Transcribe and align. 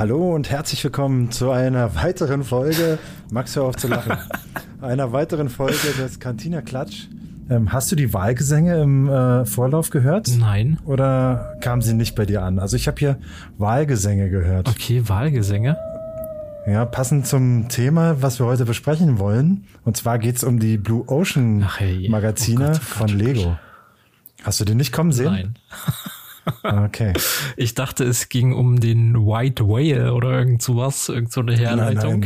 Hallo 0.00 0.34
und 0.34 0.48
herzlich 0.48 0.82
willkommen 0.82 1.30
zu 1.30 1.50
einer 1.50 1.94
weiteren 1.94 2.42
Folge, 2.42 2.98
Max, 3.30 3.54
hör 3.54 3.64
auf 3.64 3.76
zu 3.76 3.86
lachen, 3.86 4.16
einer 4.80 5.12
weiteren 5.12 5.50
Folge 5.50 5.92
des 5.98 6.18
Cantina 6.18 6.62
Klatsch. 6.62 7.08
Ähm, 7.50 7.70
hast 7.70 7.92
du 7.92 7.96
die 7.96 8.14
Wahlgesänge 8.14 8.80
im 8.80 9.10
äh, 9.10 9.44
Vorlauf 9.44 9.90
gehört? 9.90 10.30
Nein. 10.38 10.78
Oder 10.86 11.54
kamen 11.60 11.82
sie 11.82 11.92
nicht 11.92 12.14
bei 12.14 12.24
dir 12.24 12.42
an? 12.42 12.58
Also 12.58 12.76
ich 12.76 12.88
habe 12.88 12.98
hier 12.98 13.18
Wahlgesänge 13.58 14.30
gehört. 14.30 14.70
Okay, 14.70 15.06
Wahlgesänge. 15.06 15.76
Ja, 16.66 16.86
passend 16.86 17.26
zum 17.26 17.68
Thema, 17.68 18.22
was 18.22 18.40
wir 18.40 18.46
heute 18.46 18.64
besprechen 18.64 19.18
wollen. 19.18 19.66
Und 19.84 19.98
zwar 19.98 20.18
geht's 20.18 20.42
um 20.42 20.58
die 20.60 20.78
Blue 20.78 21.04
Ocean 21.08 21.68
hey. 21.76 22.08
Magazine 22.08 22.64
oh 22.64 22.68
Gott, 22.68 22.80
oh 22.80 22.84
von 22.84 23.06
Gott, 23.08 23.16
oh 23.16 23.22
Lego. 23.22 23.58
Hast 24.44 24.60
du 24.60 24.64
den 24.64 24.78
nicht 24.78 24.92
kommen 24.92 25.12
sehen? 25.12 25.32
Nein. 25.32 25.54
Okay. 26.62 27.12
Ich 27.56 27.74
dachte, 27.74 28.04
es 28.04 28.28
ging 28.28 28.52
um 28.52 28.80
den 28.80 29.14
White 29.14 29.66
Whale 29.66 30.14
oder 30.14 30.30
irgend 30.30 30.62
sowas, 30.62 31.08
irgend 31.08 31.32
so 31.32 31.40
eine 31.40 31.56
Herleitung. 31.56 32.24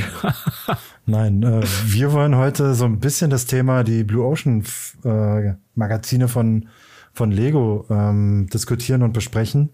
Nein, 1.06 1.42
äh, 1.42 1.62
wir 1.87 2.12
wollen 2.12 2.37
heute 2.37 2.74
so 2.74 2.84
ein 2.84 3.01
bisschen 3.01 3.30
das 3.30 3.46
Thema 3.46 3.84
die 3.84 4.05
Blue 4.05 4.24
Ocean 4.24 4.65
äh, 5.05 5.55
Magazine 5.74 6.29
von, 6.29 6.68
von 7.12 7.30
Lego 7.30 7.87
ähm, 7.91 8.48
diskutieren 8.52 9.02
und 9.02 9.12
besprechen, 9.12 9.70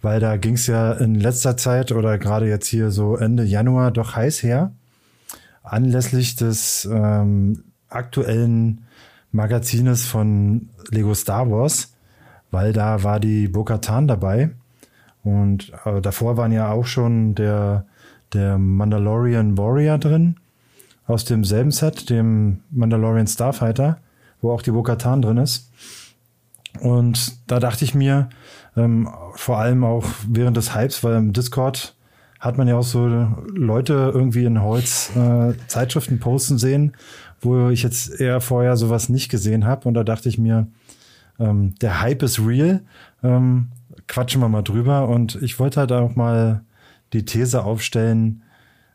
weil 0.00 0.18
da 0.18 0.36
ging 0.36 0.54
es 0.54 0.66
ja 0.66 0.92
in 0.92 1.14
letzter 1.14 1.56
Zeit 1.56 1.92
oder 1.92 2.18
gerade 2.18 2.48
jetzt 2.48 2.66
hier 2.66 2.90
so 2.90 3.16
Ende 3.16 3.44
Januar 3.44 3.90
doch 3.90 4.16
heiß 4.16 4.42
her, 4.42 4.72
anlässlich 5.62 6.36
des 6.36 6.88
ähm, 6.90 7.64
aktuellen 7.88 8.86
Magazines 9.30 10.06
von 10.06 10.68
Lego 10.90 11.14
Star 11.14 11.50
Wars, 11.50 11.91
weil 12.52 12.72
da 12.72 13.02
war 13.02 13.18
die 13.18 13.48
Bo-Katan 13.48 14.06
dabei 14.06 14.50
und 15.24 15.72
äh, 15.84 16.00
davor 16.00 16.36
waren 16.36 16.52
ja 16.52 16.70
auch 16.70 16.86
schon 16.86 17.34
der, 17.34 17.86
der 18.32 18.58
Mandalorian 18.58 19.58
Warrior 19.58 19.98
drin 19.98 20.36
aus 21.06 21.24
demselben 21.24 21.72
Set, 21.72 22.10
dem 22.10 22.60
Mandalorian 22.70 23.26
Starfighter, 23.26 23.98
wo 24.40 24.52
auch 24.52 24.62
die 24.62 24.70
Bo-Katan 24.70 25.22
drin 25.22 25.38
ist. 25.38 25.72
Und 26.80 27.50
da 27.50 27.58
dachte 27.58 27.84
ich 27.84 27.94
mir, 27.94 28.28
ähm, 28.76 29.08
vor 29.34 29.58
allem 29.58 29.82
auch 29.84 30.04
während 30.28 30.56
des 30.56 30.74
Hypes, 30.74 31.02
weil 31.02 31.16
im 31.16 31.32
Discord 31.32 31.94
hat 32.40 32.58
man 32.58 32.66
ja 32.66 32.76
auch 32.76 32.84
so 32.84 33.06
Leute 33.54 34.10
irgendwie 34.12 34.44
in 34.44 34.62
Holz 34.62 35.10
äh, 35.16 35.52
Zeitschriften 35.68 36.18
posten 36.18 36.58
sehen, 36.58 36.94
wo 37.40 37.68
ich 37.68 37.82
jetzt 37.82 38.20
eher 38.20 38.40
vorher 38.40 38.76
sowas 38.76 39.08
nicht 39.08 39.28
gesehen 39.30 39.64
habe. 39.64 39.86
Und 39.86 39.94
da 39.94 40.02
dachte 40.02 40.28
ich 40.28 40.38
mir, 40.38 40.66
ähm, 41.42 41.74
der 41.80 42.00
Hype 42.00 42.22
ist 42.22 42.40
real. 42.40 42.82
Ähm, 43.22 43.68
quatschen 44.08 44.40
wir 44.40 44.48
mal 44.48 44.62
drüber. 44.62 45.08
Und 45.08 45.38
ich 45.42 45.58
wollte 45.58 45.80
halt 45.80 45.92
auch 45.92 46.14
mal 46.14 46.62
die 47.12 47.24
These 47.24 47.64
aufstellen, 47.64 48.42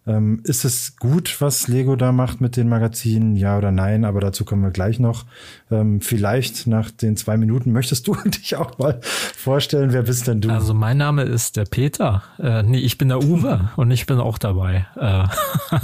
ähm, 0.08 0.40
ist 0.46 0.64
es 0.64 0.96
gut, 0.96 1.42
was 1.42 1.68
Lego 1.68 1.98
da 1.98 2.14
macht 2.14 2.40
mit 2.40 2.56
den 2.56 2.70
Magazinen? 2.70 3.36
Ja 3.36 3.58
oder 3.58 3.72
nein? 3.72 4.06
Aber 4.06 4.22
dazu 4.22 4.46
kommen 4.46 4.64
wir 4.64 4.72
gleich 4.72 5.00
noch. 5.00 5.26
Ähm, 5.70 6.00
vielleicht 6.00 6.66
nach 6.66 6.92
den 6.92 7.18
zwei 7.18 7.36
Minuten 7.36 7.74
möchtest 7.74 8.08
du 8.08 8.16
dich 8.26 8.56
auch 8.56 8.78
mal 8.78 9.00
vorstellen. 9.02 9.92
Wer 9.92 10.04
bist 10.04 10.28
denn 10.28 10.40
du? 10.40 10.50
Also 10.50 10.74
mein 10.74 10.98
Name 10.98 11.24
ist 11.24 11.58
der 11.58 11.66
Peter. 11.66 12.24
Äh, 12.40 12.64
nee, 12.64 12.80
ich 12.80 12.98
bin 12.98 13.10
der 13.10 13.22
Uwe 13.22 13.70
und 13.76 13.92
ich 13.92 14.06
bin 14.06 14.20
auch 14.20 14.38
dabei. 14.38 14.88
Äh, 14.96 15.26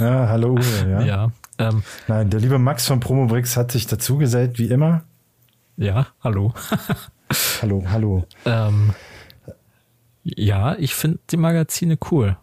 ja, 0.00 0.28
hallo 0.28 0.54
Uwe. 0.54 0.64
Ja. 0.88 1.02
ja 1.02 1.32
ähm, 1.58 1.82
Nein, 2.08 2.30
der 2.30 2.40
liebe 2.40 2.58
Max 2.58 2.86
von 2.86 3.00
Promobrix 3.00 3.56
hat 3.56 3.72
sich 3.72 3.86
dazu 3.86 4.16
gesellt, 4.16 4.58
wie 4.58 4.66
immer. 4.66 5.02
Ja, 5.76 6.06
hallo. 6.22 6.54
hallo, 7.62 7.84
hallo. 7.88 8.24
Ähm, 8.44 8.90
ja, 10.22 10.76
ich 10.76 10.94
finde 10.94 11.18
die 11.30 11.36
Magazine 11.36 11.98
cool. 12.10 12.36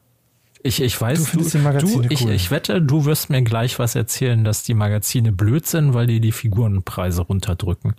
Ich, 0.63 0.81
ich 0.81 0.99
weiß, 0.99 1.31
du, 1.31 1.39
du, 1.39 2.01
du 2.01 2.07
ich, 2.09 2.23
cool. 2.23 2.31
ich 2.31 2.51
wette, 2.51 2.81
du 2.81 3.05
wirst 3.05 3.29
mir 3.29 3.41
gleich 3.41 3.79
was 3.79 3.95
erzählen, 3.95 4.43
dass 4.43 4.63
die 4.63 4.75
Magazine 4.75 5.31
blöd 5.31 5.65
sind, 5.65 5.93
weil 5.93 6.05
die 6.05 6.19
die 6.19 6.31
Figurenpreise 6.31 7.23
runterdrücken. 7.23 7.95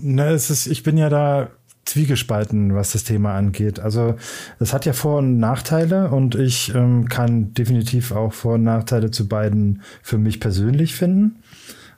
Na, 0.00 0.30
es 0.30 0.50
ist, 0.50 0.66
ich 0.66 0.82
bin 0.82 0.96
ja 0.96 1.08
da 1.08 1.50
zwiegespalten, 1.84 2.74
was 2.74 2.92
das 2.92 3.04
Thema 3.04 3.34
angeht. 3.34 3.78
Also 3.78 4.16
es 4.58 4.72
hat 4.72 4.86
ja 4.86 4.94
Vor- 4.94 5.18
und 5.18 5.38
Nachteile 5.38 6.10
und 6.10 6.34
ich 6.34 6.74
ähm, 6.74 7.08
kann 7.08 7.54
definitiv 7.54 8.10
auch 8.10 8.32
Vor- 8.32 8.54
und 8.54 8.64
Nachteile 8.64 9.10
zu 9.10 9.28
beiden 9.28 9.82
für 10.02 10.18
mich 10.18 10.40
persönlich 10.40 10.94
finden. 10.94 11.36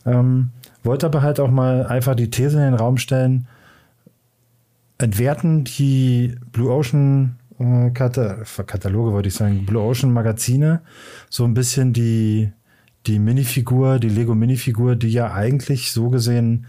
Ähm, 0.04 0.50
wollte 0.86 1.06
aber 1.06 1.22
halt 1.22 1.40
auch 1.40 1.50
mal 1.50 1.86
einfach 1.86 2.14
die 2.14 2.30
These 2.30 2.56
in 2.56 2.62
den 2.62 2.74
Raum 2.74 2.96
stellen, 2.96 3.46
entwerten 4.98 5.64
die 5.64 6.36
Blue 6.52 6.72
Ocean 6.72 7.36
äh, 7.58 7.90
Kataloge, 7.90 9.12
wollte 9.12 9.28
ich 9.28 9.34
sagen, 9.34 9.66
Blue 9.66 9.82
Ocean 9.82 10.12
Magazine, 10.12 10.80
so 11.28 11.44
ein 11.44 11.54
bisschen 11.54 11.92
die, 11.92 12.52
die 13.06 13.18
Minifigur, 13.18 13.98
die 13.98 14.08
Lego 14.08 14.34
Minifigur, 14.34 14.96
die 14.96 15.10
ja 15.10 15.32
eigentlich 15.32 15.92
so 15.92 16.08
gesehen 16.08 16.66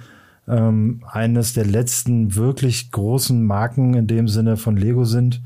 ähm, 0.47 1.03
eines 1.09 1.53
der 1.53 1.65
letzten 1.65 2.35
wirklich 2.35 2.91
großen 2.91 3.45
Marken 3.45 3.93
in 3.93 4.07
dem 4.07 4.27
Sinne 4.27 4.57
von 4.57 4.77
Lego 4.77 5.03
sind 5.03 5.41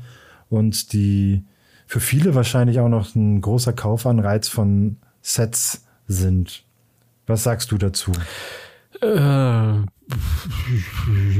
und 0.48 0.92
die 0.92 1.44
für 1.86 2.00
viele 2.00 2.34
wahrscheinlich 2.34 2.80
auch 2.80 2.88
noch 2.88 3.14
ein 3.14 3.40
großer 3.40 3.72
Kaufanreiz 3.72 4.48
von 4.48 4.96
Sets 5.20 5.84
sind. 6.06 6.64
Was 7.26 7.42
sagst 7.42 7.70
du 7.70 7.78
dazu? 7.78 8.12
Äh, 9.02 9.82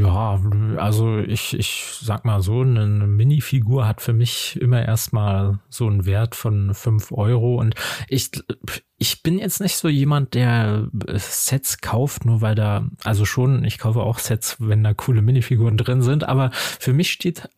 ja, 0.00 0.40
also 0.78 1.18
ich, 1.18 1.56
ich 1.56 1.84
sag 2.00 2.24
mal 2.24 2.42
so, 2.42 2.62
eine 2.62 3.06
Minifigur 3.06 3.86
hat 3.86 4.00
für 4.00 4.12
mich 4.12 4.58
immer 4.60 4.84
erstmal 4.84 5.60
so 5.68 5.86
einen 5.86 6.04
Wert 6.04 6.34
von 6.34 6.74
fünf 6.74 7.12
Euro 7.12 7.60
und 7.60 7.74
ich, 8.08 8.30
ich 8.98 9.22
bin 9.22 9.38
jetzt 9.38 9.60
nicht 9.60 9.76
so 9.76 9.88
jemand, 9.88 10.34
der 10.34 10.88
Sets 11.14 11.80
kauft, 11.80 12.24
nur 12.24 12.40
weil 12.40 12.54
da, 12.54 12.88
also 13.04 13.24
schon, 13.24 13.64
ich 13.64 13.78
kaufe 13.78 14.00
auch 14.00 14.18
Sets, 14.18 14.56
wenn 14.58 14.82
da 14.82 14.92
coole 14.94 15.22
Minifiguren 15.22 15.76
drin 15.76 16.02
sind, 16.02 16.24
aber 16.24 16.50
für 16.52 16.92
mich 16.92 17.12
steht 17.12 17.48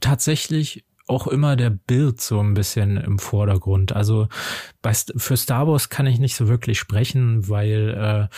tatsächlich 0.00 0.84
auch 1.08 1.28
immer 1.28 1.56
der 1.56 1.70
Bild 1.70 2.20
so 2.20 2.40
ein 2.40 2.54
bisschen 2.54 2.96
im 2.96 3.18
Vordergrund. 3.18 3.94
Also 3.94 4.28
bei, 4.82 4.92
für 4.92 5.36
Star 5.36 5.68
Wars 5.68 5.88
kann 5.88 6.06
ich 6.06 6.18
nicht 6.18 6.34
so 6.34 6.48
wirklich 6.48 6.78
sprechen, 6.78 7.48
weil 7.48 8.28
äh, 8.30 8.36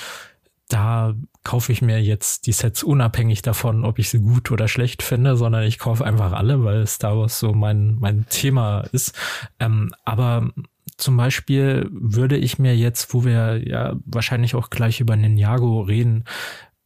da 0.68 1.14
kaufe 1.44 1.72
ich 1.72 1.80
mir 1.80 2.02
jetzt 2.02 2.46
die 2.46 2.52
Sets 2.52 2.82
unabhängig 2.82 3.42
davon, 3.42 3.84
ob 3.84 3.98
ich 3.98 4.10
sie 4.10 4.20
gut 4.20 4.50
oder 4.50 4.68
schlecht 4.68 5.02
finde, 5.02 5.36
sondern 5.36 5.64
ich 5.64 5.78
kaufe 5.78 6.04
einfach 6.04 6.32
alle, 6.32 6.62
weil 6.62 6.86
Star 6.86 7.18
Wars 7.18 7.38
so 7.38 7.52
mein, 7.52 7.96
mein 7.98 8.26
Thema 8.28 8.80
ist. 8.92 9.18
Ähm, 9.58 9.94
aber 10.04 10.50
zum 10.98 11.16
Beispiel 11.16 11.88
würde 11.90 12.36
ich 12.36 12.58
mir 12.58 12.76
jetzt, 12.76 13.14
wo 13.14 13.24
wir 13.24 13.66
ja 13.66 13.96
wahrscheinlich 14.04 14.54
auch 14.54 14.68
gleich 14.68 15.00
über 15.00 15.16
Ninjago 15.16 15.80
reden, 15.80 16.24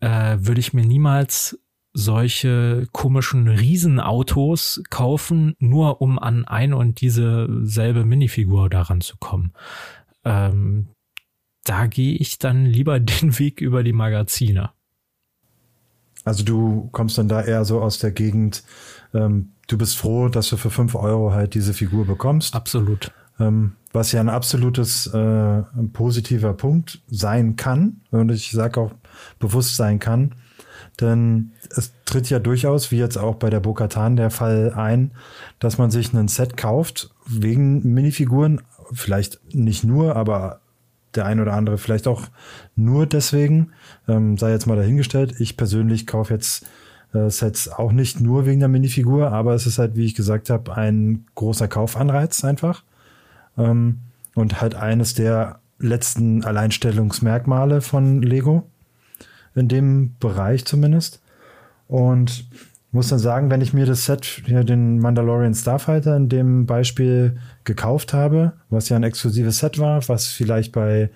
äh, 0.01 0.37
würde 0.39 0.61
ich 0.61 0.73
mir 0.73 0.85
niemals 0.85 1.59
solche 1.95 2.87
komischen 2.93 3.49
Riesenautos 3.49 4.83
kaufen, 4.91 5.55
nur 5.59 6.01
um 6.01 6.19
an 6.19 6.45
ein 6.47 6.73
und 6.73 7.01
diese 7.01 7.49
selbe 7.63 8.05
Minifigur 8.05 8.71
daran 8.71 9.01
zu 9.01 9.17
kommen. 9.19 9.53
Ähm, 10.25 10.89
da 11.65 11.87
gehe 11.87 12.15
ich 12.15 12.39
dann 12.39 12.67
lieber 12.67 13.01
den 13.01 13.39
Weg 13.39 13.61
über 13.61 13.83
die 13.83 13.93
Magazine. 13.93 14.71
Also 16.25 16.45
du 16.45 16.89
kommst 16.93 17.19
dann 17.19 17.29
da 17.29 17.43
eher 17.43 17.65
so 17.65 17.81
aus 17.81 17.99
der 17.99 18.13
Gegend, 18.13 18.63
ähm, 19.13 19.53
du 19.67 19.77
bist 19.77 19.97
froh, 19.97 20.29
dass 20.29 20.49
du 20.49 20.57
für 20.57 20.71
fünf 20.71 20.95
Euro 20.95 21.33
halt 21.33 21.55
diese 21.55 21.75
Figur 21.75 22.07
bekommst. 22.07 22.55
Absolut. 22.55 23.11
Ähm, 23.41 23.73
was 23.93 24.13
ja 24.13 24.21
ein 24.21 24.29
absolutes 24.29 25.07
äh, 25.13 25.19
ein 25.19 25.91
positiver 25.93 26.55
Punkt 26.55 27.03
sein 27.09 27.57
kann. 27.57 28.01
Und 28.11 28.31
ich 28.31 28.53
sage 28.53 28.81
auch 28.81 28.93
bewusst 29.39 29.77
sein 29.77 29.99
kann. 29.99 30.35
Denn 31.01 31.53
es 31.71 31.93
tritt 32.05 32.31
ja 32.31 32.39
durchaus, 32.39 32.91
wie 32.91 32.99
jetzt 32.99 33.19
auch 33.19 33.37
bei 33.37 33.51
der 33.51 33.61
Bokatan 33.61 34.17
der 34.17 34.31
Fall 34.31 34.73
ein, 34.75 35.13
dass 35.59 35.79
man 35.79 35.91
sich 35.91 36.13
ein 36.13 36.29
Set 36.29 36.57
kauft 36.57 37.11
wegen 37.27 37.95
Minifiguren. 37.95 38.63
Vielleicht 38.93 39.41
nicht 39.55 39.85
nur, 39.85 40.17
aber 40.17 40.62
der 41.15 41.27
ein 41.27 41.41
oder 41.41 41.55
andere 41.55 41.79
vielleicht 41.79 42.09
auch 42.09 42.23
nur 42.77 43.07
deswegen, 43.07 43.73
ähm, 44.09 44.37
sei 44.39 44.51
jetzt 44.51 44.67
mal 44.67 44.77
dahingestellt. 44.77 45.41
Ich 45.41 45.57
persönlich 45.57 46.07
kaufe 46.07 46.35
jetzt 46.35 46.67
äh, 47.13 47.29
Sets 47.29 47.69
auch 47.69 47.93
nicht 47.93 48.21
nur 48.21 48.47
wegen 48.47 48.61
der 48.61 48.69
Minifigur, 48.69 49.33
aber 49.33 49.55
es 49.55 49.67
ist 49.67 49.79
halt, 49.79 49.97
wie 49.97 50.05
ich 50.05 50.15
gesagt 50.15 50.51
habe, 50.51 50.75
ein 50.75 51.27
großer 51.35 51.69
Kaufanreiz 51.69 52.45
einfach. 52.45 52.85
Ähm, 53.59 54.01
und 54.35 54.61
halt 54.61 54.75
eines 54.75 55.15
der 55.15 55.61
letzten 55.79 56.45
Alleinstellungsmerkmale 56.45 57.81
von 57.81 58.23
Lego. 58.23 58.69
In 59.55 59.69
dem 59.69 60.17
Bereich 60.19 60.65
zumindest. 60.65 61.21
Und 61.87 62.47
muss 62.93 63.09
dann 63.09 63.19
sagen, 63.19 63.51
wenn 63.51 63.63
ich 63.63 63.73
mir 63.73 63.87
das 63.87 64.05
Set, 64.05 64.43
hier 64.45 64.65
den 64.65 64.99
Mandalorian 64.99 65.55
Starfighter 65.55 66.15
in 66.15 66.29
dem 66.29 66.67
Beispiel 66.67 67.39
gekauft 67.65 68.13
habe, 68.13 68.53
was 68.69 68.91
ja 68.91 68.97
ein 68.97 69.03
exklusives 69.03 69.59
Set 69.59 69.79
war, 69.79 70.07
was 70.09 70.29
vielleicht 70.29 70.73
bei 70.73 71.11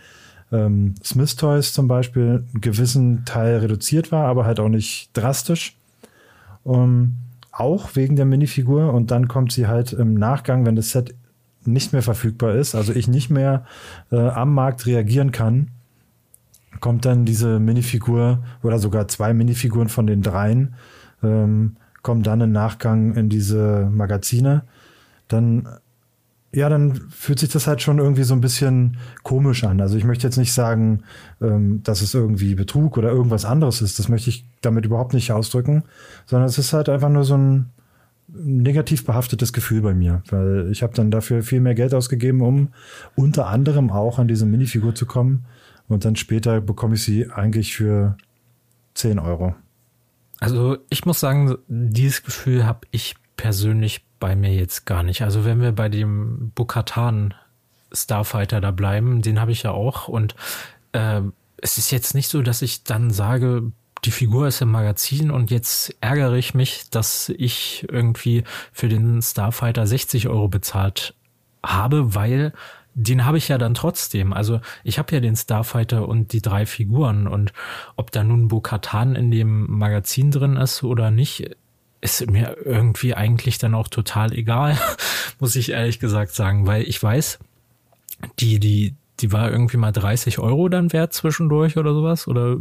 ähm, 0.53 0.95
Smith 1.05 1.37
Toys 1.37 1.75
zum 1.75 1.87
Beispiel 1.87 2.45
einen 2.53 2.61
gewissen 2.63 3.25
Teil 3.27 3.59
reduziert 3.59 4.11
war, 4.11 4.27
aber 4.27 4.47
halt 4.47 4.59
auch 4.59 4.71
nicht 4.71 5.11
drastisch. 5.13 5.77
Um, 6.65 7.19
auch 7.53 7.95
wegen 7.95 8.17
der 8.17 8.25
Minifigur 8.25 8.93
und 8.93 9.11
dann 9.11 9.29
kommt 9.29 9.53
sie 9.53 9.67
halt 9.67 9.93
im 9.93 10.15
Nachgang, 10.15 10.67
wenn 10.67 10.77
das 10.77 10.91
Set 10.91 11.15
nicht 11.65 11.93
mehr 11.93 12.03
verfügbar 12.03 12.55
ist, 12.55 12.75
also 12.75 12.93
ich 12.93 13.09
nicht 13.09 13.31
mehr 13.31 13.65
äh, 14.11 14.17
am 14.17 14.53
Markt 14.53 14.87
reagieren 14.87 15.31
kann, 15.31 15.69
kommt 16.81 17.05
dann 17.05 17.25
diese 17.25 17.59
Minifigur 17.59 18.43
oder 18.63 18.79
sogar 18.79 19.09
zwei 19.09 19.33
Minifiguren 19.33 19.89
von 19.89 20.07
den 20.07 20.23
dreien, 20.23 20.75
ähm, 21.23 21.77
kommen 22.03 22.23
dann 22.23 22.41
im 22.41 22.53
Nachgang 22.53 23.15
in 23.15 23.29
diese 23.29 23.89
Magazine. 23.93 24.63
Dann 25.29 25.69
ja, 26.57 26.71
dann 26.71 26.95
fühlt 27.11 27.39
sich 27.39 27.51
das 27.51 27.67
halt 27.67 27.83
schon 27.83 27.99
irgendwie 27.99 28.23
so 28.23 28.33
ein 28.33 28.41
bisschen 28.41 28.97
komisch 29.23 29.63
an. 29.65 29.81
Also 29.83 29.99
ich 29.99 30.05
möchte 30.05 30.27
jetzt 30.27 30.39
nicht 30.39 30.55
sagen, 30.55 31.03
ähm, 31.43 31.83
dass 31.83 32.01
es 32.01 32.15
irgendwie 32.15 32.55
Betrug 32.55 32.97
oder 32.97 33.11
irgendwas 33.11 33.45
anderes 33.45 33.83
ist. 33.83 33.99
Das 33.99 34.09
möchte 34.09 34.31
ich 34.31 34.47
damit 34.63 34.87
überhaupt 34.87 35.13
nicht 35.13 35.33
ausdrücken, 35.33 35.83
sondern 36.25 36.49
es 36.49 36.57
ist 36.57 36.73
halt 36.73 36.89
einfach 36.89 37.11
nur 37.11 37.25
so 37.25 37.37
ein 37.37 37.67
negativ 38.29 39.05
behaftetes 39.05 39.53
Gefühl 39.53 39.83
bei 39.83 39.93
mir, 39.93 40.23
weil 40.31 40.71
ich 40.73 40.83
habe 40.83 40.95
dann 40.95 41.11
dafür 41.11 41.43
viel 41.43 41.61
mehr 41.61 41.75
Geld 41.75 41.93
ausgegeben, 41.93 42.41
um 42.41 42.69
unter 43.15 43.49
anderem 43.49 43.91
auch 43.91 44.19
an 44.19 44.27
diese 44.27 44.47
Minifigur 44.47 44.95
zu 44.95 45.05
kommen. 45.05 45.45
Und 45.89 46.07
dann 46.07 46.17
später 46.17 46.63
bekomme 46.63 46.95
ich 46.95 47.05
sie 47.05 47.31
eigentlich 47.31 47.77
für 47.77 48.17
10 48.95 49.19
Euro. 49.19 49.55
Also 50.41 50.79
ich 50.91 51.05
muss 51.07 51.21
sagen, 51.21 51.57
dieses 51.69 52.23
Gefühl 52.23 52.67
habe 52.67 52.87
ich 52.91 53.17
persönlich 53.37 54.05
bei 54.19 54.37
mir 54.37 54.53
jetzt 54.53 54.87
gar 54.87 55.03
nicht. 55.03 55.23
Also 55.23 55.45
wenn 55.45 55.61
wir 55.61 55.73
bei 55.73 55.89
dem 55.89 56.51
Bukatan 56.55 57.35
Starfighter 57.93 58.61
da 58.61 58.71
bleiben, 58.71 59.23
den 59.23 59.41
habe 59.41 59.53
ich 59.53 59.63
ja 59.63 59.71
auch 59.71 60.09
und 60.09 60.35
äh, 60.93 61.23
es 61.59 61.79
ist 61.79 61.91
jetzt 61.91 62.15
nicht 62.15 62.29
so, 62.29 62.43
dass 62.43 62.63
ich 62.63 62.85
dann 62.85 63.11
sage, 63.11 63.73
die 64.05 64.11
Figur 64.11 64.47
ist 64.47 64.61
im 64.61 64.71
Magazin 64.71 65.31
und 65.31 65.51
jetzt 65.51 65.95
ärgere 66.01 66.35
ich 66.35 66.55
mich, 66.55 66.91
dass 66.91 67.31
ich 67.31 67.87
irgendwie 67.91 68.45
für 68.73 68.89
den 68.89 69.23
Starfighter 69.23 69.87
60 69.87 70.29
Euro 70.29 70.49
bezahlt 70.49 71.15
habe, 71.63 72.15
weil 72.15 72.53
den 72.99 73.27
habe 73.27 73.37
ich 73.37 73.49
ja 73.49 73.59
dann 73.59 73.75
trotzdem. 73.75 74.33
Also 74.33 74.61
ich 74.83 74.99
habe 74.99 75.15
ja 75.15 75.21
den 75.21 75.37
Starfighter 75.37 76.09
und 76.09 76.33
die 76.33 76.41
drei 76.41 76.65
Figuren 76.65 77.29
und 77.29 77.53
ob 77.95 78.11
da 78.11 78.25
nun 78.25 78.49
Bo-Katan 78.49 79.15
in 79.15 79.31
dem 79.31 79.71
Magazin 79.71 80.31
drin 80.31 80.57
ist 80.57 80.83
oder 80.83 81.11
nicht, 81.11 81.57
ist 82.01 82.31
mir 82.31 82.57
irgendwie 82.65 83.15
eigentlich 83.15 83.59
dann 83.59 83.75
auch 83.75 83.89
total 83.89 84.33
egal, 84.33 84.79
muss 85.41 85.57
ich 85.57 85.73
ehrlich 85.73 86.01
gesagt 86.01 86.35
sagen, 86.35 86.67
weil 86.67 86.85
ich 86.85 87.03
weiß, 87.03 87.39
die, 88.39 88.59
die, 88.59 88.95
die 89.21 89.31
war 89.31 89.51
irgendwie 89.51 89.77
mal 89.77 89.93
30 89.93 90.39
Euro 90.39 90.71
dann 90.71 90.93
wert 90.95 91.13
zwischendurch 91.13 91.77
oder 91.77 91.93
sowas 91.93 92.27
oder 92.27 92.57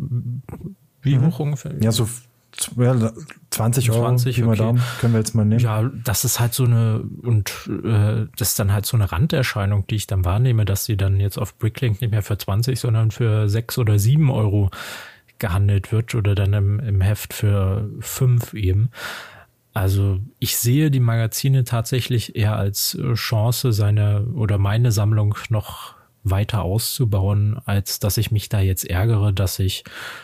wie 1.02 1.18
mhm. 1.18 1.28
hoch 1.28 1.40
ungefähr? 1.40 1.76
Ja, 1.82 1.94
so 1.94 2.10
20 2.58 3.92
Euro, 3.92 4.06
20, 4.16 4.44
okay. 4.44 4.58
Daumen, 4.58 4.82
können 5.00 5.14
wir 5.14 5.20
jetzt 5.20 5.36
mal 5.36 5.46
nehmen. 5.46 5.60
Ja, 5.60 5.90
das 6.04 6.26
ist 6.26 6.40
halt 6.40 6.54
so 6.54 6.66
eine, 6.66 7.04
und 7.22 7.52
äh, 7.84 8.28
das 8.38 8.50
ist 8.50 8.60
dann 8.60 8.72
halt 8.72 8.86
so 8.86 8.98
eine 8.98 9.12
Randerscheinung, 9.12 9.88
die 9.88 9.96
ich 9.96 10.08
dann 10.08 10.26
wahrnehme, 10.26 10.66
dass 10.66 10.86
sie 10.86 10.98
dann 10.98 11.20
jetzt 11.20 11.38
auf 11.38 11.58
Bricklink 11.58 12.02
nicht 12.02 12.12
mehr 12.12 12.24
für 12.24 12.38
20, 12.38 12.80
sondern 12.80 13.12
für 13.12 13.50
6 13.50 13.78
oder 13.78 14.00
7 14.00 14.30
Euro 14.30 14.72
gehandelt 15.40 15.92
wird 15.92 16.16
oder 16.16 16.36
dann 16.36 16.54
im, 16.54 16.80
im 16.80 17.02
Heft 17.02 17.34
für 17.34 17.90
5 18.00 18.54
eben. 18.54 18.90
Also 19.74 20.20
ich 20.40 20.56
sehe 20.56 20.90
die 20.90 21.02
Magazine 21.02 21.66
tatsächlich 21.66 22.36
eher 22.38 22.56
als 22.56 22.96
äh, 22.96 23.14
Chance, 23.16 23.74
seine 23.74 24.26
oder 24.34 24.58
meine 24.58 24.94
Sammlung 24.94 25.36
noch 25.50 25.95
weiter 26.26 26.64
auszubauen, 26.64 27.58
als 27.66 28.00
dass 28.00 28.18
ich 28.18 28.32
mich 28.32 28.50
da 28.50 28.60
jetzt 28.60 28.84
ärgere, 28.90 29.32
dass 29.32 29.60
ich 29.60 29.84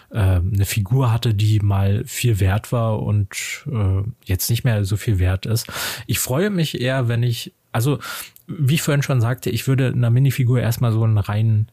äh, 0.09 0.17
eine 0.17 0.65
Figur 0.65 1.13
hatte, 1.13 1.33
die 1.33 1.59
mal 1.59 2.03
viel 2.05 2.39
wert 2.39 2.71
war 2.71 3.01
und 3.01 3.65
äh, 3.71 4.01
jetzt 4.25 4.49
nicht 4.49 4.63
mehr 4.63 4.83
so 4.83 4.97
viel 4.97 5.19
wert 5.19 5.45
ist. 5.45 5.67
Ich 6.07 6.19
freue 6.19 6.49
mich 6.49 6.81
eher, 6.81 7.07
wenn 7.07 7.23
ich, 7.23 7.53
also 7.71 7.99
wie 8.47 8.73
ich 8.73 8.81
vorhin 8.81 9.03
schon 9.03 9.21
sagte, 9.21 9.49
ich 9.49 9.67
würde 9.67 9.87
einer 9.87 10.09
Minifigur 10.09 10.59
erstmal 10.59 10.91
so 10.91 11.03
einen 11.03 11.19
reinen 11.19 11.71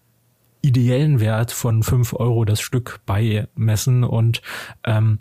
ideellen 0.60 1.20
Wert 1.20 1.50
von 1.50 1.82
fünf 1.82 2.12
Euro 2.12 2.44
das 2.44 2.60
Stück 2.60 3.00
beimessen 3.06 4.04
und 4.04 4.42
ähm, 4.84 5.20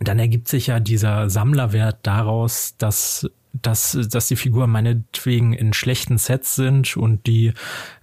dann 0.00 0.18
ergibt 0.18 0.48
sich 0.48 0.66
ja 0.66 0.80
dieser 0.80 1.30
Sammlerwert 1.30 1.98
daraus, 2.02 2.74
dass 2.76 3.30
dass, 3.62 3.96
dass 4.10 4.26
die 4.26 4.36
Figuren 4.36 4.70
meinetwegen 4.70 5.52
in 5.52 5.72
schlechten 5.72 6.18
Sets 6.18 6.56
sind 6.56 6.96
und 6.96 7.26
die, 7.26 7.52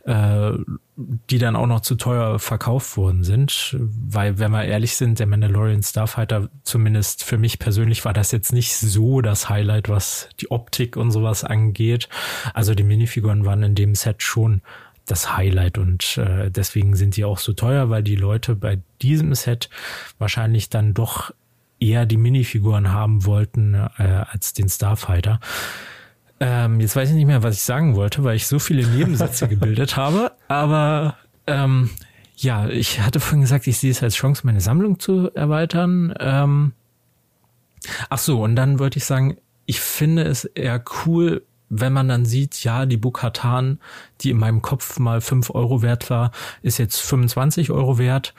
äh, 0.05 0.51
die 0.95 1.37
dann 1.37 1.55
auch 1.55 1.67
noch 1.67 1.81
zu 1.81 1.95
teuer 1.95 2.39
verkauft 2.39 2.95
worden 2.95 3.23
sind. 3.23 3.75
Weil, 3.79 4.39
wenn 4.39 4.51
wir 4.51 4.63
ehrlich 4.63 4.95
sind, 4.95 5.19
der 5.19 5.27
Mandalorian 5.27 5.83
Starfighter, 5.83 6.49
zumindest 6.63 7.23
für 7.23 7.37
mich 7.37 7.59
persönlich, 7.59 8.05
war 8.05 8.13
das 8.13 8.31
jetzt 8.31 8.53
nicht 8.53 8.75
so 8.75 9.21
das 9.21 9.49
Highlight, 9.49 9.89
was 9.89 10.29
die 10.39 10.49
Optik 10.51 10.95
und 10.95 11.11
sowas 11.11 11.43
angeht. 11.43 12.07
Also 12.53 12.73
die 12.73 12.83
Minifiguren 12.83 13.45
waren 13.45 13.63
in 13.63 13.75
dem 13.75 13.95
Set 13.95 14.23
schon 14.23 14.61
das 15.05 15.35
Highlight 15.35 15.77
und 15.77 16.17
äh, 16.17 16.49
deswegen 16.49 16.95
sind 16.95 17.17
die 17.17 17.25
auch 17.25 17.39
so 17.39 17.51
teuer, 17.53 17.89
weil 17.89 18.03
die 18.03 18.15
Leute 18.15 18.55
bei 18.55 18.79
diesem 19.01 19.35
Set 19.35 19.69
wahrscheinlich 20.19 20.69
dann 20.69 20.93
doch 20.93 21.33
eher 21.81 22.05
die 22.05 22.17
Minifiguren 22.17 22.93
haben 22.93 23.25
wollten 23.25 23.73
äh, 23.73 24.23
als 24.29 24.53
den 24.53 24.69
Starfighter. 24.69 25.39
Ähm, 26.39 26.79
jetzt 26.79 26.95
weiß 26.95 27.09
ich 27.09 27.15
nicht 27.15 27.25
mehr, 27.25 27.43
was 27.43 27.55
ich 27.55 27.63
sagen 27.63 27.95
wollte, 27.95 28.23
weil 28.23 28.35
ich 28.35 28.47
so 28.47 28.59
viele 28.59 28.87
Nebensätze 28.87 29.47
gebildet 29.49 29.97
habe. 29.97 30.31
Aber 30.47 31.17
ähm, 31.47 31.89
ja, 32.37 32.69
ich 32.69 33.01
hatte 33.01 33.19
vorhin 33.19 33.41
gesagt, 33.41 33.67
ich 33.67 33.77
sehe 33.77 33.91
es 33.91 34.01
als 34.01 34.15
Chance, 34.15 34.41
meine 34.45 34.61
Sammlung 34.61 34.99
zu 34.99 35.31
erweitern. 35.33 36.13
Ähm, 36.19 36.73
ach 38.09 38.19
so, 38.19 38.43
und 38.43 38.55
dann 38.55 38.79
wollte 38.79 38.97
ich 38.97 39.05
sagen, 39.05 39.37
ich 39.65 39.79
finde 39.79 40.23
es 40.23 40.45
eher 40.45 40.83
cool, 41.05 41.43
wenn 41.69 41.93
man 41.93 42.09
dann 42.09 42.25
sieht, 42.25 42.63
ja, 42.63 42.85
die 42.85 42.97
Bukatan, 42.97 43.79
die 44.21 44.31
in 44.31 44.37
meinem 44.37 44.61
Kopf 44.61 44.99
mal 44.99 45.21
fünf 45.21 45.51
Euro 45.51 45.81
wert 45.81 46.09
war, 46.09 46.31
ist 46.61 46.79
jetzt 46.79 46.99
25 47.01 47.71
Euro 47.71 47.97
wert 47.97 48.33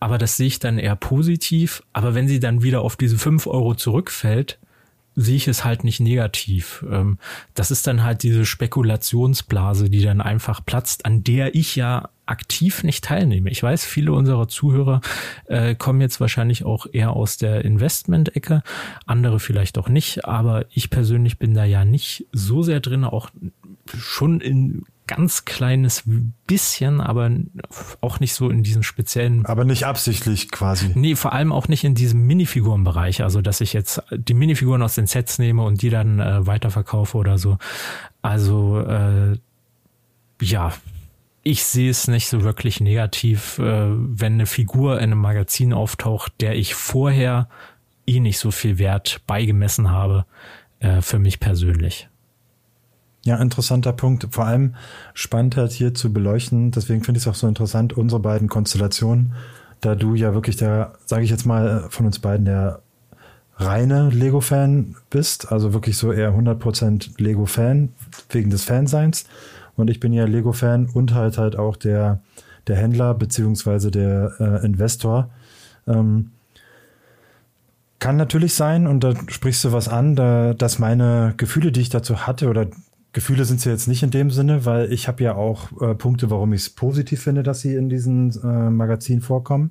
aber 0.00 0.18
das 0.18 0.36
sehe 0.36 0.46
ich 0.46 0.58
dann 0.58 0.78
eher 0.78 0.96
positiv. 0.96 1.82
Aber 1.92 2.14
wenn 2.14 2.28
sie 2.28 2.40
dann 2.40 2.62
wieder 2.62 2.82
auf 2.82 2.96
diese 2.96 3.18
fünf 3.18 3.46
Euro 3.46 3.74
zurückfällt, 3.74 4.58
sehe 5.16 5.36
ich 5.36 5.48
es 5.48 5.64
halt 5.64 5.82
nicht 5.82 5.98
negativ. 5.98 6.84
Ähm, 6.90 7.18
das 7.54 7.70
ist 7.70 7.86
dann 7.86 8.04
halt 8.04 8.22
diese 8.22 8.44
Spekulationsblase, 8.44 9.88
die 9.88 10.02
dann 10.02 10.20
einfach 10.20 10.64
platzt, 10.64 11.06
an 11.06 11.24
der 11.24 11.54
ich 11.54 11.74
ja 11.74 12.10
aktiv 12.26 12.84
nicht 12.84 13.04
teilnehme. 13.04 13.48
Ich 13.50 13.62
weiß, 13.62 13.84
viele 13.86 14.12
unserer 14.12 14.46
Zuhörer 14.46 15.00
äh, 15.46 15.74
kommen 15.74 16.02
jetzt 16.02 16.20
wahrscheinlich 16.20 16.64
auch 16.64 16.86
eher 16.92 17.12
aus 17.12 17.38
der 17.38 17.64
Investment-Ecke, 17.64 18.62
andere 19.06 19.40
vielleicht 19.40 19.78
auch 19.78 19.88
nicht, 19.88 20.26
aber 20.26 20.66
ich 20.70 20.90
persönlich 20.90 21.38
bin 21.38 21.54
da 21.54 21.64
ja 21.64 21.84
nicht 21.84 22.26
so 22.32 22.62
sehr 22.62 22.80
drin, 22.80 23.04
auch 23.04 23.30
schon 23.96 24.40
in 24.40 24.84
ganz 25.06 25.44
kleines 25.44 26.02
bisschen, 26.46 27.00
aber 27.00 27.30
auch 28.00 28.20
nicht 28.20 28.34
so 28.34 28.50
in 28.50 28.62
diesem 28.62 28.82
speziellen. 28.82 29.46
Aber 29.46 29.64
nicht 29.64 29.84
absichtlich 29.84 30.50
quasi. 30.50 30.90
Nee, 30.94 31.16
vor 31.16 31.32
allem 31.32 31.52
auch 31.52 31.68
nicht 31.68 31.84
in 31.84 31.94
diesem 31.94 32.26
Minifigurenbereich. 32.26 33.22
Also, 33.22 33.40
dass 33.40 33.60
ich 33.60 33.72
jetzt 33.72 34.02
die 34.10 34.34
Minifiguren 34.34 34.82
aus 34.82 34.94
den 34.94 35.06
Sets 35.06 35.38
nehme 35.38 35.62
und 35.62 35.82
die 35.82 35.90
dann 35.90 36.20
äh, 36.20 36.46
weiterverkaufe 36.46 37.16
oder 37.16 37.38
so. 37.38 37.58
Also, 38.22 38.80
äh, 38.80 39.38
ja, 40.40 40.72
ich 41.42 41.64
sehe 41.64 41.90
es 41.90 42.08
nicht 42.08 42.26
so 42.28 42.42
wirklich 42.42 42.80
negativ, 42.80 43.58
äh, 43.58 43.86
wenn 43.88 44.34
eine 44.34 44.46
Figur 44.46 44.96
in 44.96 45.12
einem 45.12 45.20
Magazin 45.20 45.72
auftaucht, 45.72 46.32
der 46.40 46.56
ich 46.56 46.74
vorher 46.74 47.48
eh 48.06 48.18
nicht 48.18 48.38
so 48.38 48.50
viel 48.50 48.78
Wert 48.78 49.20
beigemessen 49.26 49.90
habe, 49.90 50.26
äh, 50.80 51.00
für 51.02 51.18
mich 51.18 51.38
persönlich. 51.38 52.08
Ja, 53.26 53.38
interessanter 53.38 53.92
Punkt. 53.92 54.28
Vor 54.30 54.46
allem 54.46 54.76
spannend 55.12 55.56
halt 55.56 55.72
hier 55.72 55.94
zu 55.94 56.12
beleuchten. 56.12 56.70
Deswegen 56.70 57.02
finde 57.02 57.18
ich 57.18 57.24
es 57.24 57.28
auch 57.28 57.34
so 57.34 57.48
interessant, 57.48 57.92
unsere 57.92 58.20
beiden 58.20 58.48
Konstellationen, 58.48 59.32
da 59.80 59.96
du 59.96 60.14
ja 60.14 60.32
wirklich 60.32 60.56
der, 60.56 60.92
sage 61.06 61.24
ich 61.24 61.30
jetzt 61.30 61.44
mal, 61.44 61.86
von 61.90 62.06
uns 62.06 62.20
beiden 62.20 62.46
der 62.46 62.82
reine 63.56 64.10
Lego-Fan 64.10 64.94
bist, 65.10 65.50
also 65.50 65.72
wirklich 65.74 65.98
so 65.98 66.12
eher 66.12 66.34
100% 66.34 67.20
Lego-Fan 67.20 67.88
wegen 68.30 68.50
des 68.50 68.62
Fanseins. 68.62 69.24
Und 69.74 69.90
ich 69.90 69.98
bin 69.98 70.12
ja 70.12 70.24
Lego-Fan 70.24 70.86
und 70.86 71.12
halt 71.12 71.36
halt 71.36 71.58
auch 71.58 71.76
der, 71.76 72.20
der 72.68 72.76
Händler 72.76 73.12
beziehungsweise 73.14 73.90
der 73.90 74.34
äh, 74.38 74.64
Investor. 74.64 75.30
Ähm, 75.88 76.30
kann 77.98 78.16
natürlich 78.16 78.54
sein, 78.54 78.86
und 78.86 79.02
da 79.02 79.14
sprichst 79.26 79.64
du 79.64 79.72
was 79.72 79.88
an, 79.88 80.14
da, 80.14 80.54
dass 80.54 80.78
meine 80.78 81.34
Gefühle, 81.38 81.72
die 81.72 81.80
ich 81.80 81.88
dazu 81.88 82.26
hatte, 82.26 82.48
oder 82.48 82.68
Gefühle 83.16 83.46
sind 83.46 83.62
sie 83.62 83.70
jetzt 83.70 83.88
nicht 83.88 84.02
in 84.02 84.10
dem 84.10 84.30
Sinne, 84.30 84.66
weil 84.66 84.92
ich 84.92 85.08
habe 85.08 85.24
ja 85.24 85.36
auch 85.36 85.72
äh, 85.80 85.94
Punkte, 85.94 86.28
warum 86.28 86.52
ich 86.52 86.60
es 86.60 86.70
positiv 86.70 87.22
finde, 87.22 87.42
dass 87.42 87.62
sie 87.62 87.74
in 87.74 87.88
diesem 87.88 88.30
äh, 88.44 88.68
Magazin 88.68 89.22
vorkommen. 89.22 89.70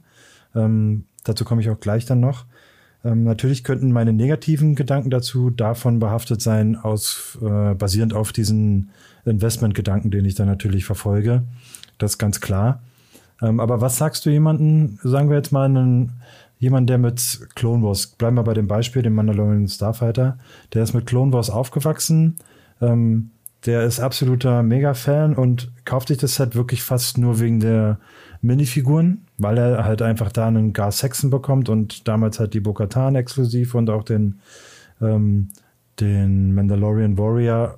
Ähm, 0.56 1.04
dazu 1.26 1.46
komme 1.46 1.62
ich 1.62 1.70
auch 1.70 1.80
gleich 1.80 2.08
dann 2.08 2.20
noch. 2.20 2.46
Ähm, 3.04 3.24
natürlich 3.24 3.64
könnten 3.64 3.92
meine 3.92 4.14
negativen 4.14 4.74
Gedanken 4.74 5.12
dazu 5.12 5.52
davon 5.52 6.00
behaftet 6.00 6.42
sein, 6.42 6.76
aus 6.76 7.38
äh, 7.40 7.76
basierend 7.76 8.16
auf 8.16 8.34
diesen 8.34 8.90
Investmentgedanken, 9.26 10.10
den 10.10 10.26
ich 10.26 10.34
dann 10.34 10.48
natürlich 10.48 10.86
verfolge. 10.86 11.44
Das 12.00 12.14
ist 12.14 12.18
ganz 12.18 12.42
klar. 12.42 12.82
Ähm, 13.44 13.60
aber 13.60 13.80
was 13.80 13.98
sagst 13.98 14.26
du 14.26 14.32
jemanden, 14.32 14.98
sagen 15.04 15.30
wir 15.30 15.38
jetzt 15.38 15.52
mal 15.52 15.66
einen 15.66 16.14
jemand, 16.58 16.90
der 16.90 16.98
mit 16.98 17.48
Clone 17.54 17.84
Wars, 17.84 18.08
bleiben 18.08 18.38
wir 18.38 18.44
bei 18.44 18.56
dem 18.56 18.68
Beispiel, 18.68 19.04
dem 19.04 19.14
Mandalorian 19.14 19.68
Starfighter, 19.68 20.40
der 20.74 20.82
ist 20.82 20.96
mit 20.96 21.06
Clone 21.06 21.32
Wars 21.32 21.52
aufgewachsen, 21.52 22.38
ähm, 22.82 23.30
der 23.66 23.84
ist 23.84 24.00
absoluter 24.00 24.64
Mega-Fan 24.64 25.36
und 25.36 25.72
kauft 25.86 26.10
sich 26.10 26.18
das 26.18 26.36
Set 26.36 26.56
wirklich 26.56 26.84
fast 26.84 27.18
nur 27.18 27.40
wegen 27.40 27.60
der 27.60 28.00
Minifiguren, 28.42 29.26
weil 29.38 29.58
er 29.58 29.86
halt 29.86 30.02
einfach 30.02 30.32
da 30.32 30.48
einen 30.48 30.74
Gar 30.74 30.92
Saxon 30.92 31.30
bekommt 31.30 31.70
und 31.70 32.08
damals 32.08 32.40
halt 32.40 32.54
die 32.54 32.60
Bo-Katan 32.60 33.16
exklusiv 33.16 33.74
und 33.74 33.90
auch 33.90 34.04
den, 34.04 34.40
ähm, 35.02 35.50
den 36.00 36.54
Mandalorian 36.54 37.18
Warrior, 37.18 37.78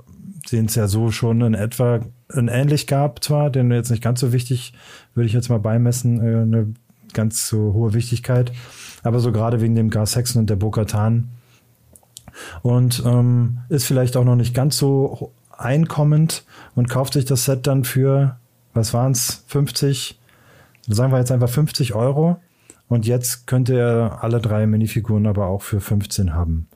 den 0.51 0.65
es 0.65 0.75
ja 0.75 0.88
so 0.88 1.12
schon 1.12 1.41
in 1.41 1.53
etwa 1.53 2.01
in 2.34 2.50
ähnlich 2.50 2.88
gab 2.88 3.24
zwar, 3.24 3.50
den 3.50 3.72
jetzt 3.72 3.89
nicht 3.89 4.03
ganz 4.03 4.20
so 4.20 4.34
wichtig, 4.34 4.74
würde 5.13 5.27
ich 5.27 5.34
jetzt 5.34 5.50
mal 5.50 5.60
beimessen, 5.60 6.20
äh, 6.20 6.41
eine 6.41 6.74
ganz 7.13 7.48
so 7.48 7.74
hohe 7.74 7.94
Wichtigkeit, 7.94 8.51
aber 9.03 9.20
so 9.20 9.32
gerade 9.32 9.62
wegen 9.62 9.75
dem 9.75 9.89
Gar 9.89 10.06
Saxon 10.06 10.41
und 10.41 10.50
der 10.50 10.58
Bo-Katan 10.58 11.29
und 12.62 13.01
ähm, 13.06 13.60
ist 13.70 13.86
vielleicht 13.86 14.17
auch 14.17 14.25
noch 14.25 14.36
nicht 14.36 14.53
ganz 14.53 14.77
so 14.77 15.32
einkommend 15.57 16.43
und 16.75 16.89
kauft 16.89 17.13
sich 17.13 17.25
das 17.25 17.45
Set 17.45 17.67
dann 17.67 17.83
für, 17.83 18.37
was 18.73 18.93
waren 18.93 19.11
es, 19.11 19.43
50, 19.47 20.19
sagen 20.87 21.11
wir 21.11 21.19
jetzt 21.19 21.31
einfach 21.31 21.49
50 21.49 21.93
Euro. 21.95 22.41
Und 22.87 23.05
jetzt 23.05 23.47
könnte 23.47 23.77
er 23.77 24.23
alle 24.23 24.39
drei 24.39 24.65
Minifiguren 24.65 25.27
aber 25.27 25.47
auch 25.47 25.61
für 25.61 25.81
15 25.81 26.33
haben. 26.33 26.67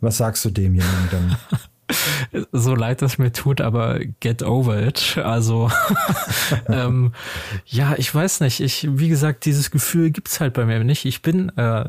Was 0.00 0.16
sagst 0.16 0.44
du 0.44 0.50
demjenigen 0.50 1.08
dann? 1.10 1.36
so 2.52 2.74
leid 2.74 3.02
es 3.02 3.18
mir 3.18 3.32
tut, 3.32 3.60
aber 3.60 4.00
get 4.20 4.42
over 4.42 4.80
it. 4.80 5.18
Also 5.22 5.70
ähm, 6.68 7.12
ja, 7.66 7.94
ich 7.96 8.12
weiß 8.12 8.40
nicht. 8.40 8.60
Ich, 8.60 8.88
wie 8.90 9.08
gesagt, 9.08 9.44
dieses 9.44 9.70
Gefühl 9.70 10.10
gibt's 10.10 10.40
halt 10.40 10.54
bei 10.54 10.64
mir 10.64 10.82
nicht. 10.84 11.04
Ich 11.04 11.22
bin 11.22 11.50
äh, 11.56 11.84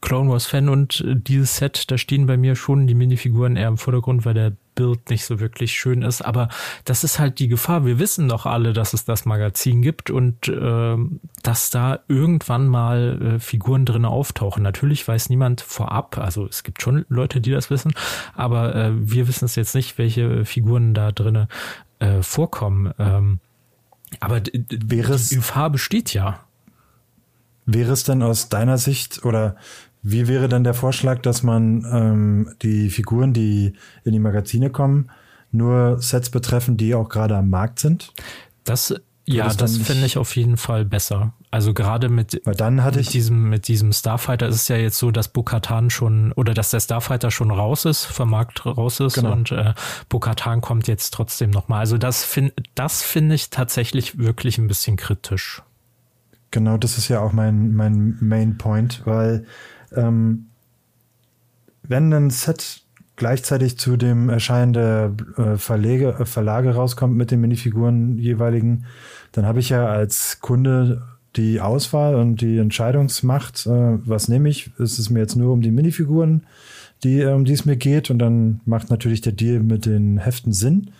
Clone 0.00 0.30
Wars 0.30 0.46
Fan 0.46 0.68
und 0.68 1.04
dieses 1.06 1.56
Set, 1.56 1.90
da 1.90 1.98
stehen 1.98 2.26
bei 2.26 2.36
mir 2.36 2.56
schon 2.56 2.86
die 2.86 2.94
Minifiguren 2.94 3.56
eher 3.56 3.68
im 3.68 3.78
Vordergrund, 3.78 4.24
weil 4.24 4.34
der 4.34 4.52
Bild 4.78 5.10
nicht 5.10 5.24
so 5.24 5.40
wirklich 5.40 5.72
schön 5.72 6.02
ist. 6.02 6.22
Aber 6.22 6.48
das 6.84 7.02
ist 7.02 7.18
halt 7.18 7.40
die 7.40 7.48
Gefahr. 7.48 7.84
Wir 7.84 7.98
wissen 7.98 8.28
doch 8.28 8.46
alle, 8.46 8.72
dass 8.72 8.92
es 8.94 9.04
das 9.04 9.24
Magazin 9.24 9.82
gibt 9.82 10.08
und 10.08 10.46
äh, 10.46 10.96
dass 11.42 11.70
da 11.70 11.98
irgendwann 12.06 12.68
mal 12.68 13.20
äh, 13.20 13.38
Figuren 13.40 13.84
drin 13.84 14.04
auftauchen. 14.04 14.62
Natürlich 14.62 15.06
weiß 15.06 15.30
niemand 15.30 15.62
vorab, 15.62 16.16
also 16.18 16.46
es 16.46 16.62
gibt 16.62 16.80
schon 16.80 17.04
Leute, 17.08 17.40
die 17.40 17.50
das 17.50 17.70
wissen, 17.70 17.92
aber 18.34 18.74
äh, 18.76 18.92
wir 18.94 19.26
wissen 19.26 19.46
es 19.46 19.56
jetzt 19.56 19.74
nicht, 19.74 19.98
welche 19.98 20.44
Figuren 20.44 20.94
da 20.94 21.10
drin 21.10 21.48
äh, 21.98 22.22
vorkommen. 22.22 22.94
Ähm, 23.00 23.40
aber 24.20 24.40
wäre 24.68 25.14
es, 25.14 25.30
die 25.30 25.36
Gefahr 25.36 25.70
besteht 25.70 26.14
ja. 26.14 26.40
Wäre 27.66 27.92
es 27.92 28.04
denn 28.04 28.22
aus 28.22 28.48
deiner 28.48 28.78
Sicht 28.78 29.24
oder 29.24 29.56
wie 30.02 30.28
wäre 30.28 30.48
dann 30.48 30.64
der 30.64 30.74
Vorschlag, 30.74 31.22
dass 31.22 31.42
man 31.42 31.84
ähm, 31.90 32.54
die 32.62 32.90
Figuren, 32.90 33.32
die 33.32 33.74
in 34.04 34.12
die 34.12 34.18
Magazine 34.18 34.70
kommen, 34.70 35.10
nur 35.50 36.00
Sets 36.00 36.30
betreffen, 36.30 36.76
die 36.76 36.94
auch 36.94 37.08
gerade 37.08 37.36
am 37.36 37.50
Markt 37.50 37.80
sind? 37.80 38.12
Das 38.64 38.94
ja, 39.30 39.52
das 39.52 39.76
finde 39.76 40.06
ich 40.06 40.16
auf 40.16 40.36
jeden 40.36 40.56
Fall 40.56 40.86
besser. 40.86 41.34
Also 41.50 41.74
gerade 41.74 42.08
mit, 42.08 42.40
Weil 42.44 42.54
dann 42.54 42.82
hatte 42.82 42.96
mit 42.98 43.06
ich 43.06 43.12
diesem 43.12 43.50
mit 43.50 43.68
diesem 43.68 43.92
Starfighter 43.92 44.48
ist 44.48 44.56
es 44.56 44.68
ja 44.68 44.76
jetzt 44.76 44.98
so, 44.98 45.10
dass 45.10 45.28
Bukatan 45.28 45.90
schon 45.90 46.32
oder 46.32 46.54
dass 46.54 46.70
der 46.70 46.80
Starfighter 46.80 47.30
schon 47.30 47.50
raus 47.50 47.84
ist, 47.84 48.06
vom 48.06 48.30
Markt 48.30 48.64
raus 48.64 49.00
ist 49.00 49.14
genau. 49.14 49.32
und 49.32 49.52
äh, 49.52 49.74
Bukatan 50.08 50.62
kommt 50.62 50.88
jetzt 50.88 51.10
trotzdem 51.12 51.50
nochmal. 51.50 51.80
Also 51.80 51.98
das 51.98 52.24
finde 52.24 52.54
das 52.74 53.02
finde 53.02 53.34
ich 53.34 53.50
tatsächlich 53.50 54.18
wirklich 54.18 54.56
ein 54.56 54.66
bisschen 54.66 54.96
kritisch. 54.96 55.62
Genau, 56.50 56.78
das 56.78 56.96
ist 56.96 57.08
ja 57.08 57.20
auch 57.20 57.32
mein 57.32 57.74
mein 57.74 58.16
Main 58.20 58.56
Point, 58.56 59.02
weil 59.04 59.44
ähm, 59.96 60.46
wenn 61.82 62.12
ein 62.12 62.30
Set 62.30 62.82
gleichzeitig 63.16 63.78
zu 63.78 63.96
dem 63.96 64.28
Erscheinen 64.28 64.72
der 64.72 65.12
äh, 65.36 65.56
Verlege, 65.56 66.16
äh, 66.20 66.24
Verlage 66.24 66.74
rauskommt 66.74 67.16
mit 67.16 67.30
den 67.30 67.40
Minifiguren 67.40 68.18
jeweiligen, 68.18 68.86
dann 69.32 69.44
habe 69.44 69.60
ich 69.60 69.68
ja 69.68 69.86
als 69.86 70.40
Kunde 70.40 71.02
die 71.36 71.60
Auswahl 71.60 72.14
und 72.14 72.40
die 72.40 72.58
Entscheidungsmacht, 72.58 73.66
äh, 73.66 73.98
was 74.04 74.28
nehme 74.28 74.48
ich? 74.48 74.70
Ist 74.78 74.98
es 74.98 75.10
mir 75.10 75.20
jetzt 75.20 75.36
nur 75.36 75.52
um 75.52 75.60
die 75.60 75.70
Minifiguren, 75.70 76.46
die, 77.04 77.24
um 77.24 77.44
die 77.44 77.52
es 77.52 77.64
mir 77.64 77.76
geht? 77.76 78.10
Und 78.10 78.18
dann 78.18 78.60
macht 78.64 78.90
natürlich 78.90 79.20
der 79.20 79.32
Deal 79.32 79.60
mit 79.60 79.84
den 79.84 80.18
Heften 80.18 80.52
Sinn. 80.52 80.90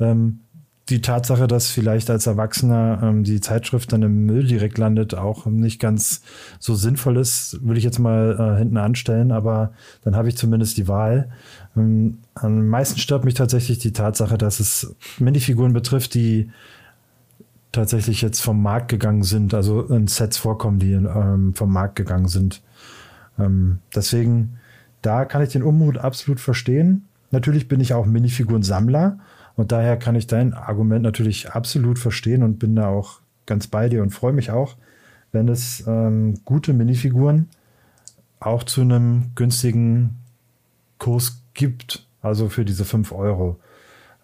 Ähm, 0.00 0.40
die 0.88 1.00
Tatsache, 1.00 1.48
dass 1.48 1.70
vielleicht 1.70 2.10
als 2.10 2.26
Erwachsener 2.26 3.00
ähm, 3.02 3.24
die 3.24 3.40
Zeitschrift 3.40 3.92
dann 3.92 4.02
im 4.02 4.24
Müll 4.24 4.44
direkt 4.44 4.78
landet, 4.78 5.14
auch 5.14 5.46
nicht 5.46 5.80
ganz 5.80 6.22
so 6.60 6.76
sinnvoll 6.76 7.16
ist, 7.16 7.58
würde 7.62 7.78
ich 7.78 7.84
jetzt 7.84 7.98
mal 7.98 8.36
äh, 8.38 8.58
hinten 8.58 8.76
anstellen, 8.76 9.32
aber 9.32 9.72
dann 10.04 10.14
habe 10.14 10.28
ich 10.28 10.36
zumindest 10.36 10.76
die 10.76 10.86
Wahl. 10.86 11.28
Ähm, 11.76 12.18
am 12.34 12.68
meisten 12.68 13.00
stört 13.00 13.24
mich 13.24 13.34
tatsächlich 13.34 13.78
die 13.78 13.92
Tatsache, 13.92 14.38
dass 14.38 14.60
es 14.60 14.94
Minifiguren 15.18 15.72
betrifft, 15.72 16.14
die 16.14 16.50
tatsächlich 17.72 18.22
jetzt 18.22 18.40
vom 18.40 18.62
Markt 18.62 18.88
gegangen 18.88 19.24
sind, 19.24 19.54
also 19.54 19.82
in 19.82 20.06
Sets 20.06 20.38
vorkommen, 20.38 20.78
die 20.78 20.92
ähm, 20.92 21.52
vom 21.54 21.72
Markt 21.72 21.96
gegangen 21.96 22.28
sind. 22.28 22.62
Ähm, 23.40 23.80
deswegen, 23.94 24.58
da 25.02 25.24
kann 25.24 25.42
ich 25.42 25.50
den 25.50 25.64
Unmut 25.64 25.98
absolut 25.98 26.38
verstehen. 26.38 27.08
Natürlich 27.32 27.66
bin 27.66 27.80
ich 27.80 27.92
auch 27.92 28.06
Minifiguren-Sammler 28.06 29.18
und 29.56 29.72
daher 29.72 29.96
kann 29.96 30.14
ich 30.14 30.26
dein 30.26 30.52
Argument 30.52 31.02
natürlich 31.02 31.50
absolut 31.50 31.98
verstehen 31.98 32.42
und 32.42 32.58
bin 32.58 32.76
da 32.76 32.88
auch 32.88 33.20
ganz 33.46 33.66
bei 33.66 33.88
dir 33.88 34.02
und 34.02 34.10
freue 34.10 34.32
mich 34.32 34.50
auch, 34.50 34.76
wenn 35.32 35.48
es 35.48 35.84
ähm, 35.86 36.40
gute 36.44 36.72
Minifiguren 36.72 37.48
auch 38.38 38.64
zu 38.64 38.82
einem 38.82 39.30
günstigen 39.34 40.16
Kurs 40.98 41.42
gibt, 41.54 42.06
also 42.22 42.48
für 42.48 42.64
diese 42.64 42.84
5 42.84 43.12
Euro. 43.12 43.58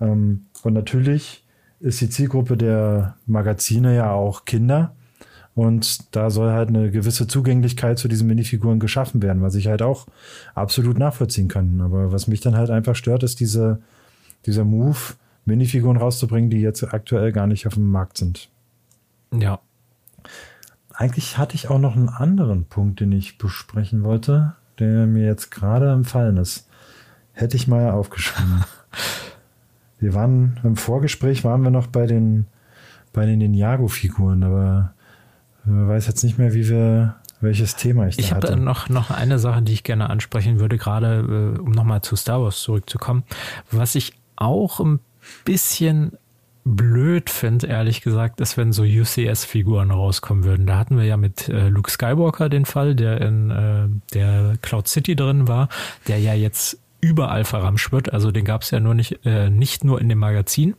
Ähm, 0.01 0.47
und 0.63 0.75
natürlich 0.75 1.45
ist 1.81 2.01
die 2.01 2.11
Zielgruppe 2.11 2.57
der 2.57 3.17
Magazine 3.27 3.97
ja 3.97 4.13
auch 4.13 4.45
Kinder. 4.45 4.95
Und 5.55 6.15
da 6.17 6.31
soll 6.31 6.51
halt 6.53 6.71
eine 6.71 6.91
gewisse 6.91 7.27
Zugänglichkeit 7.27 7.99
zu 7.99 8.09
diesen 8.09 8.27
Minifiguren 8.27 8.81
geschaffen 8.81 9.23
werden, 9.23 9.43
was 9.43 9.55
ich 9.55 9.67
halt 9.67 9.83
auch 9.83 10.07
absolut 10.55 10.99
nachvollziehen 10.99 11.49
kann. 11.49 11.81
Aber 11.83 12.11
was 12.11 12.27
mich 12.27 12.41
dann 12.41 12.57
halt 12.57 12.71
einfach 12.71 12.97
stört, 12.97 13.23
ist 13.23 13.41
diese, 13.41 13.83
dieser 14.47 14.65
Move, 14.65 15.15
Minifiguren 15.45 15.97
rauszubringen, 15.97 16.51
die 16.51 16.61
jetzt 16.61 16.83
aktuell 16.95 17.33
gar 17.33 17.47
nicht 17.47 17.67
auf 17.67 17.75
dem 17.75 17.91
Markt 17.91 18.19
sind. 18.19 18.49
Ja. 19.33 19.61
Eigentlich 20.93 21.39
hatte 21.39 21.55
ich 21.55 21.69
auch 21.69 21.79
noch 21.79 21.97
einen 21.97 22.09
anderen 22.09 22.67
Punkt, 22.67 23.01
den 23.01 23.13
ich 23.13 23.39
besprechen 23.39 24.05
wollte, 24.05 24.55
der 24.79 25.07
mir 25.07 25.27
jetzt 25.27 25.51
gerade 25.51 25.91
empfallen 25.91 26.37
ist. 26.37 26.69
Hätte 27.33 27.57
ich 27.57 27.67
mal 27.67 27.91
aufgeschrieben. 27.91 28.65
wir 29.99 30.15
waren 30.15 30.61
im 30.63 30.77
Vorgespräch 30.77 31.45
waren 31.45 31.63
wir 31.63 31.71
noch 31.71 31.87
bei 31.87 32.07
den 32.07 32.47
bei 33.13 33.27
den 33.27 33.39
Ninjago-Figuren, 33.39 34.43
aber 34.43 34.95
ich 35.65 35.71
weiß 35.71 36.07
jetzt 36.07 36.25
nicht 36.25 36.39
mehr, 36.39 36.55
wie 36.55 36.69
wir 36.69 37.17
welches 37.41 37.77
Thema 37.77 38.07
ich 38.07 38.17
da 38.17 38.23
ich 38.23 38.33
hatte. 38.33 38.47
Ich 38.47 38.53
habe 38.53 38.63
noch 38.63 38.89
noch 38.89 39.11
eine 39.11 39.39
Sache, 39.39 39.63
die 39.63 39.73
ich 39.73 39.83
gerne 39.83 40.09
ansprechen 40.09 40.61
würde, 40.61 40.79
gerade 40.79 41.55
äh, 41.57 41.61
um 41.61 41.73
nochmal 41.73 42.03
zu 42.03 42.17
Star 42.17 42.43
Wars 42.43 42.61
zurückzukommen. 42.61 43.25
Was 43.71 43.95
ich 43.95 44.15
auch 44.37 44.81
ein 44.81 45.01
bisschen 45.45 46.13
blöd 46.65 47.29
finde, 47.29 47.67
ehrlich 47.67 48.03
gesagt, 48.03 48.41
ist, 48.41 48.57
wenn 48.57 48.73
so 48.73 48.85
UCS-Figuren 48.85 49.91
rauskommen 49.91 50.45
würden. 50.45 50.67
Da 50.67 50.79
hatten 50.79 50.97
wir 50.97 51.05
ja 51.05 51.17
mit 51.17 51.49
äh, 51.49 51.69
Luke 51.69 51.91
Skywalker 51.91 52.49
den 52.49 52.67
Fall, 52.67 52.95
der 52.95 53.21
in 53.21 53.51
äh, 53.51 53.89
der 54.15 54.57
Cloud 54.63 54.87
City 54.87 55.17
drin 55.17 55.49
war, 55.49 55.69
der 56.07 56.19
ja 56.19 56.35
jetzt 56.35 56.79
überall 57.01 57.45
verramscht 57.45 57.91
wird. 57.91 58.13
Also 58.13 58.31
den 58.31 58.45
gab 58.45 58.63
es 58.63 58.71
ja 58.71 58.79
nur 58.79 58.95
nicht, 58.95 59.27
äh, 59.27 59.51
nicht 59.51 59.83
nur 59.83 60.01
in 60.01 60.09
dem 60.09 60.19
Magazin, 60.19 60.75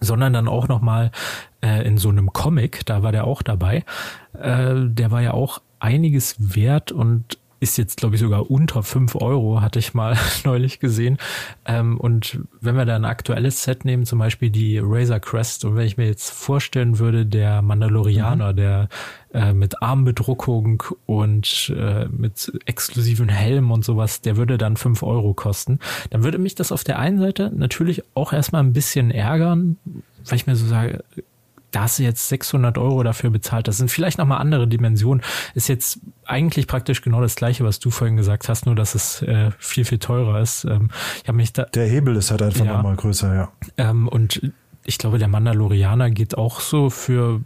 sondern 0.00 0.32
dann 0.32 0.48
auch 0.48 0.66
nochmal 0.66 1.12
äh, 1.62 1.86
in 1.86 1.96
so 1.96 2.08
einem 2.08 2.32
Comic, 2.32 2.84
da 2.84 3.02
war 3.04 3.12
der 3.12 3.24
auch 3.26 3.42
dabei. 3.42 3.84
Äh, 4.32 4.74
der 4.86 5.12
war 5.12 5.22
ja 5.22 5.32
auch 5.32 5.62
einiges 5.78 6.36
wert 6.38 6.90
und 6.90 7.38
ist 7.64 7.78
jetzt, 7.78 7.96
glaube 7.96 8.14
ich, 8.14 8.20
sogar 8.20 8.50
unter 8.50 8.82
fünf 8.82 9.16
Euro, 9.16 9.62
hatte 9.62 9.78
ich 9.78 9.94
mal 9.94 10.16
neulich 10.44 10.80
gesehen. 10.80 11.16
Ähm, 11.64 11.98
und 11.98 12.38
wenn 12.60 12.76
wir 12.76 12.84
da 12.84 12.94
ein 12.94 13.06
aktuelles 13.06 13.64
Set 13.64 13.84
nehmen, 13.84 14.04
zum 14.04 14.18
Beispiel 14.18 14.50
die 14.50 14.78
Razor 14.78 15.18
Crest, 15.18 15.64
und 15.64 15.74
wenn 15.74 15.86
ich 15.86 15.96
mir 15.96 16.06
jetzt 16.06 16.30
vorstellen 16.30 16.98
würde, 16.98 17.24
der 17.24 17.62
Mandalorianer, 17.62 18.52
mhm. 18.52 18.56
der 18.56 18.88
äh, 19.32 19.54
mit 19.54 19.82
Armbedruckung 19.82 20.82
und 21.06 21.74
äh, 21.74 22.06
mit 22.06 22.52
exklusiven 22.66 23.30
Helm 23.30 23.70
und 23.72 23.84
sowas, 23.84 24.20
der 24.20 24.36
würde 24.36 24.58
dann 24.58 24.76
fünf 24.76 25.02
Euro 25.02 25.32
kosten, 25.32 25.80
dann 26.10 26.22
würde 26.22 26.38
mich 26.38 26.54
das 26.54 26.70
auf 26.70 26.84
der 26.84 26.98
einen 26.98 27.18
Seite 27.18 27.50
natürlich 27.54 28.02
auch 28.14 28.34
erstmal 28.34 28.62
ein 28.62 28.74
bisschen 28.74 29.10
ärgern, 29.10 29.78
weil 30.26 30.36
ich 30.36 30.46
mir 30.46 30.54
so 30.54 30.66
sage, 30.66 31.02
da 31.74 31.82
hast 31.82 31.98
du 31.98 32.04
jetzt 32.04 32.28
600 32.28 32.78
Euro 32.78 33.02
dafür 33.02 33.30
bezahlt. 33.30 33.66
Das 33.66 33.78
sind 33.78 33.90
vielleicht 33.90 34.18
nochmal 34.18 34.38
andere 34.38 34.68
Dimensionen. 34.68 35.22
Ist 35.54 35.68
jetzt 35.68 35.98
eigentlich 36.24 36.68
praktisch 36.68 37.02
genau 37.02 37.20
das 37.20 37.34
Gleiche, 37.34 37.64
was 37.64 37.80
du 37.80 37.90
vorhin 37.90 38.16
gesagt 38.16 38.48
hast, 38.48 38.66
nur 38.66 38.76
dass 38.76 38.94
es 38.94 39.22
äh, 39.22 39.50
viel, 39.58 39.84
viel 39.84 39.98
teurer 39.98 40.40
ist. 40.40 40.64
Ähm, 40.64 40.90
ich 41.22 41.28
habe 41.28 41.36
mich 41.36 41.52
da. 41.52 41.64
Der 41.64 41.86
Hebel 41.86 42.14
ist 42.14 42.30
halt 42.30 42.42
einfach 42.42 42.64
ja, 42.64 42.76
nochmal 42.76 42.94
größer, 42.94 43.34
ja. 43.34 43.52
Ähm, 43.76 44.06
und 44.06 44.52
ich 44.84 44.98
glaube, 44.98 45.18
der 45.18 45.26
Mandalorianer 45.26 46.10
geht 46.10 46.38
auch 46.38 46.60
so 46.60 46.90
für, 46.90 47.40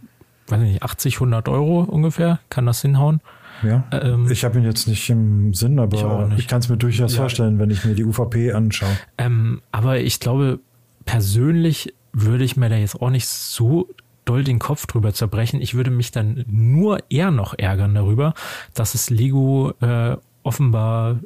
weiß 0.47 0.59
nicht, 0.59 0.83
80, 0.83 1.15
100 1.15 1.49
Euro 1.49 1.81
ungefähr. 1.81 2.39
Kann 2.49 2.67
das 2.67 2.83
hinhauen? 2.83 3.21
Ja. 3.63 3.83
Ähm, 3.91 4.29
ich 4.29 4.45
habe 4.45 4.59
ihn 4.59 4.63
jetzt 4.63 4.87
nicht 4.87 5.09
im 5.09 5.55
Sinn, 5.55 5.79
aber 5.79 6.29
ich, 6.33 6.39
ich 6.39 6.47
kann 6.47 6.59
es 6.59 6.69
mir 6.69 6.77
durchaus 6.77 7.13
ja. 7.13 7.21
vorstellen, 7.21 7.57
wenn 7.57 7.71
ich 7.71 7.83
mir 7.83 7.95
die 7.95 8.05
UVP 8.05 8.53
anschaue. 8.53 8.95
Ähm, 9.17 9.61
aber 9.71 9.99
ich 9.99 10.19
glaube, 10.19 10.59
persönlich 11.05 11.95
würde 12.13 12.43
ich 12.43 12.57
mir 12.57 12.69
da 12.69 12.75
jetzt 12.75 13.01
auch 13.01 13.09
nicht 13.09 13.27
so 13.27 13.87
doll 14.29 14.43
den 14.43 14.59
Kopf 14.59 14.85
drüber 14.85 15.13
zerbrechen. 15.13 15.61
Ich 15.61 15.73
würde 15.73 15.91
mich 15.91 16.11
dann 16.11 16.45
nur 16.47 16.99
eher 17.09 17.31
noch 17.31 17.57
ärgern 17.57 17.95
darüber, 17.95 18.33
dass 18.73 18.93
es 18.93 19.09
Lego 19.09 19.73
äh, 19.81 20.17
offenbar 20.43 21.19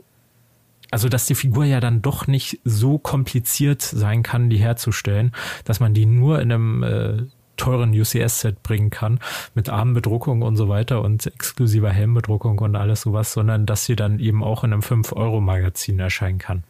also 0.91 1.09
dass 1.09 1.25
die 1.25 1.33
Figur 1.33 1.65
ja 1.65 1.79
dann 1.79 2.03
doch 2.03 2.27
nicht 2.27 2.59
so 2.65 2.99
kompliziert 2.99 3.81
sein 3.81 4.21
kann, 4.21 4.51
die 4.51 4.57
herzustellen, 4.57 5.31
dass 5.65 5.79
man 5.79 5.95
die 5.95 6.05
nur 6.05 6.39
in 6.39 6.51
einem 6.51 6.83
äh, 6.83 7.23
teuren 7.57 7.99
UCS-Set 7.99 8.61
bringen 8.61 8.91
kann, 8.91 9.19
mit 9.55 9.69
Armbedruckung 9.69 10.43
und 10.43 10.55
so 10.55 10.69
weiter 10.69 11.01
und 11.01 11.25
exklusiver 11.25 11.89
Helmbedruckung 11.89 12.59
und 12.59 12.75
alles 12.75 13.01
sowas, 13.01 13.33
sondern 13.33 13.65
dass 13.65 13.85
sie 13.85 13.95
dann 13.95 14.19
eben 14.19 14.43
auch 14.43 14.63
in 14.63 14.71
einem 14.71 14.83
5-Euro-Magazin 14.83 15.99
erscheinen 15.99 16.37
kann. 16.37 16.63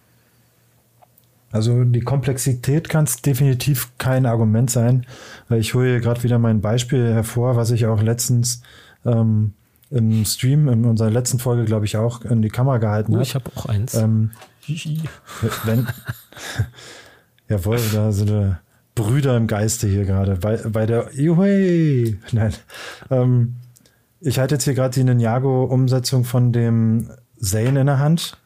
Also 1.54 1.84
die 1.84 2.02
Komplexität 2.02 2.90
kann 2.90 3.04
es 3.04 3.22
definitiv 3.22 3.92
kein 4.00 4.26
Argument 4.26 4.72
sein. 4.72 5.06
Ich 5.52 5.76
hole 5.76 5.92
hier 5.92 6.00
gerade 6.00 6.24
wieder 6.24 6.40
mein 6.40 6.62
Beispiel 6.62 7.14
hervor, 7.14 7.56
was 7.56 7.70
ich 7.70 7.86
auch 7.86 8.02
letztens 8.02 8.64
ähm, 9.06 9.54
im 9.92 10.26
Stream, 10.26 10.68
in 10.68 10.84
unserer 10.84 11.12
letzten 11.12 11.38
Folge, 11.38 11.66
glaube 11.66 11.86
ich, 11.86 11.96
auch 11.96 12.26
in 12.26 12.42
die 12.42 12.50
Kamera 12.50 12.80
gehalten 12.80 13.16
oh, 13.16 13.22
Ich 13.22 13.36
habe 13.36 13.52
auch 13.56 13.68
eins. 13.68 13.94
Ähm, 13.94 14.32
wenn, 15.66 15.88
jawohl, 17.48 17.80
da 17.94 18.12
sind 18.12 18.32
wir 18.32 18.60
Brüder 18.96 19.38
im 19.38 19.46
Geiste 19.46 19.88
hier 19.88 20.06
gerade. 20.06 20.38
Bei, 20.38 20.58
bei 20.58 20.88
der 20.88 21.12
Juhui! 21.14 22.18
Nein. 22.32 22.54
Ähm, 23.12 23.58
ich 24.22 24.40
halte 24.40 24.56
jetzt 24.56 24.64
hier 24.64 24.74
gerade 24.74 24.96
die 24.96 25.04
Ninjago-Umsetzung 25.04 26.24
von 26.24 26.52
dem 26.52 27.12
Zane 27.40 27.82
in 27.82 27.86
der 27.86 28.00
Hand. 28.00 28.40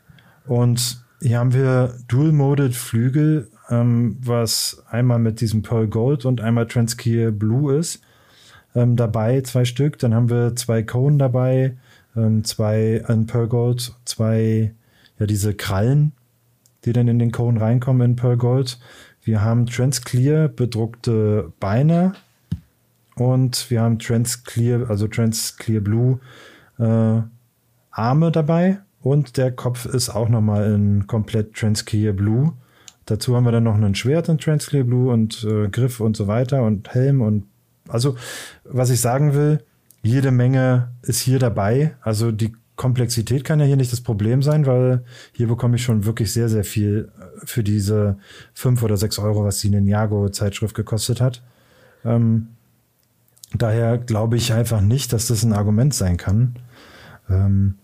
Und 0.45 1.06
hier 1.21 1.39
haben 1.39 1.53
wir 1.53 1.95
Dual-Moded 2.07 2.75
Flügel, 2.75 3.49
ähm, 3.69 4.17
was 4.21 4.83
einmal 4.89 5.19
mit 5.19 5.41
diesem 5.41 5.61
Pearl 5.61 5.87
Gold 5.87 6.25
und 6.25 6.41
einmal 6.41 6.67
Transkeer 6.67 7.31
Blue 7.31 7.75
ist 7.75 8.01
ähm, 8.75 8.95
dabei, 8.95 9.41
zwei 9.41 9.65
Stück. 9.65 9.97
Dann 9.99 10.13
haben 10.13 10.29
wir 10.29 10.55
zwei 10.55 10.83
Cone 10.83 11.17
dabei, 11.17 11.77
ähm, 12.15 12.43
zwei 12.43 13.03
in 13.07 13.25
Pearl 13.25 13.47
Gold, 13.47 13.93
zwei, 14.05 14.73
ja, 15.19 15.25
diese 15.25 15.53
Krallen, 15.55 16.11
die 16.85 16.93
dann 16.93 17.07
in 17.07 17.19
den 17.19 17.31
Cone 17.31 17.59
reinkommen 17.59 18.11
in 18.11 18.15
Pearl 18.15 18.37
Gold. 18.37 18.79
Wir 19.23 19.41
haben 19.41 19.65
Transclear 19.65 20.47
bedruckte 20.47 21.51
Beine 21.59 22.13
und 23.15 23.69
wir 23.71 23.81
haben 23.81 23.99
Transclear, 23.99 24.89
also 24.89 25.07
Transclear 25.07 25.81
Blue 25.81 26.19
äh, 26.77 27.21
Arme 27.91 28.31
dabei 28.31 28.79
und 29.01 29.37
der 29.37 29.51
Kopf 29.51 29.85
ist 29.85 30.09
auch 30.09 30.29
nochmal 30.29 30.73
in 30.73 31.07
komplett 31.07 31.53
Transclear 31.53 32.13
Blue. 32.13 32.53
Dazu 33.05 33.35
haben 33.35 33.45
wir 33.45 33.51
dann 33.51 33.63
noch 33.63 33.75
ein 33.75 33.95
Schwert 33.95 34.27
in 34.27 34.37
Transclear 34.37 34.83
Blue 34.83 35.11
und 35.11 35.43
äh, 35.43 35.69
Griff 35.69 35.99
und 35.99 36.17
so 36.17 36.27
weiter 36.27 36.63
und 36.63 36.93
Helm 36.93 37.21
und 37.21 37.45
also, 37.87 38.17
was 38.63 38.89
ich 38.89 38.99
sagen 38.99 39.33
will, 39.33 39.63
jede 40.01 40.31
Menge 40.31 40.89
ist 41.01 41.19
hier 41.19 41.39
dabei. 41.39 41.95
Also 42.01 42.31
die 42.31 42.53
Komplexität 42.75 43.43
kann 43.43 43.59
ja 43.59 43.65
hier 43.65 43.77
nicht 43.77 43.91
das 43.91 44.01
Problem 44.01 44.43
sein, 44.43 44.65
weil 44.65 45.03
hier 45.33 45.47
bekomme 45.47 45.75
ich 45.75 45.83
schon 45.83 46.05
wirklich 46.05 46.31
sehr, 46.31 46.47
sehr 46.47 46.63
viel 46.63 47.11
äh, 47.19 47.45
für 47.45 47.63
diese 47.63 48.17
fünf 48.53 48.83
oder 48.83 48.97
sechs 48.97 49.19
Euro, 49.19 49.43
was 49.43 49.59
die 49.59 49.69
Ninjago-Zeitschrift 49.69 50.75
gekostet 50.75 51.19
hat. 51.19 51.41
Ähm, 52.05 52.49
daher 53.53 53.97
glaube 53.97 54.37
ich 54.37 54.53
einfach 54.53 54.81
nicht, 54.81 55.11
dass 55.11 55.27
das 55.27 55.43
ein 55.43 55.53
Argument 55.53 55.93
sein 55.93 56.17
kann. 56.17 56.57
Ähm, 57.29 57.75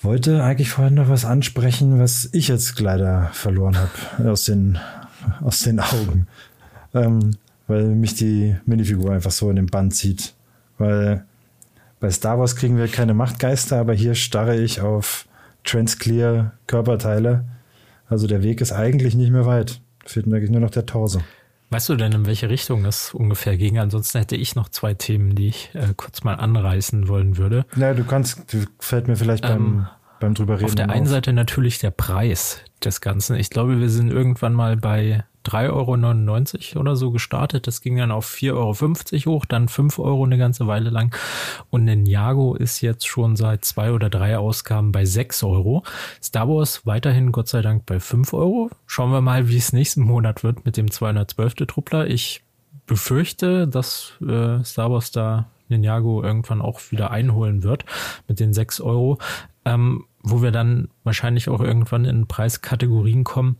wollte 0.00 0.42
eigentlich 0.42 0.70
vorhin 0.70 0.94
noch 0.94 1.08
was 1.08 1.24
ansprechen, 1.24 1.98
was 1.98 2.28
ich 2.32 2.48
jetzt 2.48 2.78
leider 2.80 3.30
verloren 3.32 3.76
habe 3.76 4.30
aus 4.30 4.44
den, 4.44 4.78
aus 5.42 5.60
den 5.60 5.80
Augen. 5.80 6.26
Ähm, 6.94 7.36
weil 7.66 7.84
mich 7.88 8.14
die 8.14 8.56
Minifigur 8.64 9.12
einfach 9.12 9.30
so 9.30 9.50
in 9.50 9.56
den 9.56 9.66
Band 9.66 9.94
zieht. 9.94 10.34
Weil 10.78 11.24
bei 11.98 12.10
Star 12.10 12.38
Wars 12.38 12.56
kriegen 12.56 12.76
wir 12.76 12.88
keine 12.88 13.14
Machtgeister, 13.14 13.78
aber 13.78 13.94
hier 13.94 14.14
starre 14.14 14.56
ich 14.56 14.80
auf 14.80 15.26
Transclear 15.64 16.52
Körperteile. 16.66 17.44
Also 18.08 18.26
der 18.26 18.42
Weg 18.42 18.60
ist 18.60 18.72
eigentlich 18.72 19.14
nicht 19.14 19.32
mehr 19.32 19.46
weit. 19.46 19.80
Fehlt 20.04 20.26
mir 20.26 20.36
eigentlich 20.36 20.50
nur 20.50 20.60
noch 20.60 20.70
der 20.70 20.86
Torso. 20.86 21.20
Weißt 21.70 21.88
du 21.88 21.96
denn, 21.96 22.12
in 22.12 22.26
welche 22.26 22.48
Richtung 22.48 22.84
das 22.84 23.12
ungefähr 23.12 23.56
ging? 23.56 23.78
Ansonsten 23.78 24.18
hätte 24.18 24.36
ich 24.36 24.54
noch 24.54 24.68
zwei 24.68 24.94
Themen, 24.94 25.34
die 25.34 25.48
ich 25.48 25.70
äh, 25.74 25.94
kurz 25.96 26.22
mal 26.22 26.34
anreißen 26.34 27.08
wollen 27.08 27.38
würde. 27.38 27.66
Na, 27.74 27.92
du 27.92 28.04
kannst, 28.04 28.52
du, 28.52 28.64
fällt 28.78 29.08
mir 29.08 29.16
vielleicht 29.16 29.42
beim, 29.42 29.66
ähm, 29.66 29.86
beim 30.20 30.34
drüber 30.34 30.54
reden. 30.54 30.66
Auf 30.66 30.74
der 30.76 30.90
einen 30.90 31.06
auf. 31.06 31.10
Seite 31.10 31.32
natürlich 31.32 31.78
der 31.78 31.90
Preis 31.90 32.60
des 32.84 33.00
Ganzen. 33.00 33.36
Ich 33.36 33.50
glaube, 33.50 33.80
wir 33.80 33.90
sind 33.90 34.12
irgendwann 34.12 34.52
mal 34.52 34.76
bei 34.76 35.24
3,99 35.46 36.72
Euro 36.74 36.80
oder 36.80 36.96
so 36.96 37.10
gestartet. 37.10 37.66
Das 37.66 37.80
ging 37.80 37.96
dann 37.96 38.10
auf 38.10 38.28
4,50 38.28 39.26
Euro 39.26 39.36
hoch, 39.36 39.44
dann 39.44 39.68
5 39.68 39.98
Euro 39.98 40.24
eine 40.24 40.38
ganze 40.38 40.66
Weile 40.66 40.90
lang. 40.90 41.14
Und 41.70 41.84
Ninjago 41.84 42.54
ist 42.54 42.80
jetzt 42.80 43.06
schon 43.06 43.36
seit 43.36 43.64
zwei 43.64 43.92
oder 43.92 44.10
drei 44.10 44.38
Ausgaben 44.38 44.92
bei 44.92 45.04
6 45.04 45.42
Euro. 45.44 45.84
Star 46.22 46.48
Wars 46.48 46.86
weiterhin 46.86 47.32
Gott 47.32 47.48
sei 47.48 47.62
Dank 47.62 47.86
bei 47.86 48.00
5 48.00 48.32
Euro. 48.32 48.70
Schauen 48.86 49.12
wir 49.12 49.20
mal, 49.20 49.48
wie 49.48 49.56
es 49.56 49.72
nächsten 49.72 50.02
Monat 50.02 50.42
wird 50.42 50.64
mit 50.64 50.76
dem 50.76 50.90
212. 50.90 51.66
Truppler. 51.66 52.06
Ich 52.06 52.42
befürchte, 52.86 53.66
dass 53.68 54.12
äh, 54.20 54.62
Star 54.64 54.90
Wars 54.90 55.10
da 55.10 55.46
Ninjago 55.68 56.22
irgendwann 56.22 56.62
auch 56.62 56.80
wieder 56.90 57.10
einholen 57.10 57.62
wird 57.62 57.84
mit 58.28 58.40
den 58.40 58.52
6 58.52 58.80
Euro. 58.80 59.18
Ähm, 59.64 60.04
wo 60.28 60.42
wir 60.42 60.50
dann 60.50 60.88
wahrscheinlich 61.04 61.48
auch 61.48 61.60
irgendwann 61.60 62.04
in 62.04 62.26
Preiskategorien 62.26 63.22
kommen, 63.22 63.58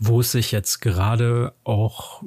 wo 0.00 0.20
es 0.20 0.32
sich 0.32 0.52
jetzt 0.52 0.80
gerade 0.80 1.52
auch 1.64 2.22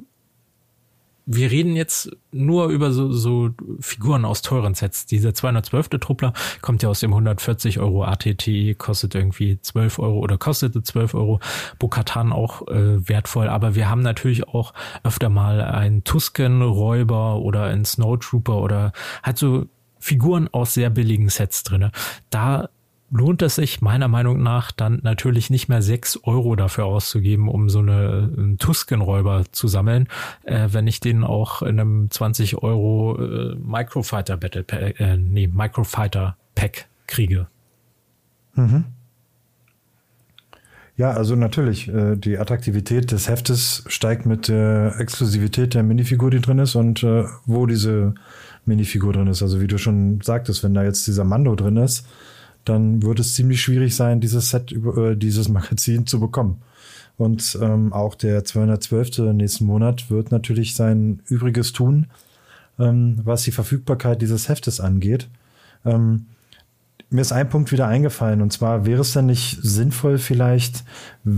wir 1.24 1.50
reden 1.50 1.76
jetzt 1.76 2.10
nur 2.32 2.66
über 2.68 2.90
so, 2.92 3.12
so 3.12 3.50
Figuren 3.80 4.24
aus 4.24 4.42
teuren 4.42 4.74
Sets. 4.74 5.06
Dieser 5.06 5.34
212. 5.34 5.90
Truppler 6.00 6.32
kommt 6.62 6.82
ja 6.82 6.88
aus 6.88 7.00
dem 7.00 7.12
140 7.12 7.78
Euro 7.78 8.04
ATT, 8.04 8.76
kostet 8.76 9.14
irgendwie 9.14 9.60
12 9.60 9.98
Euro 10.00 10.18
oder 10.18 10.36
kostete 10.36 10.82
12 10.82 11.14
Euro. 11.14 11.40
Bokatan 11.78 12.32
auch 12.32 12.66
äh, 12.68 13.08
wertvoll, 13.08 13.48
aber 13.48 13.74
wir 13.74 13.88
haben 13.88 14.02
natürlich 14.02 14.48
auch 14.48 14.74
öfter 15.04 15.28
mal 15.28 15.60
einen 15.60 16.02
Tusken-Räuber 16.02 17.36
oder 17.36 17.64
einen 17.64 17.84
Snowtrooper 17.84 18.56
oder 18.56 18.92
halt 19.22 19.38
so 19.38 19.66
Figuren 20.00 20.48
aus 20.50 20.74
sehr 20.74 20.90
billigen 20.90 21.28
Sets 21.28 21.62
drinne. 21.62 21.92
Da 22.30 22.68
lohnt 23.12 23.42
es 23.42 23.56
sich 23.56 23.82
meiner 23.82 24.08
Meinung 24.08 24.42
nach 24.42 24.72
dann 24.72 25.00
natürlich 25.02 25.50
nicht 25.50 25.68
mehr 25.68 25.82
sechs 25.82 26.18
Euro 26.24 26.56
dafür 26.56 26.86
auszugeben, 26.86 27.48
um 27.48 27.68
so 27.68 27.80
eine 27.80 28.32
einen 28.36 28.58
Tusken-Räuber 28.58 29.44
zu 29.52 29.68
sammeln, 29.68 30.08
äh, 30.44 30.68
wenn 30.72 30.86
ich 30.86 31.00
den 31.00 31.22
auch 31.22 31.62
in 31.62 31.78
einem 31.78 32.10
20 32.10 32.62
Euro 32.62 33.18
äh, 33.20 33.54
Microfighter 33.56 34.36
Battle 34.36 34.64
Pack, 34.64 34.98
äh, 34.98 35.16
nee, 35.16 35.46
Microfighter 35.46 36.36
Pack 36.54 36.86
kriege. 37.06 37.46
Mhm. 38.54 38.84
Ja, 40.96 41.10
also 41.10 41.36
natürlich, 41.36 41.88
äh, 41.88 42.16
die 42.16 42.38
Attraktivität 42.38 43.12
des 43.12 43.28
Heftes 43.28 43.84
steigt 43.86 44.26
mit 44.26 44.48
der 44.48 44.94
Exklusivität 44.98 45.74
der 45.74 45.82
Minifigur, 45.82 46.30
die 46.30 46.40
drin 46.40 46.58
ist 46.58 46.74
und 46.74 47.02
äh, 47.02 47.24
wo 47.46 47.66
diese 47.66 48.14
Minifigur 48.66 49.12
drin 49.12 49.26
ist. 49.26 49.42
Also 49.42 49.60
wie 49.60 49.66
du 49.66 49.78
schon 49.78 50.20
sagtest, 50.22 50.62
wenn 50.62 50.74
da 50.74 50.84
jetzt 50.84 51.06
dieser 51.06 51.24
Mando 51.24 51.54
drin 51.56 51.76
ist, 51.76 52.06
dann 52.64 53.02
wird 53.02 53.20
es 53.20 53.34
ziemlich 53.34 53.60
schwierig 53.60 53.96
sein, 53.96 54.20
dieses 54.20 54.50
Set, 54.50 54.72
äh, 54.72 55.16
dieses 55.16 55.48
Magazin 55.48 56.06
zu 56.06 56.20
bekommen. 56.20 56.62
Und 57.16 57.58
ähm, 57.60 57.92
auch 57.92 58.14
der 58.14 58.44
212. 58.44 59.18
nächsten 59.34 59.66
Monat 59.66 60.10
wird 60.10 60.30
natürlich 60.30 60.74
sein 60.74 61.20
Übriges 61.26 61.72
tun, 61.72 62.06
ähm, 62.78 63.20
was 63.24 63.42
die 63.42 63.52
Verfügbarkeit 63.52 64.22
dieses 64.22 64.48
Heftes 64.48 64.80
angeht. 64.80 65.28
Ähm, 65.84 66.26
mir 67.10 67.20
ist 67.20 67.32
ein 67.32 67.48
Punkt 67.48 67.70
wieder 67.72 67.86
eingefallen, 67.86 68.40
und 68.40 68.52
zwar 68.52 68.86
wäre 68.86 69.02
es 69.02 69.12
dann 69.12 69.26
nicht 69.26 69.58
sinnvoll 69.62 70.16
vielleicht, 70.16 70.84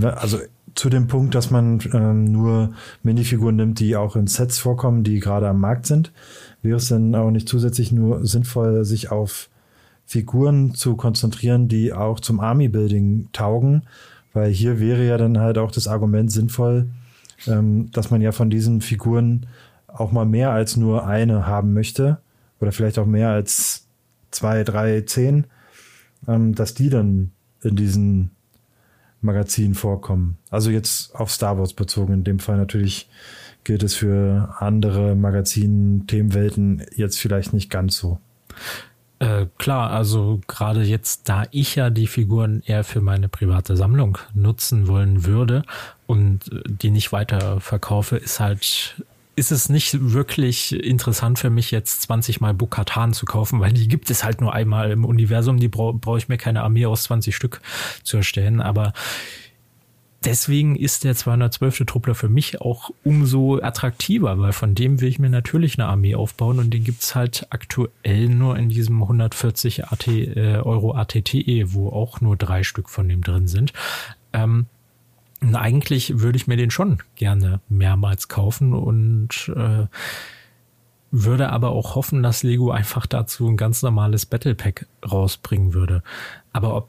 also 0.03 0.39
zu 0.75 0.89
dem 0.89 1.09
Punkt, 1.09 1.35
dass 1.35 1.51
man 1.51 1.81
ähm, 1.93 2.25
nur 2.25 2.75
Minifiguren 3.03 3.57
nimmt, 3.57 3.81
die 3.81 3.97
auch 3.97 4.17
in 4.17 4.27
Sets 4.27 4.59
vorkommen, 4.59 5.05
die 5.05 5.21
gerade 5.21 5.49
am 5.49 5.61
Markt 5.61 5.87
sind, 5.87 6.13
wäre 6.63 6.77
es 6.77 6.89
dann 6.89 7.15
auch 7.15 7.31
nicht 7.31 7.49
zusätzlich 7.49 7.93
nur 7.93 8.25
sinnvoll, 8.27 8.85
sich 8.85 9.11
auf 9.11 9.51
Figuren 10.07 10.75
zu 10.75 10.97
konzentrieren, 10.97 11.69
die 11.69 11.93
auch 11.93 12.21
zum 12.21 12.41
Army-Building 12.41 13.31
taugen, 13.33 13.83
weil 14.33 14.51
hier 14.51 14.81
wäre 14.81 15.07
ja 15.07 15.17
dann 15.17 15.39
halt 15.39 15.59
auch 15.59 15.71
das 15.71 15.89
Argument 15.89 16.31
sinnvoll, 16.31 16.89
ähm, 17.47 17.91
dass 17.93 18.11
man 18.11 18.21
ja 18.21 18.33
von 18.33 18.51
diesen 18.51 18.81
Figuren 18.81 19.47
auch 19.87 20.13
mal 20.13 20.27
mehr 20.27 20.51
als 20.51 20.77
nur 20.77 21.07
eine 21.07 21.47
haben 21.47 21.73
möchte 21.73 22.19
oder 22.61 22.73
vielleicht 22.73 22.99
auch 22.99 23.07
mehr 23.07 23.31
als 23.31 23.87
zwei, 24.31 24.65
drei, 24.65 25.03
zehn, 25.03 25.47
ähm, 26.27 26.55
dass 26.55 26.75
die 26.75 26.91
dann 26.91 27.31
in 27.63 27.77
diesen 27.77 28.31
Magazinen 29.21 29.75
vorkommen. 29.75 30.37
Also 30.51 30.71
jetzt 30.71 31.15
auf 31.15 31.31
Star 31.31 31.59
Wars 31.59 31.73
bezogen. 31.73 32.13
In 32.13 32.25
dem 32.25 32.39
Fall 32.39 32.59
natürlich 32.59 33.09
gilt 33.65 33.83
es 33.83 33.95
für 33.95 34.55
andere 34.59 35.15
Magazinen, 35.17 36.07
Themenwelten 36.07 36.83
jetzt 36.95 37.19
vielleicht 37.19 37.53
nicht 37.55 37.71
ganz 37.71 37.97
so. 37.97 38.19
Äh, 39.21 39.47
klar, 39.59 39.91
also 39.91 40.41
gerade 40.47 40.83
jetzt, 40.83 41.29
da 41.29 41.45
ich 41.51 41.77
ja 41.77 41.91
die 41.91 42.07
Figuren 42.07 42.63
eher 42.67 42.85
für 42.85 43.01
meine 43.01 43.29
private 43.29 43.77
Sammlung 43.77 44.19
nutzen 44.35 44.89
wollen 44.89 45.25
würde 45.25 45.63
und 46.07 46.53
äh, 46.53 46.63
die 46.67 46.91
nicht 46.91 47.13
weiter 47.13 47.61
verkaufe, 47.61 48.17
ist 48.17 48.41
halt 48.41 48.97
ist 49.37 49.51
es 49.51 49.69
nicht 49.69 50.13
wirklich 50.13 50.73
interessant 50.73 51.39
für 51.39 51.51
mich, 51.51 51.71
jetzt 51.71 52.03
20 52.03 52.41
Mal 52.41 52.55
Bukatan 52.55 53.13
zu 53.13 53.27
kaufen, 53.27 53.61
weil 53.61 53.73
die 53.73 53.89
gibt 53.89 54.11
es 54.11 54.23
halt 54.23 54.41
nur 54.41 54.53
einmal 54.53 54.91
im 54.93 55.05
Universum. 55.05 55.59
Die 55.59 55.69
brauche 55.69 55.95
brauch 55.95 56.17
ich 56.17 56.29
mir 56.29 56.39
keine 56.39 56.63
Armee 56.63 56.87
aus 56.87 57.05
20 57.05 57.35
Stück 57.35 57.61
zu 58.05 58.19
erstellen. 58.19 58.61
Aber 58.61 58.93
deswegen 60.25 60.77
ist 60.77 61.05
der 61.05 61.15
212. 61.15 61.85
Truppler 61.87 62.15
für 62.15 62.29
mich 62.29 62.61
auch 62.61 62.91
umso 63.03 63.61
attraktiver, 63.61 64.39
weil 64.39 64.53
von 64.53 64.75
dem 64.75 65.01
will 65.01 65.09
ich 65.09 65.19
mir 65.19 65.31
natürlich 65.31 65.79
eine 65.79 65.89
Armee 65.89 66.15
aufbauen 66.15 66.59
und 66.59 66.73
den 66.73 66.85
gibt's 66.85 67.15
halt 67.15 67.47
aktuell 67.51 68.29
nur 68.29 68.57
in 68.57 68.69
diesem 68.69 69.03
140 69.03 69.87
AT, 69.87 70.09
äh, 70.09 70.57
Euro 70.57 70.95
ATTE, 70.95 71.73
wo 71.73 71.91
auch 71.91 72.21
nur 72.21 72.37
drei 72.37 72.63
Stück 72.63 72.89
von 72.89 73.09
dem 73.09 73.23
drin 73.23 73.49
sind. 73.49 73.73
Ähm, 74.33 74.67
eigentlich 75.53 76.21
würde 76.21 76.37
ich 76.37 76.47
mir 76.47 76.57
den 76.57 76.71
schon 76.71 76.99
gerne 77.17 77.61
mehrmals 77.69 78.29
kaufen 78.29 78.73
und 78.73 79.53
äh, 79.55 79.87
würde 81.11 81.51
aber 81.51 81.71
auch 81.71 81.95
hoffen, 81.95 82.23
dass 82.23 82.43
Lego 82.43 82.71
einfach 82.71 83.07
dazu 83.07 83.49
ein 83.49 83.57
ganz 83.57 83.83
normales 83.83 84.27
Battle 84.27 84.55
Pack 84.55 84.87
rausbringen 85.09 85.75
würde. 85.75 86.03
Aber 86.53 86.75
ob 86.77 86.89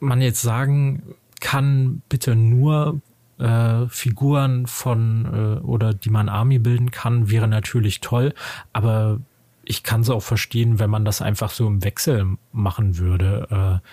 man 0.00 0.20
jetzt 0.20 0.42
sagen 0.42 1.02
kann, 1.40 2.02
bitte 2.08 2.36
nur 2.36 3.00
äh, 3.38 3.86
Figuren 3.88 4.66
von 4.66 5.24
äh, 5.24 5.60
oder 5.60 5.94
die 5.94 6.10
man 6.10 6.28
Army 6.28 6.58
bilden 6.58 6.90
kann, 6.90 7.30
wäre 7.30 7.48
natürlich 7.48 8.00
toll, 8.00 8.34
aber 8.72 9.20
ich 9.64 9.82
kann 9.82 10.00
es 10.00 10.10
auch 10.10 10.22
verstehen, 10.22 10.78
wenn 10.78 10.90
man 10.90 11.04
das 11.04 11.22
einfach 11.22 11.50
so 11.50 11.66
im 11.66 11.84
Wechsel 11.84 12.26
machen 12.52 12.98
würde. 12.98 13.80
Äh, 13.82 13.88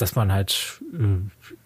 dass 0.00 0.14
man 0.16 0.32
halt 0.32 0.82
äh, 0.94 1.18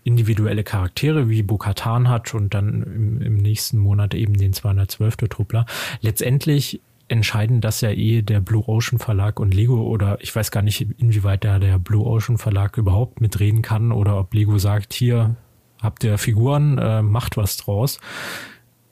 individuelle 0.03 0.65
Charaktere 0.65 1.29
wie 1.29 1.45
Bokatan 1.45 2.09
hat 2.09 2.35
und 2.35 2.53
dann 2.53 2.83
im, 2.83 3.23
im, 3.23 3.37
nächsten 3.37 3.79
Monat 3.79 4.13
eben 4.13 4.35
den 4.35 4.53
212. 4.53 5.17
Truppler. 5.29 5.67
Letztendlich 6.01 6.81
entscheiden 7.09 7.61
das 7.61 7.81
ja 7.81 7.91
eh 7.91 8.23
der 8.23 8.41
Blue 8.41 8.67
Ocean 8.67 8.99
Verlag 8.99 9.39
und 9.39 9.53
Lego 9.55 9.83
oder 9.83 10.19
ich 10.21 10.35
weiß 10.35 10.51
gar 10.51 10.63
nicht, 10.63 10.81
inwieweit 10.99 11.45
da 11.45 11.59
der 11.59 11.79
Blue 11.79 12.05
Ocean 12.05 12.39
Verlag 12.39 12.79
überhaupt 12.79 13.21
mitreden 13.21 13.63
kann 13.63 13.93
oder 13.93 14.19
ob 14.19 14.33
Lego 14.35 14.59
sagt, 14.59 14.95
hier 14.95 15.37
habt 15.83 16.03
ihr 16.05 16.17
Figuren, 16.19 16.79
äh, 16.79 17.03
macht 17.03 17.37
was 17.37 17.57
draus. 17.59 18.01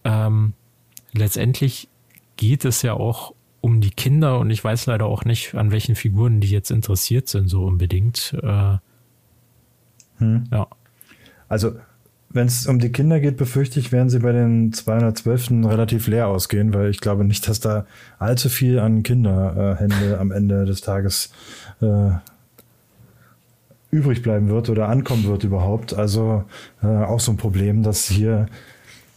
Ähm, 0.04 0.52
letztendlich 1.12 1.88
geht 2.36 2.64
es 2.64 2.82
ja 2.82 2.94
auch 2.94 3.34
um 3.60 3.80
die 3.80 3.90
Kinder 3.90 4.40
und 4.40 4.50
ich 4.50 4.62
weiß 4.62 4.86
leider 4.86 5.06
auch 5.06 5.24
nicht, 5.24 5.54
an 5.54 5.70
welchen 5.70 5.94
Figuren 5.94 6.40
die 6.40 6.50
jetzt 6.50 6.70
interessiert 6.70 7.28
sind, 7.28 7.48
so 7.48 7.64
unbedingt. 7.64 8.36
Äh, 8.42 8.78
hm. 10.18 10.44
Ja. 10.50 10.66
Also, 11.48 11.76
wenn 12.32 12.46
es 12.46 12.66
um 12.66 12.78
die 12.78 12.92
Kinder 12.92 13.20
geht, 13.20 13.36
befürchte 13.36 13.78
ich, 13.78 13.92
werden 13.92 14.10
sie 14.10 14.20
bei 14.20 14.32
den 14.32 14.72
212. 14.72 15.64
relativ 15.64 16.06
leer 16.06 16.28
ausgehen, 16.28 16.72
weil 16.72 16.90
ich 16.90 17.00
glaube 17.00 17.24
nicht, 17.24 17.48
dass 17.48 17.60
da 17.60 17.86
allzu 18.18 18.48
viel 18.48 18.78
an 18.78 19.02
Kinderhände 19.02 20.18
am 20.18 20.32
Ende 20.32 20.64
des 20.64 20.80
Tages 20.80 21.30
äh, 21.80 22.10
übrig 23.90 24.22
bleiben 24.22 24.48
wird 24.48 24.70
oder 24.70 24.88
ankommen 24.88 25.24
wird 25.24 25.44
überhaupt. 25.44 25.94
Also 25.94 26.44
äh, 26.82 26.86
auch 26.86 27.20
so 27.20 27.32
ein 27.32 27.36
Problem, 27.36 27.82
dass 27.82 28.08
hier 28.08 28.46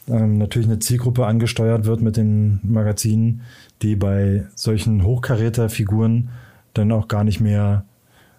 ähm, 0.07 0.37
natürlich 0.37 0.67
eine 0.67 0.79
Zielgruppe 0.79 1.25
angesteuert 1.25 1.85
wird 1.85 2.01
mit 2.01 2.17
den 2.17 2.59
Magazinen, 2.63 3.41
die 3.81 3.95
bei 3.95 4.45
solchen 4.55 5.03
Hochkaräter-Figuren 5.03 6.29
dann 6.73 6.91
auch 6.91 7.07
gar 7.07 7.23
nicht 7.23 7.39
mehr 7.39 7.85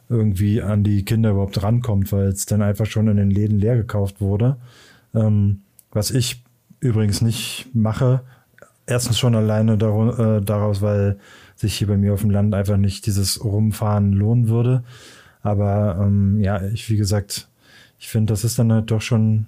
irgendwie 0.08 0.62
an 0.62 0.84
die 0.84 1.04
Kinder 1.04 1.30
überhaupt 1.30 1.62
rankommt, 1.62 2.12
weil 2.12 2.28
es 2.28 2.46
dann 2.46 2.62
einfach 2.62 2.86
schon 2.86 3.08
in 3.08 3.16
den 3.16 3.30
Läden 3.30 3.58
leer 3.58 3.76
gekauft 3.76 4.20
wurde. 4.20 4.56
Ähm, 5.14 5.60
was 5.90 6.10
ich 6.10 6.44
übrigens 6.80 7.22
nicht 7.22 7.68
mache, 7.72 8.22
erstens 8.86 9.18
schon 9.18 9.34
alleine 9.34 9.74
äh, 9.74 10.42
daraus, 10.42 10.82
weil 10.82 11.18
sich 11.56 11.74
hier 11.74 11.88
bei 11.88 11.96
mir 11.96 12.14
auf 12.14 12.20
dem 12.20 12.30
Land 12.30 12.54
einfach 12.54 12.76
nicht 12.76 13.06
dieses 13.06 13.42
Rumfahren 13.42 14.12
lohnen 14.12 14.48
würde. 14.48 14.84
Aber 15.42 15.98
ähm, 16.00 16.40
ja, 16.40 16.62
ich, 16.66 16.90
wie 16.90 16.96
gesagt, 16.96 17.48
ich 17.98 18.08
finde, 18.08 18.32
das 18.32 18.44
ist 18.44 18.58
dann 18.58 18.72
halt 18.72 18.90
doch 18.90 19.00
schon 19.00 19.46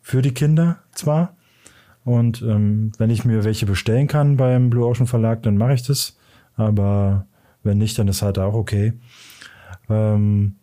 für 0.00 0.22
die 0.22 0.34
Kinder 0.34 0.78
zwar. 0.92 1.36
Und 2.04 2.42
ähm, 2.42 2.92
wenn 2.98 3.10
ich 3.10 3.24
mir 3.24 3.44
welche 3.44 3.66
bestellen 3.66 4.08
kann 4.08 4.36
beim 4.36 4.70
Blue 4.70 4.86
Ocean 4.86 5.06
Verlag, 5.06 5.42
dann 5.42 5.56
mache 5.56 5.74
ich 5.74 5.82
das. 5.82 6.16
Aber 6.56 7.26
wenn 7.62 7.78
nicht, 7.78 7.98
dann 7.98 8.08
ist 8.08 8.22
halt 8.22 8.38
auch 8.38 8.54
okay. 8.54 8.92
Ähm, 9.88 10.56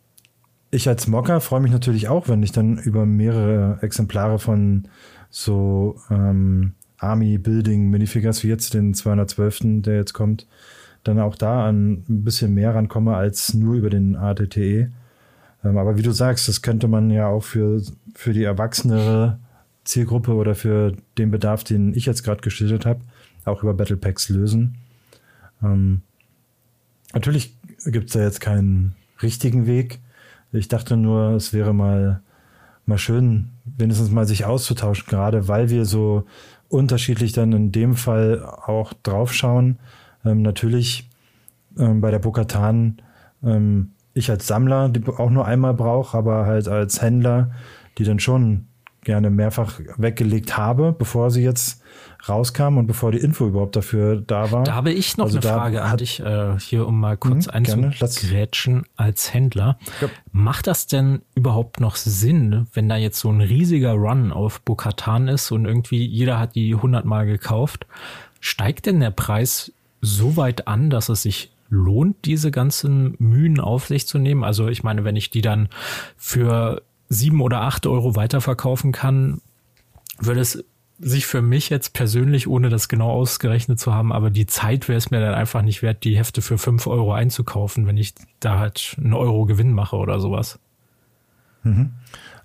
ich 0.72 0.88
als 0.88 1.08
Mocker 1.08 1.42
freue 1.42 1.60
mich 1.62 1.72
natürlich 1.72 2.08
auch, 2.08 2.30
wenn 2.30 2.44
ich 2.44 2.52
dann 2.52 2.78
über 2.78 3.06
mehrere 3.06 3.80
Exemplare 3.82 4.40
von 4.40 4.88
so 5.30 6.00
ähm, 6.10 6.74
Army 6.98 7.38
Building 7.38 7.90
Minifigures 7.90 8.44
wie 8.44 8.48
jetzt 8.48 8.74
den 8.74 8.94
212. 8.94 9.82
der 9.82 9.96
jetzt 9.96 10.14
kommt, 10.14 10.48
dann 11.04 11.20
auch 11.20 11.36
da 11.36 11.68
an 11.68 12.04
ein 12.08 12.24
bisschen 12.24 12.54
mehr 12.54 12.76
rankomme 12.76 13.16
als 13.16 13.54
nur 13.54 13.76
über 13.76 13.90
den 13.90 14.16
ATTE. 14.16 14.92
Ähm, 15.64 15.78
aber 15.78 15.98
wie 15.98 16.04
du 16.04 16.12
sagst, 16.12 16.48
das 16.48 16.62
könnte 16.62 16.88
man 16.88 17.10
ja 17.10 17.28
auch 17.28 17.44
für, 17.44 17.82
für 18.16 18.34
die 18.34 18.44
erwachsenere 18.44 19.40
Zielgruppe 19.84 20.34
oder 20.34 20.56
für 20.56 20.96
den 21.18 21.32
Bedarf, 21.32 21.64
den 21.64 21.94
ich 21.96 22.06
jetzt 22.06 22.24
gerade 22.24 22.42
geschildert 22.42 22.86
habe, 22.86 23.02
auch 23.46 23.64
über 23.64 23.74
Battle 23.74 23.98
Packs 23.98 24.30
lösen. 24.30 24.76
Ähm, 25.64 26.02
natürlich 27.14 27.58
gibt 27.86 28.08
es 28.08 28.14
da 28.14 28.22
jetzt 28.22 28.42
keinen 28.42 28.96
richtigen 29.24 29.66
Weg. 29.68 30.00
Ich 30.52 30.68
dachte 30.68 30.98
nur, 30.98 31.32
es 31.32 31.54
wäre 31.54 31.74
mal, 31.74 32.22
mal 32.86 32.98
schön, 32.98 33.50
wenigstens 33.66 34.12
mal 34.12 34.26
sich 34.26 34.46
auszutauschen, 34.46 35.06
gerade 35.08 35.48
weil 35.48 35.70
wir 35.70 35.86
so 35.86 36.26
unterschiedlich 36.70 37.34
dann 37.34 37.54
in 37.54 37.72
dem 37.72 37.96
Fall 37.96 38.44
auch 38.44 38.94
draufschauen. 39.04 39.80
Ähm, 40.26 40.42
natürlich 40.42 41.10
ähm, 41.78 42.02
bei 42.02 42.12
der 42.12 42.20
Bokatan, 42.20 43.02
ähm, 43.44 43.92
ich 44.14 44.30
als 44.30 44.48
Sammler, 44.48 44.90
die 44.90 45.06
auch 45.08 45.30
nur 45.30 45.46
einmal 45.46 45.74
brauche, 45.74 46.18
aber 46.18 46.46
halt 46.46 46.68
als 46.68 47.02
Händler, 47.02 47.52
die 47.98 48.04
dann 48.04 48.20
schon 48.20 48.68
gerne 49.04 49.30
mehrfach 49.30 49.80
weggelegt 49.98 50.58
habe, 50.58 50.96
bevor 50.98 51.32
sie 51.32 51.44
jetzt 51.44 51.82
rauskam 52.28 52.78
und 52.78 52.88
bevor 52.88 53.12
die 53.12 53.18
Info 53.18 53.48
überhaupt 53.48 53.76
dafür 53.76 54.22
da 54.22 54.52
war. 54.52 54.64
Da 54.64 54.76
habe 54.76 54.92
ich 54.92 55.18
noch 55.18 55.26
also 55.26 55.40
eine 55.40 55.48
Frage 55.48 55.82
an 55.82 55.98
dich, 55.98 56.20
äh, 56.20 56.60
hier 56.60 56.88
um 56.88 57.00
mal 57.00 57.18
kurz 57.18 57.48
hm, 57.48 57.54
einzugrätschen 57.54 58.84
als 58.96 59.34
Händler. 59.34 59.78
Ja. 60.02 60.10
Macht 60.32 60.68
das 60.68 60.88
denn 60.88 61.22
überhaupt 61.34 61.80
noch 61.80 61.96
Sinn, 61.96 62.68
wenn 62.74 62.90
da 62.90 62.98
jetzt 62.98 63.20
so 63.20 63.32
ein 63.32 63.42
riesiger 63.42 63.94
Run 63.94 64.32
auf 64.32 64.62
Bokatan 64.62 65.28
ist 65.28 65.52
und 65.52 65.66
irgendwie 65.66 66.06
jeder 66.06 66.40
hat 66.40 66.56
die 66.56 66.76
100 66.76 67.06
Mal 67.06 67.26
gekauft? 67.26 67.88
Steigt 68.40 68.86
denn 68.86 69.00
der 69.00 69.12
Preis 69.12 69.72
so 70.02 70.38
weit 70.38 70.68
an, 70.68 70.90
dass 70.90 71.10
es 71.10 71.24
sich 71.24 71.52
lohnt, 71.70 72.26
diese 72.26 72.52
ganzen 72.52 73.16
Mühen 73.18 73.60
auf 73.60 73.88
sich 73.88 74.08
zu 74.08 74.20
nehmen? 74.20 74.44
Also 74.44 74.68
ich 74.68 74.84
meine, 74.84 75.04
wenn 75.04 75.16
ich 75.16 75.32
die 75.32 75.42
dann 75.42 75.70
für 76.18 76.84
sieben 77.12 77.42
oder 77.42 77.62
acht 77.62 77.86
Euro 77.88 78.16
weiterverkaufen 78.16 78.94
kann, 78.94 79.42
würde 80.18 80.40
es 80.40 80.64
sich 80.98 81.26
für 81.26 81.42
mich 81.42 81.70
jetzt 81.70 81.94
persönlich, 81.94 82.48
ohne 82.48 82.70
das 82.70 82.88
genau 82.88 83.10
ausgerechnet 83.10 83.80
zu 83.80 83.94
haben, 83.94 84.14
aber 84.14 84.30
die 84.30 84.46
Zeit 84.46 84.88
wäre 84.88 84.98
es 84.98 85.12
mir 85.12 85.20
dann 85.20 85.34
einfach 85.34 85.62
nicht 85.62 85.82
wert, 85.82 86.04
die 86.04 86.18
Hefte 86.18 86.42
für 86.42 86.58
fünf 86.58 86.88
Euro 86.88 87.12
einzukaufen, 87.12 87.86
wenn 87.88 87.98
ich 87.98 88.14
da 88.40 88.60
halt 88.60 88.96
einen 88.98 89.14
Euro 89.14 89.46
Gewinn 89.46 89.74
mache 89.74 89.98
oder 89.98 90.20
sowas. 90.20 90.60
Mhm. 91.64 91.92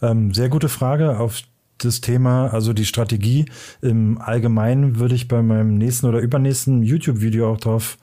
Ähm, 0.02 0.35
sehr 0.35 0.48
gute 0.48 0.68
Frage 0.68 1.18
auf 1.18 1.42
das 1.79 2.00
Thema, 2.00 2.48
also 2.48 2.72
die 2.72 2.87
Strategie. 2.87 3.44
Im 3.83 4.18
Allgemeinen 4.18 4.98
würde 4.98 5.14
ich 5.14 5.29
bei 5.29 5.42
meinem 5.42 5.76
nächsten 5.76 6.07
oder 6.07 6.20
übernächsten 6.20 6.83
YouTube-Video 6.83 7.52
auch 7.52 7.59
drauf 7.59 7.98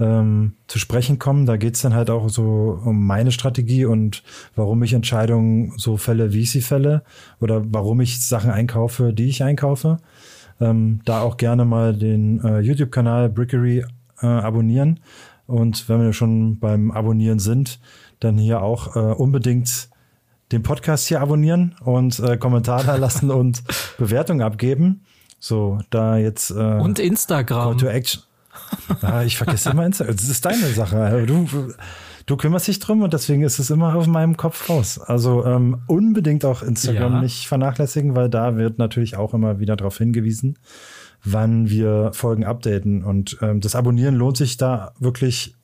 ähm, 0.00 0.54
zu 0.66 0.78
sprechen 0.78 1.18
kommen. 1.18 1.46
Da 1.46 1.56
geht's 1.56 1.82
dann 1.82 1.94
halt 1.94 2.10
auch 2.10 2.28
so 2.28 2.80
um 2.84 3.06
meine 3.06 3.32
Strategie 3.32 3.84
und 3.84 4.22
warum 4.54 4.82
ich 4.82 4.92
Entscheidungen 4.92 5.72
so 5.76 5.96
fälle, 5.96 6.32
wie 6.32 6.42
ich 6.42 6.50
sie 6.50 6.60
fälle 6.60 7.02
oder 7.40 7.62
warum 7.72 8.00
ich 8.00 8.24
Sachen 8.24 8.50
einkaufe, 8.50 9.12
die 9.12 9.28
ich 9.28 9.42
einkaufe. 9.42 9.98
Ähm, 10.60 11.00
da 11.04 11.20
auch 11.20 11.36
gerne 11.36 11.64
mal 11.64 11.94
den 11.94 12.42
äh, 12.44 12.60
YouTube-Kanal 12.60 13.28
Brickery 13.28 13.84
äh, 14.20 14.26
abonnieren. 14.26 15.00
Und 15.46 15.88
wenn 15.88 16.02
wir 16.02 16.12
schon 16.12 16.58
beim 16.58 16.90
Abonnieren 16.90 17.38
sind, 17.38 17.80
dann 18.20 18.36
hier 18.36 18.62
auch 18.62 18.96
äh, 18.96 18.98
unbedingt 18.98 19.88
den 20.52 20.62
Podcast 20.62 21.06
hier 21.08 21.20
abonnieren 21.20 21.74
und 21.80 22.18
äh, 22.20 22.36
Kommentar 22.36 22.84
da 22.84 22.96
lassen 22.96 23.30
und 23.30 23.62
Bewertung 23.98 24.42
abgeben. 24.42 25.02
So, 25.38 25.78
da 25.90 26.16
jetzt. 26.16 26.50
Äh, 26.50 26.54
und 26.54 26.98
Instagram. 26.98 27.70
Call 27.70 27.76
to 27.76 27.86
Action. 27.86 28.22
Ja, 29.02 29.22
ich 29.22 29.36
vergesse 29.36 29.70
immer 29.70 29.86
Instagram. 29.86 30.16
Das 30.16 30.28
ist 30.28 30.44
deine 30.44 30.66
Sache. 30.68 31.24
Du, 31.26 31.46
du 32.26 32.36
kümmerst 32.36 32.68
dich 32.68 32.78
drum 32.78 33.02
und 33.02 33.12
deswegen 33.12 33.42
ist 33.42 33.58
es 33.58 33.70
immer 33.70 33.94
auf 33.94 34.06
meinem 34.06 34.36
Kopf 34.36 34.68
raus. 34.68 34.98
Also 34.98 35.44
ähm, 35.44 35.82
unbedingt 35.86 36.44
auch 36.44 36.62
Instagram 36.62 37.14
ja. 37.14 37.20
nicht 37.20 37.48
vernachlässigen, 37.48 38.14
weil 38.14 38.28
da 38.28 38.56
wird 38.56 38.78
natürlich 38.78 39.16
auch 39.16 39.34
immer 39.34 39.60
wieder 39.60 39.76
darauf 39.76 39.98
hingewiesen, 39.98 40.58
wann 41.24 41.70
wir 41.70 42.10
Folgen 42.12 42.44
updaten. 42.44 43.04
Und 43.04 43.38
ähm, 43.40 43.60
das 43.60 43.74
Abonnieren 43.74 44.14
lohnt 44.14 44.36
sich 44.36 44.56
da 44.56 44.92
wirklich 44.98 45.54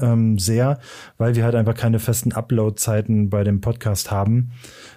ähm, 0.00 0.38
sehr, 0.38 0.78
weil 1.18 1.34
wir 1.34 1.44
halt 1.44 1.54
einfach 1.54 1.74
keine 1.74 1.98
festen 1.98 2.32
Upload-Zeiten 2.32 3.30
bei 3.30 3.44
dem 3.44 3.60
Podcast 3.60 4.10
haben, 4.10 4.52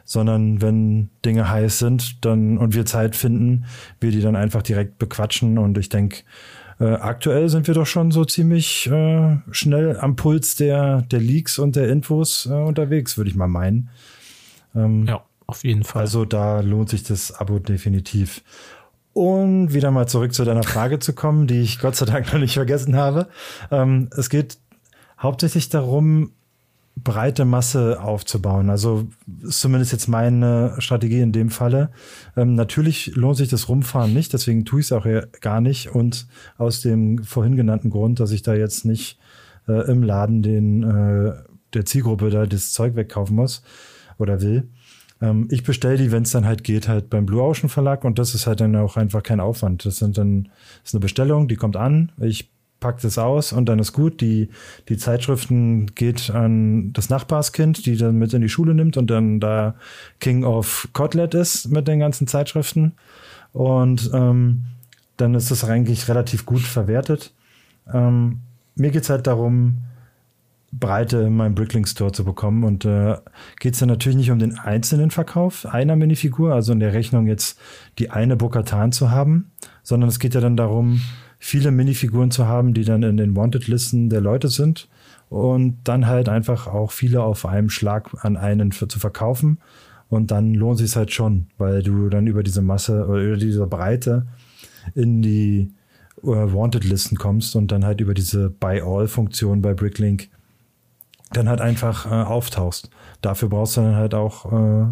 sondern 0.05 0.61
wenn 0.61 1.09
Dinge 1.25 1.49
heiß 1.49 1.79
sind, 1.79 2.23
dann 2.25 2.57
und 2.57 2.75
wir 2.75 2.85
Zeit 2.85 3.15
finden, 3.15 3.65
wir 3.99 4.11
die 4.11 4.21
dann 4.21 4.35
einfach 4.35 4.61
direkt 4.61 4.99
bequatschen 4.99 5.57
und 5.57 5.77
ich 5.77 5.89
denke, 5.89 6.23
äh, 6.79 6.93
aktuell 6.93 7.49
sind 7.49 7.67
wir 7.67 7.73
doch 7.73 7.85
schon 7.85 8.11
so 8.11 8.25
ziemlich 8.25 8.87
äh, 8.87 9.37
schnell 9.51 9.97
am 9.99 10.15
Puls 10.15 10.55
der, 10.55 11.01
der 11.03 11.19
Leaks 11.19 11.59
und 11.59 11.75
der 11.75 11.89
Infos 11.89 12.45
äh, 12.45 12.53
unterwegs, 12.53 13.17
würde 13.17 13.29
ich 13.29 13.35
mal 13.35 13.47
meinen. 13.47 13.89
Ähm, 14.75 15.05
ja, 15.05 15.23
auf 15.45 15.63
jeden 15.63 15.83
Fall. 15.83 16.01
Also 16.01 16.25
da 16.25 16.61
lohnt 16.61 16.89
sich 16.89 17.03
das 17.03 17.31
Abo 17.31 17.59
definitiv. 17.59 18.43
Und 19.13 19.73
wieder 19.73 19.91
mal 19.91 20.07
zurück 20.07 20.33
zu 20.33 20.43
deiner 20.43 20.63
Frage 20.63 20.97
zu 20.97 21.13
kommen, 21.13 21.45
die 21.45 21.61
ich 21.61 21.79
Gott 21.79 21.95
sei 21.95 22.05
Dank 22.05 22.33
noch 22.33 22.39
nicht 22.39 22.55
vergessen 22.55 22.95
habe. 22.95 23.27
Ähm, 23.69 24.09
es 24.17 24.29
geht 24.29 24.57
hauptsächlich 25.19 25.69
darum, 25.69 26.31
breite 26.95 27.45
Masse 27.45 28.01
aufzubauen. 28.01 28.69
Also 28.69 29.07
ist 29.41 29.61
zumindest 29.61 29.91
jetzt 29.91 30.07
meine 30.07 30.75
Strategie 30.77 31.21
in 31.21 31.31
dem 31.31 31.49
Falle. 31.49 31.89
Ähm, 32.37 32.55
natürlich 32.55 33.15
lohnt 33.15 33.37
sich 33.37 33.49
das 33.49 33.67
Rumfahren 33.67 34.13
nicht, 34.13 34.33
deswegen 34.33 34.63
tue 34.63 34.79
ich 34.79 34.87
es 34.87 34.91
auch 34.91 35.07
gar 35.41 35.59
nicht. 35.59 35.89
Und 35.93 36.27
aus 36.57 36.81
dem 36.81 37.23
vorhin 37.23 37.55
genannten 37.55 37.89
Grund, 37.89 38.19
dass 38.19 38.31
ich 38.31 38.43
da 38.43 38.53
jetzt 38.53 38.85
nicht 38.85 39.19
äh, 39.67 39.89
im 39.89 40.03
Laden 40.03 40.41
den 40.43 40.83
äh, 40.83 41.33
der 41.73 41.85
Zielgruppe 41.85 42.29
da 42.29 42.45
das 42.45 42.71
Zeug 42.71 42.95
wegkaufen 42.95 43.35
muss 43.35 43.63
oder 44.17 44.41
will. 44.41 44.69
Ähm, 45.21 45.47
ich 45.49 45.63
bestelle 45.63 45.97
die, 45.97 46.11
wenn 46.11 46.23
es 46.23 46.31
dann 46.31 46.45
halt 46.45 46.63
geht, 46.63 46.87
halt 46.87 47.09
beim 47.09 47.25
Blue 47.25 47.41
Ocean 47.41 47.69
Verlag 47.69 48.03
und 48.03 48.19
das 48.19 48.35
ist 48.35 48.45
halt 48.45 48.59
dann 48.61 48.75
auch 48.75 48.97
einfach 48.97 49.23
kein 49.23 49.39
Aufwand. 49.39 49.85
Das 49.85 49.97
sind 49.97 50.17
dann 50.17 50.43
das 50.81 50.89
ist 50.89 50.93
eine 50.93 51.01
Bestellung, 51.01 51.47
die 51.47 51.55
kommt 51.55 51.75
an. 51.75 52.11
Ich 52.21 52.52
packt 52.83 53.05
es 53.05 53.17
aus 53.17 53.53
und 53.53 53.69
dann 53.69 53.79
ist 53.79 53.93
gut. 53.93 54.19
Die, 54.19 54.49
die 54.89 54.97
Zeitschriften 54.97 55.87
geht 55.95 56.29
an 56.29 56.91
das 56.91 57.09
Nachbarskind, 57.09 57.85
die 57.85 57.95
dann 57.95 58.17
mit 58.19 58.33
in 58.33 58.41
die 58.41 58.49
Schule 58.49 58.73
nimmt 58.73 58.97
und 58.97 59.09
dann 59.09 59.39
da 59.39 59.75
King 60.19 60.43
of 60.43 60.89
Kotlet 60.91 61.33
ist 61.33 61.71
mit 61.71 61.87
den 61.87 61.99
ganzen 61.99 62.27
Zeitschriften. 62.27 62.91
Und 63.53 64.11
ähm, 64.13 64.65
dann 65.15 65.33
ist 65.33 65.49
das 65.49 65.63
eigentlich 65.63 66.09
relativ 66.09 66.45
gut 66.45 66.59
verwertet. 66.59 67.33
Ähm, 67.91 68.41
mir 68.75 68.91
geht's 68.91 69.09
halt 69.09 69.27
darum, 69.27 69.77
Breite 70.73 71.19
in 71.19 71.37
meinem 71.37 71.55
Bricklink 71.55 71.87
Store 71.87 72.11
zu 72.11 72.25
bekommen. 72.25 72.65
Und 72.65 72.83
äh, 72.83 73.15
geht 73.61 73.75
es 73.75 73.79
dann 73.79 73.87
natürlich 73.87 74.17
nicht 74.17 74.31
um 74.31 74.39
den 74.39 74.59
einzelnen 74.59 75.09
Verkauf 75.09 75.65
einer 75.65 75.95
Minifigur, 75.95 76.53
also 76.53 76.73
in 76.73 76.81
der 76.81 76.91
Rechnung 76.91 77.27
jetzt 77.27 77.57
die 77.97 78.09
eine 78.09 78.35
Bokatan 78.35 78.91
zu 78.91 79.09
haben, 79.09 79.51
sondern 79.83 80.09
es 80.09 80.19
geht 80.19 80.35
ja 80.35 80.41
dann 80.41 80.57
darum, 80.57 80.99
viele 81.45 81.71
Minifiguren 81.71 82.31
zu 82.31 82.47
haben, 82.47 82.73
die 82.73 82.85
dann 82.85 83.03
in 83.03 83.17
den 83.17 83.35
Wanted-Listen 83.35 84.09
der 84.09 84.21
Leute 84.21 84.47
sind 84.47 84.87
und 85.27 85.77
dann 85.83 86.07
halt 86.07 86.29
einfach 86.29 86.67
auch 86.67 86.91
viele 86.91 87.21
auf 87.21 87.45
einem 87.45 87.69
Schlag 87.69 88.11
an 88.23 88.37
einen 88.37 88.71
für, 88.71 88.87
zu 88.87 88.97
verkaufen. 88.97 89.57
Und 90.07 90.31
dann 90.31 90.53
lohnt 90.53 90.77
sich 90.77 90.95
halt 90.95 91.11
schon, 91.11 91.47
weil 91.57 91.83
du 91.83 92.07
dann 92.07 92.27
über 92.27 92.43
diese 92.43 92.61
Masse 92.61 93.05
oder 93.07 93.21
über 93.21 93.35
diese 93.35 93.67
Breite 93.67 94.25
in 94.95 95.21
die 95.21 95.73
uh, 96.21 96.53
Wanted-Listen 96.53 97.17
kommst 97.17 97.57
und 97.57 97.73
dann 97.73 97.83
halt 97.83 97.99
über 97.99 98.13
diese 98.13 98.49
Buy-All-Funktion 98.49 99.61
bei 99.61 99.73
Bricklink 99.73 100.29
dann 101.33 101.49
halt 101.49 101.59
einfach 101.59 102.05
äh, 102.05 102.23
auftauchst. 102.23 102.89
Dafür 103.19 103.49
brauchst 103.49 103.75
du 103.75 103.81
dann 103.81 103.95
halt 103.95 104.13
auch 104.13 104.53
äh, 104.53 104.85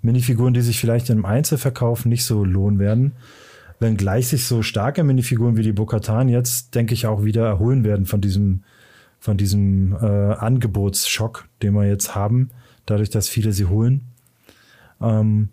Minifiguren, 0.00 0.54
die 0.54 0.62
sich 0.62 0.80
vielleicht 0.80 1.10
im 1.10 1.26
Einzelverkauf 1.26 2.06
nicht 2.06 2.24
so 2.24 2.42
lohnen 2.42 2.78
werden, 2.78 3.12
wenngleich 3.80 4.28
sich 4.28 4.46
so 4.46 4.62
starke 4.62 5.04
Minifiguren 5.04 5.56
wie 5.56 5.62
die 5.62 5.72
Bokatan 5.72 6.28
jetzt, 6.28 6.74
denke 6.74 6.94
ich, 6.94 7.06
auch 7.06 7.24
wieder 7.24 7.46
erholen 7.46 7.84
werden 7.84 8.06
von 8.06 8.20
diesem, 8.20 8.62
von 9.18 9.36
diesem 9.36 9.94
äh, 9.94 10.06
Angebotsschock, 10.06 11.48
den 11.62 11.74
wir 11.74 11.86
jetzt 11.86 12.14
haben, 12.14 12.50
dadurch, 12.86 13.10
dass 13.10 13.28
viele 13.28 13.52
sie 13.52 13.66
holen. 13.66 14.02
Ähm, 15.00 15.50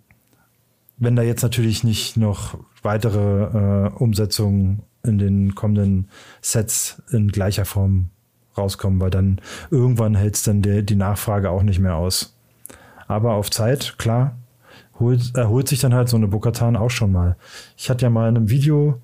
wenn 0.98 1.16
da 1.16 1.24
jetzt 1.24 1.42
natürlich 1.42 1.84
nicht 1.84 2.16
noch 2.16 2.58
weitere 2.84 3.88
äh, 3.88 3.90
Umsetzungen 3.90 4.84
in 5.04 5.18
den 5.18 5.56
kommenden 5.56 6.10
Sets 6.42 7.02
in 7.12 7.30
gleicher 7.30 7.66
Form 7.66 8.10
rauskommen, 8.58 9.00
weil 9.00 9.10
dann 9.10 9.42
irgendwann 9.72 10.16
hält 10.16 10.36
es 10.36 10.44
dann 10.44 10.62
der, 10.62 10.84
die 10.84 10.96
Nachfrage 10.96 11.50
auch 11.50 11.64
nicht 11.64 11.80
mehr 11.80 11.96
aus. 11.96 12.38
Aber 13.08 13.34
auf 13.34 13.50
Zeit, 13.50 13.96
klar, 13.98 14.38
holt, 15.02 15.36
erholt 15.36 15.68
sich 15.68 15.80
dann 15.80 15.94
halt 15.94 16.08
so 16.08 16.16
eine 16.16 16.28
Bokatan 16.28 16.78
auch 16.78 16.90
schon 16.90 17.12
mal. 17.12 17.36
Ich 17.76 17.90
hatte 17.90 18.06
ja 18.06 18.10
mal 18.10 18.30
in 18.30 18.38
einem 18.38 18.50
Video 18.50 19.02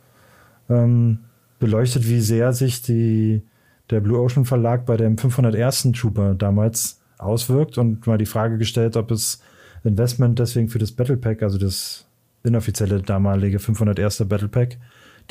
ähm, 0.70 1.20
beleuchtet, 1.60 2.08
wie 2.08 2.22
sehr 2.22 2.54
sich 2.54 2.82
die, 2.82 3.42
der 3.90 4.00
Blue 4.00 4.20
Ocean 4.20 4.46
Verlag 4.46 4.86
bei 4.86 4.96
dem 4.96 5.18
501. 5.18 5.90
Trooper 5.94 6.36
damals 6.36 7.00
auswirkt 7.18 7.78
und 7.78 8.06
mal 8.08 8.18
die 8.18 8.26
Frage 8.26 8.58
gestellt, 8.58 8.96
ob 8.96 9.12
es 9.12 9.42
Investment 9.84 10.40
deswegen 10.40 10.70
für 10.70 10.80
das 10.80 10.92
Battle 10.92 11.18
Pack, 11.18 11.44
also 11.44 11.58
das 11.58 12.06
inoffizielle 12.44 13.02
damalige 13.02 13.60
501. 13.60 14.24
Battle 14.28 14.48
Pack, 14.48 14.78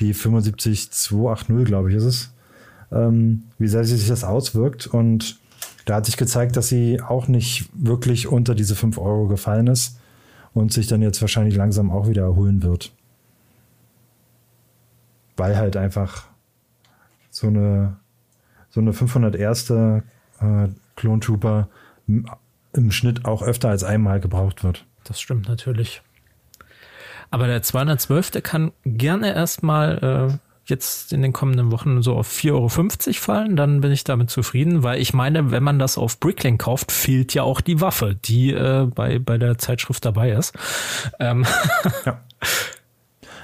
die 0.01 0.13
75280, 0.13 1.65
glaube 1.65 1.91
ich, 1.91 1.97
ist 1.97 2.05
es, 2.05 2.35
ähm, 2.93 3.45
wie 3.59 3.69
sehr 3.69 3.85
sich 3.85 4.09
das 4.09 4.25
auswirkt. 4.25 4.87
Und 4.87 5.39
da 5.85 5.97
hat 5.97 6.07
sich 6.07 6.17
gezeigt, 6.17 6.57
dass 6.57 6.69
sie 6.69 7.01
auch 7.01 7.29
nicht 7.29 7.71
wirklich 7.73 8.27
unter 8.27 8.55
diese 8.55 8.75
5 8.75 8.99
Euro 8.99 9.29
gefallen 9.29 9.69
ist 9.69 9.99
und 10.57 10.73
sich 10.73 10.87
dann 10.87 11.03
jetzt 11.03 11.21
wahrscheinlich 11.21 11.55
langsam 11.55 11.91
auch 11.91 12.09
wieder 12.09 12.23
erholen 12.23 12.63
wird. 12.63 12.91
Weil 15.37 15.59
halt 15.59 15.77
einfach 15.77 16.29
so 17.29 17.49
eine, 17.49 17.97
so 18.71 18.81
eine 18.81 18.95
501. 18.95 19.71
Äh, 19.71 20.03
Trooper 20.97 21.69
im 22.07 22.91
Schnitt 22.91 23.27
auch 23.27 23.43
öfter 23.43 23.69
als 23.69 23.85
einmal 23.85 24.19
gebraucht 24.19 24.65
wird. 24.65 24.87
Das 25.05 25.21
stimmt 25.21 25.47
natürlich. 25.47 26.01
Aber 27.31 27.47
der 27.47 27.61
212. 27.61 28.31
Der 28.31 28.41
kann 28.41 28.73
gerne 28.87 29.35
erstmal 29.35 29.99
äh, 30.33 30.39
jetzt 30.67 31.13
in 31.13 31.23
den 31.23 31.33
kommenden 31.33 31.71
Wochen 31.71 32.03
so 32.03 32.15
auf 32.15 32.29
4,50 32.29 32.53
Euro 32.53 32.69
fallen, 33.15 33.57
dann 33.57 33.81
bin 33.81 33.93
ich 33.93 34.05
damit 34.05 34.31
zufrieden, 34.31 34.83
weil 34.83 35.01
ich 35.01 35.15
meine, 35.15 35.51
wenn 35.51 35.63
man 35.63 35.79
das 35.79 35.99
auf 35.99 36.19
Bricklink 36.19 36.63
kauft, 36.63 36.93
fehlt 36.93 37.35
ja 37.35 37.43
auch 37.43 37.61
die 37.61 37.81
Waffe, 37.81 38.15
die 38.15 38.53
äh, 38.53 38.87
bei, 38.93 39.19
bei 39.19 39.39
der 39.39 39.59
Zeitschrift 39.59 40.05
dabei 40.05 40.33
ist. 40.33 40.55
Ähm. 41.21 41.47
Ja. 42.05 42.21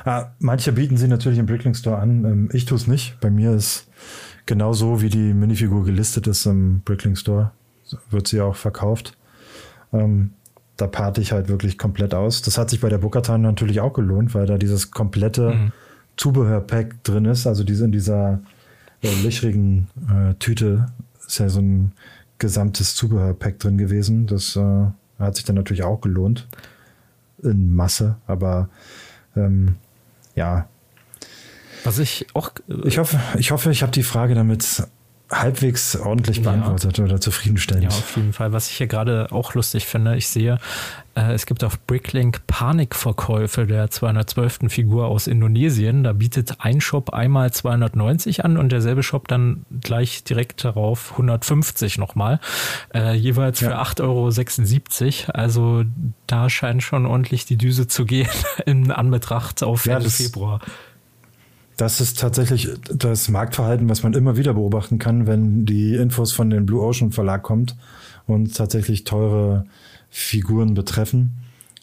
Ah, 0.04 0.32
manche 0.40 0.72
bieten 0.72 0.96
sie 0.96 1.06
natürlich 1.06 1.38
im 1.38 1.46
Bricklink 1.46 1.76
Store 1.76 1.98
an. 1.98 2.24
Ähm, 2.24 2.48
ich 2.52 2.64
tue 2.64 2.76
es 2.76 2.88
nicht. 2.88 3.20
Bei 3.20 3.30
mir 3.30 3.52
ist 3.52 3.88
genauso 4.46 5.00
wie 5.00 5.08
die 5.08 5.32
Minifigur 5.32 5.84
gelistet 5.84 6.26
ist 6.26 6.44
im 6.46 6.80
Bricklink 6.80 7.16
Store, 7.16 7.52
wird 8.10 8.26
sie 8.26 8.40
auch 8.40 8.56
verkauft. 8.56 9.16
Ähm, 9.92 10.32
da 10.76 10.88
parte 10.88 11.20
ich 11.20 11.30
halt 11.30 11.48
wirklich 11.48 11.78
komplett 11.78 12.14
aus. 12.14 12.42
Das 12.42 12.58
hat 12.58 12.70
sich 12.70 12.80
bei 12.80 12.88
der 12.88 12.98
Bukatan 12.98 13.42
natürlich 13.42 13.80
auch 13.80 13.92
gelohnt, 13.92 14.34
weil 14.34 14.46
da 14.46 14.58
dieses 14.58 14.90
komplette 14.90 15.50
mhm 15.50 15.72
Zubehörpack 16.16 17.02
drin 17.04 17.24
ist, 17.24 17.46
also 17.46 17.64
diese 17.64 17.84
in 17.84 17.92
dieser 17.92 18.40
äh, 19.02 19.22
löchrigen 19.22 19.88
äh, 20.08 20.34
Tüte 20.34 20.86
ist 21.26 21.38
ja 21.38 21.48
so 21.48 21.60
ein 21.60 21.92
gesamtes 22.38 22.94
Zubehörpack 22.94 23.58
drin 23.58 23.78
gewesen. 23.78 24.26
Das 24.26 24.56
äh, 24.56 24.86
hat 25.18 25.36
sich 25.36 25.44
dann 25.44 25.56
natürlich 25.56 25.82
auch 25.84 26.00
gelohnt 26.00 26.48
in 27.42 27.74
Masse, 27.74 28.16
aber 28.26 28.68
ähm, 29.36 29.76
ja. 30.34 30.68
Was 31.84 31.98
ich 31.98 32.26
auch. 32.34 32.50
Äh, 32.68 32.86
ich 32.86 32.98
hoffe, 32.98 33.18
ich 33.38 33.50
hoffe, 33.50 33.70
ich 33.70 33.82
habe 33.82 33.92
die 33.92 34.02
Frage 34.02 34.34
damit 34.34 34.82
halbwegs 35.32 35.96
ordentlich 35.96 36.42
beantwortet 36.42 36.98
ja. 36.98 37.04
oder 37.04 37.20
zufriedenstellend. 37.20 37.84
Ja, 37.84 37.88
auf 37.88 38.16
jeden 38.16 38.32
Fall. 38.32 38.52
Was 38.52 38.68
ich 38.68 38.76
hier 38.76 38.86
gerade 38.86 39.28
auch 39.30 39.54
lustig 39.54 39.86
finde, 39.86 40.16
ich 40.16 40.28
sehe, 40.28 40.58
äh, 41.14 41.32
es 41.32 41.46
gibt 41.46 41.64
auf 41.64 41.80
Bricklink 41.86 42.46
Panikverkäufe 42.46 43.66
der 43.66 43.90
212. 43.90 44.60
Figur 44.68 45.06
aus 45.06 45.26
Indonesien. 45.26 46.04
Da 46.04 46.12
bietet 46.12 46.56
ein 46.60 46.80
Shop 46.80 47.10
einmal 47.12 47.52
290 47.52 48.44
an 48.44 48.56
und 48.56 48.72
derselbe 48.72 49.02
Shop 49.02 49.28
dann 49.28 49.64
gleich 49.80 50.24
direkt 50.24 50.64
darauf 50.64 51.12
150 51.12 51.98
nochmal. 51.98 52.38
Äh, 52.94 53.14
jeweils 53.14 53.58
für 53.58 53.70
ja. 53.70 53.82
8,76 53.82 54.02
Euro. 55.28 55.32
Also 55.32 55.84
da 56.26 56.50
scheint 56.50 56.82
schon 56.82 57.06
ordentlich 57.06 57.46
die 57.46 57.56
Düse 57.56 57.86
zu 57.86 58.04
gehen 58.04 58.28
in 58.66 58.90
Anbetracht 58.90 59.62
auf 59.62 59.86
ja, 59.86 59.96
Ende 59.96 60.10
Februar. 60.10 60.60
Das 61.76 62.00
ist 62.00 62.20
tatsächlich 62.20 62.68
das 62.94 63.28
Marktverhalten, 63.28 63.88
was 63.88 64.02
man 64.02 64.12
immer 64.14 64.36
wieder 64.36 64.54
beobachten 64.54 64.98
kann, 64.98 65.26
wenn 65.26 65.64
die 65.64 65.94
Infos 65.94 66.32
von 66.32 66.50
dem 66.50 66.66
Blue 66.66 66.82
Ocean 66.82 67.12
Verlag 67.12 67.42
kommt 67.42 67.76
und 68.26 68.54
tatsächlich 68.56 69.04
teure 69.04 69.64
Figuren 70.10 70.74
betreffen. 70.74 71.32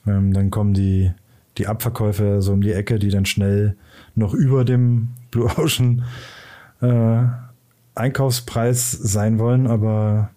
Ähm, 0.07 0.33
dann 0.33 0.51
kommen 0.51 0.73
die, 0.73 1.11
die 1.57 1.67
Abverkäufe 1.67 2.41
so 2.41 2.53
um 2.53 2.61
die 2.61 2.71
Ecke, 2.71 2.99
die 2.99 3.09
dann 3.09 3.25
schnell 3.25 3.75
noch 4.15 4.33
über 4.33 4.63
dem 4.63 5.09
Blue 5.31 5.49
Ocean 5.57 6.03
äh, 6.81 7.23
Einkaufspreis 7.95 8.91
sein 8.91 9.39
wollen. 9.39 9.67
Aber 9.67 10.29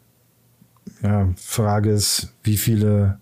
ja, 1.03 1.29
Frage 1.37 1.91
ist, 1.91 2.33
wie 2.43 2.57
viele 2.57 3.19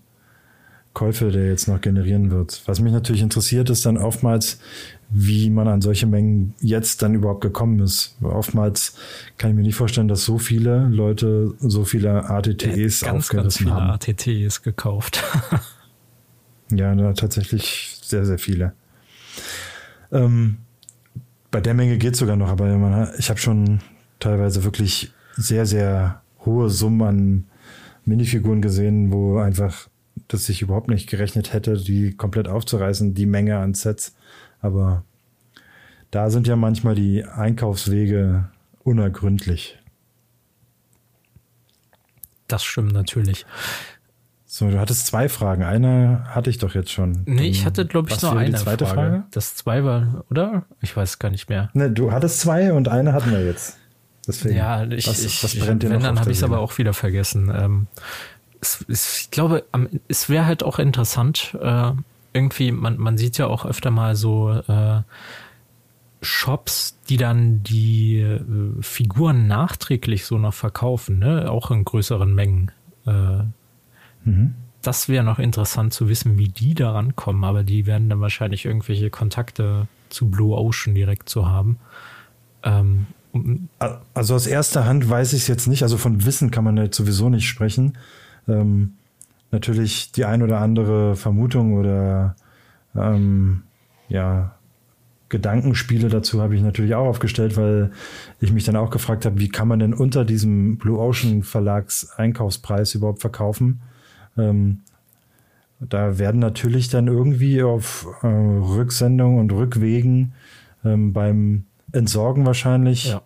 Käufe 0.93 1.31
der 1.31 1.47
jetzt 1.47 1.67
noch 1.67 1.79
generieren 1.79 2.31
wird. 2.31 2.63
Was 2.65 2.81
mich 2.81 2.91
natürlich 2.91 3.21
interessiert, 3.21 3.69
ist 3.69 3.85
dann 3.85 3.97
oftmals, 3.97 4.59
wie 5.13 5.49
man 5.49 5.67
an 5.67 5.81
solche 5.81 6.07
Mengen 6.07 6.53
jetzt 6.61 7.01
dann 7.01 7.13
überhaupt 7.13 7.41
gekommen 7.41 7.79
ist. 7.79 8.15
Oftmals 8.21 8.95
kann 9.37 9.51
ich 9.51 9.55
mir 9.57 9.63
nicht 9.63 9.75
vorstellen, 9.75 10.07
dass 10.07 10.23
so 10.23 10.37
viele 10.37 10.87
Leute 10.87 11.53
so 11.59 11.83
viele 11.83 12.29
ATTEs 12.29 13.01
ganz, 13.01 13.25
aufgerissen 13.25 13.33
ganz 13.33 13.57
viele 13.57 13.73
haben. 13.73 13.91
ATTs 13.91 14.63
gekauft. 14.63 15.23
Ja, 16.73 16.95
na, 16.95 17.13
tatsächlich 17.13 17.99
sehr, 18.01 18.25
sehr 18.25 18.39
viele. 18.39 18.73
Ähm, 20.11 20.57
bei 21.51 21.59
der 21.59 21.73
Menge 21.73 21.97
geht 21.97 22.15
sogar 22.15 22.35
noch, 22.37 22.47
aber 22.47 22.65
man, 22.77 23.09
ich 23.17 23.29
habe 23.29 23.39
schon 23.39 23.81
teilweise 24.19 24.63
wirklich 24.63 25.11
sehr, 25.35 25.65
sehr 25.65 26.21
hohe 26.45 26.69
Summen 26.69 27.01
an 27.01 27.45
Minifiguren 28.05 28.61
gesehen, 28.61 29.11
wo 29.11 29.37
einfach 29.37 29.89
das 30.31 30.45
sich 30.45 30.61
überhaupt 30.61 30.87
nicht 30.87 31.09
gerechnet 31.09 31.53
hätte, 31.53 31.77
die 31.77 32.15
komplett 32.15 32.47
aufzureißen, 32.47 33.13
die 33.13 33.25
Menge 33.25 33.57
an 33.57 33.73
Sets. 33.73 34.15
Aber 34.61 35.03
da 36.11 36.29
sind 36.29 36.47
ja 36.47 36.55
manchmal 36.55 36.95
die 36.95 37.23
Einkaufswege 37.23 38.49
unergründlich. 38.83 39.77
Das 42.47 42.63
stimmt 42.63 42.93
natürlich. 42.93 43.45
So, 44.45 44.69
du 44.69 44.79
hattest 44.79 45.07
zwei 45.07 45.29
Fragen. 45.29 45.63
Eine 45.63 46.25
hatte 46.25 46.49
ich 46.49 46.57
doch 46.57 46.75
jetzt 46.75 46.91
schon. 46.91 47.23
Nee, 47.25 47.47
ich 47.47 47.65
hatte, 47.65 47.85
glaube 47.85 48.09
ich, 48.09 48.21
nur 48.21 48.37
eine 48.37 48.57
zweite 48.57 48.85
Frage. 48.85 48.99
Frage? 48.99 49.23
Das 49.31 49.55
zwei 49.55 49.85
war, 49.85 50.25
oder? 50.29 50.65
Ich 50.81 50.95
weiß 50.95 51.19
gar 51.19 51.29
nicht 51.29 51.47
mehr. 51.47 51.69
Ne, 51.73 51.89
du 51.89 52.11
hattest 52.11 52.41
zwei 52.41 52.73
und 52.73 52.89
eine 52.89 53.13
hatten 53.13 53.31
wir 53.31 53.45
jetzt. 53.45 53.77
Deswegen. 54.27 54.55
Ja, 54.55 54.83
ich, 54.83 55.07
was, 55.07 55.23
ich, 55.23 55.43
was 55.43 55.53
ich 55.53 55.61
brennt 55.61 55.83
dir 55.83 55.89
wenn, 55.89 56.01
dann 56.01 56.19
habe 56.19 56.31
ich 56.31 56.37
es 56.37 56.43
aber 56.43 56.59
auch 56.59 56.77
wieder 56.77 56.93
vergessen. 56.93 57.49
Ähm, 57.55 57.87
es, 58.61 58.85
es, 58.87 59.21
ich 59.21 59.31
glaube, 59.31 59.65
es 60.07 60.29
wäre 60.29 60.45
halt 60.45 60.63
auch 60.63 60.79
interessant, 60.79 61.57
äh, 61.61 61.91
irgendwie, 62.33 62.71
man, 62.71 62.97
man 62.97 63.17
sieht 63.17 63.37
ja 63.37 63.47
auch 63.47 63.65
öfter 63.65 63.91
mal 63.91 64.15
so 64.15 64.51
äh, 64.51 65.01
Shops, 66.21 66.97
die 67.09 67.17
dann 67.17 67.63
die 67.63 68.19
äh, 68.19 68.41
Figuren 68.81 69.47
nachträglich 69.47 70.25
so 70.25 70.37
noch 70.37 70.53
verkaufen, 70.53 71.19
ne? 71.19 71.49
auch 71.49 71.71
in 71.71 71.83
größeren 71.83 72.33
Mengen. 72.33 72.71
Äh, 73.05 73.43
Mhm. 74.23 74.53
das 74.83 75.09
wäre 75.09 75.23
noch 75.23 75.39
interessant 75.39 75.93
zu 75.93 76.07
wissen, 76.07 76.37
wie 76.37 76.47
die 76.47 76.75
da 76.75 76.91
rankommen, 76.91 77.43
aber 77.43 77.63
die 77.63 77.87
werden 77.87 78.07
dann 78.07 78.21
wahrscheinlich 78.21 78.65
irgendwelche 78.65 79.09
Kontakte 79.09 79.87
zu 80.09 80.29
Blue 80.29 80.55
Ocean 80.55 80.93
direkt 80.93 81.27
zu 81.27 81.49
haben. 81.49 81.79
Ähm, 82.61 83.07
Also 84.13 84.35
aus 84.35 84.45
erster 84.45 84.85
Hand 84.85 85.09
weiß 85.09 85.33
ich 85.33 85.41
es 85.41 85.47
jetzt 85.47 85.65
nicht. 85.67 85.81
Also 85.81 85.97
von 85.97 86.23
Wissen 86.23 86.51
kann 86.51 86.63
man 86.63 86.77
jetzt 86.77 86.97
sowieso 86.97 87.29
nicht 87.29 87.47
sprechen. 87.47 87.97
Ähm, 88.47 88.93
natürlich 89.51 90.11
die 90.11 90.25
ein 90.25 90.41
oder 90.41 90.59
andere 90.59 91.15
Vermutung 91.15 91.75
oder 91.75 92.35
ähm, 92.95 93.63
ja 94.09 94.55
Gedankenspiele 95.31 96.09
dazu 96.09 96.41
habe 96.41 96.55
ich 96.55 96.61
natürlich 96.61 96.93
auch 96.93 97.07
aufgestellt, 97.07 97.55
weil 97.55 97.91
ich 98.41 98.51
mich 98.51 98.65
dann 98.65 98.75
auch 98.75 98.89
gefragt 98.89 99.25
habe, 99.25 99.39
wie 99.39 99.47
kann 99.47 99.67
man 99.67 99.79
denn 99.79 99.93
unter 99.93 100.25
diesem 100.25 100.77
Blue 100.77 100.99
Ocean 100.99 101.41
Verlags 101.41 102.11
Einkaufspreis 102.17 102.93
überhaupt 102.95 103.21
verkaufen? 103.21 103.81
Ähm, 104.37 104.81
da 105.79 106.19
werden 106.19 106.39
natürlich 106.39 106.89
dann 106.89 107.07
irgendwie 107.07 107.63
auf 107.63 108.05
äh, 108.21 108.27
Rücksendung 108.27 109.39
und 109.39 109.51
Rückwegen 109.53 110.33
ähm, 110.83 111.13
beim 111.13 111.63
Entsorgen 111.93 112.45
wahrscheinlich 112.45 113.05
ja. 113.05 113.21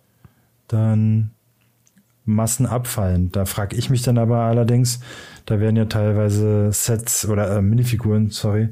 dann 0.68 1.32
Massen 2.26 2.66
abfallen. 2.66 3.32
Da 3.32 3.44
frage 3.44 3.76
ich 3.76 3.88
mich 3.88 4.02
dann 4.02 4.18
aber 4.18 4.40
allerdings, 4.40 5.00
da 5.46 5.60
werden 5.60 5.76
ja 5.76 5.86
teilweise 5.86 6.70
Sets 6.72 7.26
oder 7.26 7.56
äh, 7.56 7.62
Minifiguren, 7.62 8.30
sorry, 8.30 8.68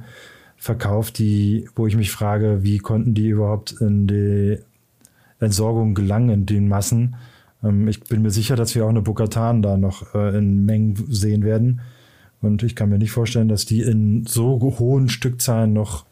verkauft, 0.56 1.18
die, 1.18 1.68
wo 1.74 1.86
ich 1.86 1.96
mich 1.96 2.10
frage, 2.10 2.62
wie 2.62 2.78
konnten 2.78 3.14
die 3.14 3.28
überhaupt 3.28 3.72
in 3.80 4.06
die 4.06 4.58
Entsorgung 5.38 5.94
gelangen 5.94 6.30
in 6.30 6.46
den 6.46 6.68
Massen? 6.68 7.16
Ähm, 7.62 7.88
ich 7.88 8.00
bin 8.00 8.22
mir 8.22 8.30
sicher, 8.30 8.56
dass 8.56 8.74
wir 8.74 8.84
auch 8.84 8.90
eine 8.90 9.02
Bokatan 9.02 9.62
da 9.62 9.76
noch 9.76 10.14
äh, 10.14 10.36
in 10.36 10.64
Mengen 10.64 10.96
sehen 11.08 11.44
werden. 11.44 11.80
Und 12.42 12.62
ich 12.62 12.76
kann 12.76 12.90
mir 12.90 12.98
nicht 12.98 13.12
vorstellen, 13.12 13.48
dass 13.48 13.64
die 13.64 13.80
in 13.80 14.26
so 14.26 14.60
hohen 14.60 15.08
Stückzahlen 15.08 15.72
noch 15.72 16.04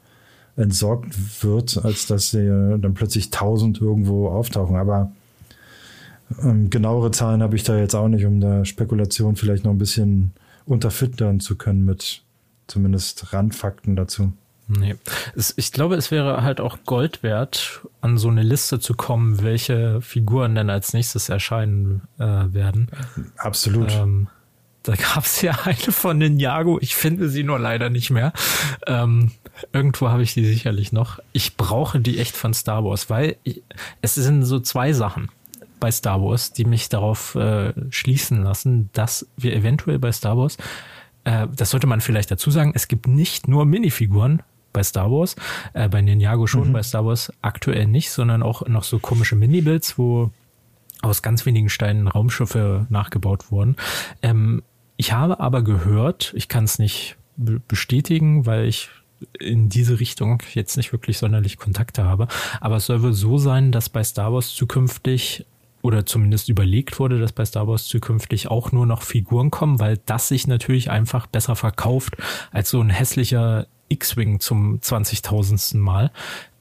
entsorgt 0.57 1.43
wird, 1.43 1.83
als 1.85 2.07
dass 2.07 2.31
sie 2.31 2.47
äh, 2.47 2.79
dann 2.79 2.95
plötzlich 2.95 3.31
tausend 3.31 3.81
irgendwo 3.81 4.29
auftauchen. 4.29 4.77
Aber 4.77 5.13
ähm, 6.43 6.71
genauere 6.71 7.11
Zahlen 7.11 7.43
habe 7.43 7.57
ich 7.57 7.65
da 7.65 7.77
jetzt 7.77 7.95
auch 7.95 8.09
nicht, 8.09 8.25
um 8.25 8.41
da 8.41 8.65
Spekulation 8.65 9.37
vielleicht 9.37 9.65
noch 9.65 9.73
ein 9.73 9.79
bisschen 9.79 10.33
unterfüttern 10.67 11.41
zu 11.41 11.57
können 11.57 11.85
mit 11.85 12.23
zumindest 12.67 13.33
Randfakten 13.33 13.97
dazu. 13.97 14.33
Nee. 14.69 14.95
Es, 15.37 15.53
ich 15.57 15.73
glaube, 15.73 15.97
es 15.97 16.11
wäre 16.11 16.43
halt 16.43 16.61
auch 16.61 16.79
Gold 16.87 17.23
wert, 17.23 17.83
an 18.01 18.17
so 18.17 18.29
eine 18.29 18.43
Liste 18.43 18.81
zu 18.81 18.95
kommen, 18.95 19.43
welche 19.43 20.01
Figuren 20.01 20.55
denn 20.55 20.71
als 20.71 20.93
nächstes 20.93 21.29
erscheinen 21.29 22.03
äh, 22.19 22.25
werden. 22.25 22.89
Absolut. 23.37 23.93
Ähm, 23.93 24.29
da 24.83 24.95
gab 24.95 25.25
es 25.25 25.43
ja 25.43 25.53
eine 25.65 25.77
von 25.77 26.19
Ninjago, 26.19 26.79
ich 26.81 26.95
finde 26.95 27.29
sie 27.29 27.43
nur 27.43 27.59
leider 27.59 27.91
nicht 27.91 28.11
mehr. 28.11 28.33
Ähm, 28.87 29.33
irgendwo 29.73 30.09
habe 30.09 30.23
ich 30.23 30.35
die 30.35 30.45
sicherlich 30.45 30.93
noch. 30.93 31.19
Ich 31.33 31.57
brauche 31.57 32.01
die 32.01 32.19
echt 32.19 32.37
von 32.37 32.55
Star 32.55 32.85
Wars, 32.85 33.11
weil 33.11 33.37
ich, 33.43 33.63
es 34.01 34.15
sind 34.15 34.45
so 34.45 34.61
zwei 34.61 34.93
Sachen 34.93 35.29
bei 35.83 35.91
Star 35.91 36.23
Wars, 36.23 36.53
die 36.53 36.65
mich 36.65 36.89
darauf 36.89 37.35
äh, 37.35 37.73
schließen 37.91 38.45
lassen, 38.45 38.89
dass 38.93 39.27
wir 39.37 39.53
eventuell 39.53 39.99
bei 39.99 40.13
Star 40.13 40.39
Wars, 40.39 40.57
äh, 41.25 41.49
das 41.57 41.71
sollte 41.71 41.89
man 41.89 42.01
vielleicht 42.01 42.31
dazu 42.31 42.53
sagen, 42.53 42.71
es 42.77 42.87
gibt 42.87 43.09
nicht 43.09 43.49
nur 43.49 43.65
Minifiguren 43.65 44.43
bei 44.73 44.85
Star 44.85 45.11
Wars, 45.11 45.35
äh, 45.73 45.89
bei 45.89 46.01
Ninjago 46.01 46.47
schon, 46.47 46.73
bei 46.73 46.85
Star 46.85 47.05
Wars 47.05 47.33
aktuell 47.43 47.89
nicht, 47.89 48.13
sondern 48.13 48.45
auch 48.45 48.67
noch 48.69 48.85
so 48.85 49.01
komische 49.01 49.35
Minibuilds, 49.35 49.99
wo 49.99 50.31
aus 51.03 51.21
ganz 51.21 51.45
wenigen 51.47 51.69
Steinen 51.69 52.07
Raumschiffe 52.07 52.87
nachgebaut 52.89 53.51
wurden. 53.51 53.75
Ähm, 54.23 54.63
ich 54.97 55.13
habe 55.13 55.41
aber 55.41 55.63
gehört, 55.63 56.33
ich 56.37 56.47
kann 56.47 56.63
es 56.63 56.79
nicht 56.79 57.17
be- 57.37 57.61
bestätigen, 57.67 58.47
weil 58.47 58.67
ich 58.67 58.89
in 59.39 59.69
diese 59.69 59.99
Richtung 59.99 60.43
jetzt 60.55 60.77
nicht 60.77 60.93
wirklich 60.93 61.19
sonderlich 61.19 61.57
Kontakte 61.57 62.05
habe, 62.05 62.29
aber 62.61 62.77
es 62.77 62.87
soll 62.87 63.03
wohl 63.03 63.13
so 63.13 63.37
sein, 63.37 63.73
dass 63.73 63.89
bei 63.89 64.05
Star 64.05 64.33
Wars 64.33 64.55
zukünftig 64.55 65.45
oder 65.83 66.07
zumindest 66.07 66.49
überlegt 66.49 66.99
wurde, 66.99 67.21
dass 67.21 67.33
bei 67.33 67.45
Star 67.45 67.69
Wars 67.69 67.87
zukünftig 67.87 68.49
auch 68.49 68.73
nur 68.73 68.87
noch 68.87 69.03
Figuren 69.03 69.51
kommen, 69.51 69.81
weil 69.81 69.99
das 70.07 70.29
sich 70.29 70.47
natürlich 70.47 70.91
einfach 70.91 71.27
besser 71.27 71.57
verkauft 71.57 72.17
als 72.53 72.71
so 72.71 72.81
ein 72.81 72.91
hässlicher 72.91 73.67
X-Wing 73.89 74.41
zum 74.41 74.79
20.000. 74.81 75.77
Mal. 75.77 76.11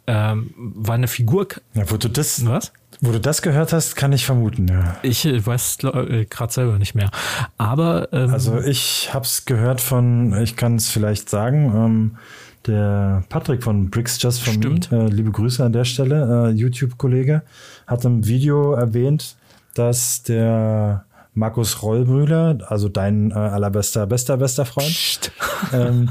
Ähm, 0.07 0.53
weil 0.57 0.95
eine 0.95 1.07
Figur. 1.07 1.47
Ja, 1.73 1.89
wo 1.89 1.97
du 1.97 2.09
das, 2.09 2.45
Was? 2.45 2.73
wo 2.99 3.11
du 3.11 3.19
das 3.19 3.41
gehört 3.41 3.71
hast, 3.71 3.95
kann 3.95 4.11
ich 4.11 4.25
vermuten, 4.25 4.67
ja. 4.67 4.97
Ich 5.03 5.25
äh, 5.25 5.45
weiß 5.45 5.77
äh, 5.83 6.25
gerade 6.25 6.51
selber 6.51 6.79
nicht 6.79 6.95
mehr. 6.95 7.11
Aber 7.57 8.11
ähm, 8.11 8.31
Also 8.31 8.59
ich 8.59 9.13
habe 9.13 9.25
es 9.25 9.45
gehört 9.45 9.79
von, 9.79 10.41
ich 10.41 10.55
kann 10.55 10.75
es 10.75 10.89
vielleicht 10.89 11.29
sagen, 11.29 11.71
ähm, 11.75 12.17
der 12.67 13.23
Patrick 13.29 13.63
von 13.63 13.89
Bricks 13.89 14.21
Just 14.21 14.41
von 14.43 14.53
Stimmt. 14.53 14.91
äh, 14.91 15.07
liebe 15.07 15.31
Grüße 15.31 15.63
an 15.63 15.73
der 15.73 15.85
Stelle, 15.85 16.49
äh, 16.49 16.51
YouTube-Kollege, 16.51 17.41
hat 17.87 18.05
im 18.05 18.25
Video 18.25 18.73
erwähnt, 18.73 19.35
dass 19.73 20.23
der 20.23 21.05
Markus 21.33 21.81
Rollbrüder, 21.81 22.59
also 22.67 22.89
dein 22.89 23.31
äh, 23.31 23.35
allerbester, 23.35 24.05
bester, 24.05 24.37
bester 24.37 24.65
Freund, 24.65 25.31
ähm, 25.73 26.09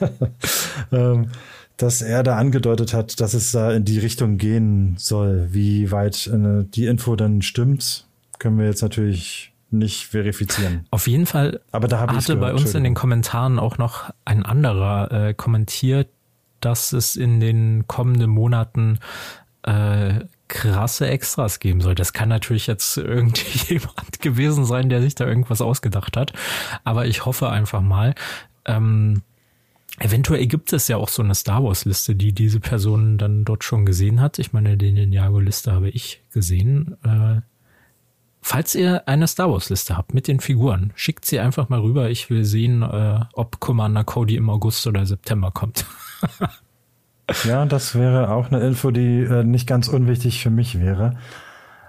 ähm, 0.92 1.28
dass 1.76 2.02
er 2.02 2.22
da 2.22 2.36
angedeutet 2.36 2.92
hat, 2.92 3.20
dass 3.20 3.34
es 3.34 3.52
da 3.52 3.72
in 3.72 3.84
die 3.84 3.98
Richtung 3.98 4.36
gehen 4.36 4.96
soll. 4.98 5.48
Wie 5.50 5.90
weit 5.90 6.26
äh, 6.26 6.64
die 6.64 6.86
Info 6.86 7.16
dann 7.16 7.42
stimmt, 7.42 8.06
können 8.38 8.58
wir 8.58 8.66
jetzt 8.66 8.82
natürlich 8.82 9.49
nicht 9.72 10.06
verifizieren. 10.06 10.86
auf 10.90 11.06
jeden 11.06 11.26
Fall 11.26 11.60
Aber 11.72 11.88
da 11.88 12.00
hatte 12.00 12.36
bei 12.36 12.52
uns 12.52 12.74
in 12.74 12.84
den 12.84 12.94
Kommentaren 12.94 13.58
auch 13.58 13.78
noch 13.78 14.10
ein 14.24 14.44
anderer 14.44 15.10
äh, 15.28 15.34
kommentiert, 15.34 16.08
dass 16.60 16.92
es 16.92 17.16
in 17.16 17.40
den 17.40 17.86
kommenden 17.86 18.30
Monaten 18.30 18.98
äh, 19.62 20.20
krasse 20.48 21.08
Extras 21.08 21.60
geben 21.60 21.80
soll. 21.80 21.94
Das 21.94 22.12
kann 22.12 22.28
natürlich 22.28 22.66
jetzt 22.66 22.96
irgendjemand 22.96 24.20
gewesen 24.20 24.64
sein, 24.64 24.88
der 24.88 25.00
sich 25.00 25.14
da 25.14 25.26
irgendwas 25.26 25.60
ausgedacht 25.60 26.16
hat. 26.16 26.32
Aber 26.84 27.06
ich 27.06 27.24
hoffe 27.24 27.48
einfach 27.50 27.80
mal, 27.80 28.14
ähm, 28.64 29.22
eventuell 29.98 30.46
gibt 30.46 30.72
es 30.72 30.88
ja 30.88 30.96
auch 30.96 31.08
so 31.08 31.22
eine 31.22 31.34
Star 31.34 31.62
Wars 31.62 31.84
Liste, 31.84 32.14
die 32.14 32.32
diese 32.32 32.58
Person 32.58 33.16
dann 33.16 33.44
dort 33.44 33.64
schon 33.64 33.86
gesehen 33.86 34.20
hat. 34.20 34.38
Ich 34.38 34.52
meine, 34.52 34.76
den 34.76 34.94
Ninjago-Liste 34.94 35.72
habe 35.72 35.88
ich 35.88 36.22
gesehen. 36.32 36.96
Äh, 37.04 37.42
Falls 38.42 38.74
ihr 38.74 39.06
eine 39.06 39.26
Star 39.26 39.52
Wars 39.52 39.68
Liste 39.68 39.96
habt 39.96 40.14
mit 40.14 40.26
den 40.26 40.40
Figuren, 40.40 40.92
schickt 40.94 41.24
sie 41.26 41.40
einfach 41.40 41.68
mal 41.68 41.80
rüber. 41.80 42.08
Ich 42.08 42.30
will 42.30 42.44
sehen, 42.44 42.82
äh, 42.82 43.20
ob 43.34 43.60
Commander 43.60 44.04
Cody 44.04 44.36
im 44.36 44.48
August 44.48 44.86
oder 44.86 45.06
September 45.06 45.50
kommt. 45.50 45.84
Ja, 47.44 47.64
das 47.64 47.94
wäre 47.94 48.30
auch 48.30 48.50
eine 48.50 48.60
Info, 48.60 48.90
die 48.90 49.20
äh, 49.20 49.44
nicht 49.44 49.66
ganz 49.66 49.88
unwichtig 49.88 50.42
für 50.42 50.50
mich 50.50 50.80
wäre. 50.80 51.16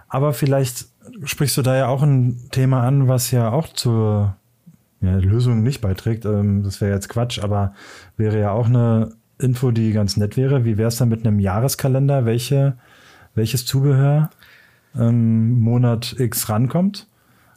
Aber 0.07 0.33
vielleicht 0.33 0.85
sprichst 1.23 1.57
du 1.57 1.61
da 1.61 1.75
ja 1.75 1.87
auch 1.87 2.03
ein 2.03 2.49
Thema 2.51 2.83
an, 2.83 3.07
was 3.07 3.31
ja 3.31 3.51
auch 3.51 3.67
zur 3.69 4.35
ja, 5.01 5.15
Lösungen 5.15 5.63
nicht 5.63 5.81
beiträgt. 5.81 6.25
Ähm, 6.25 6.63
das 6.63 6.81
wäre 6.81 6.93
jetzt 6.93 7.09
Quatsch, 7.09 7.39
aber 7.39 7.73
wäre 8.17 8.39
ja 8.39 8.51
auch 8.51 8.67
eine 8.67 9.13
Info, 9.39 9.71
die 9.71 9.91
ganz 9.93 10.17
nett 10.17 10.37
wäre. 10.37 10.65
Wie 10.65 10.77
wäre 10.77 10.89
es 10.89 10.97
dann 10.97 11.09
mit 11.09 11.25
einem 11.25 11.39
Jahreskalender? 11.39 12.25
Welche, 12.25 12.77
welches 13.33 13.65
Zubehör 13.65 14.29
ähm, 14.95 15.59
Monat 15.59 16.15
X 16.19 16.49
rankommt? 16.49 17.07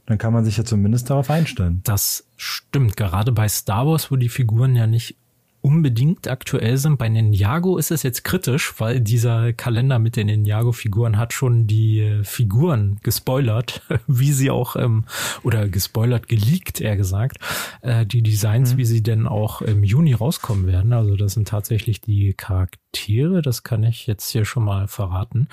Dann 0.06 0.18
kann 0.18 0.32
man 0.32 0.44
sich 0.44 0.58
ja 0.58 0.64
zumindest 0.64 1.08
darauf 1.08 1.30
einstellen. 1.30 1.80
Das 1.84 2.26
stimmt. 2.36 2.96
Gerade 2.96 3.32
bei 3.32 3.48
Star 3.48 3.86
Wars, 3.86 4.10
wo 4.10 4.16
die 4.16 4.28
Figuren 4.28 4.76
ja 4.76 4.86
nicht 4.86 5.16
unbedingt 5.64 6.28
aktuell 6.28 6.76
sind. 6.76 6.98
Bei 6.98 7.08
Ninjago 7.08 7.78
ist 7.78 7.90
es 7.90 8.02
jetzt 8.02 8.22
kritisch, 8.22 8.74
weil 8.78 9.00
dieser 9.00 9.54
Kalender 9.54 9.98
mit 9.98 10.14
den 10.14 10.26
Ninjago-Figuren 10.26 11.16
hat 11.16 11.32
schon 11.32 11.66
die 11.66 12.20
Figuren 12.22 12.98
gespoilert, 13.02 13.80
wie 14.06 14.32
sie 14.32 14.50
auch, 14.50 14.76
ähm, 14.76 15.04
oder 15.42 15.66
gespoilert, 15.66 16.28
geleakt, 16.28 16.82
eher 16.82 16.98
gesagt, 16.98 17.38
äh, 17.80 18.04
die 18.04 18.22
Designs, 18.22 18.74
mhm. 18.74 18.76
wie 18.76 18.84
sie 18.84 19.02
denn 19.02 19.26
auch 19.26 19.62
im 19.62 19.84
Juni 19.84 20.12
rauskommen 20.12 20.66
werden. 20.66 20.92
Also 20.92 21.16
das 21.16 21.32
sind 21.32 21.48
tatsächlich 21.48 22.02
die 22.02 22.34
Charaktere, 22.34 23.40
das 23.40 23.62
kann 23.62 23.84
ich 23.84 24.06
jetzt 24.06 24.28
hier 24.28 24.44
schon 24.44 24.64
mal 24.64 24.86
verraten. 24.86 25.48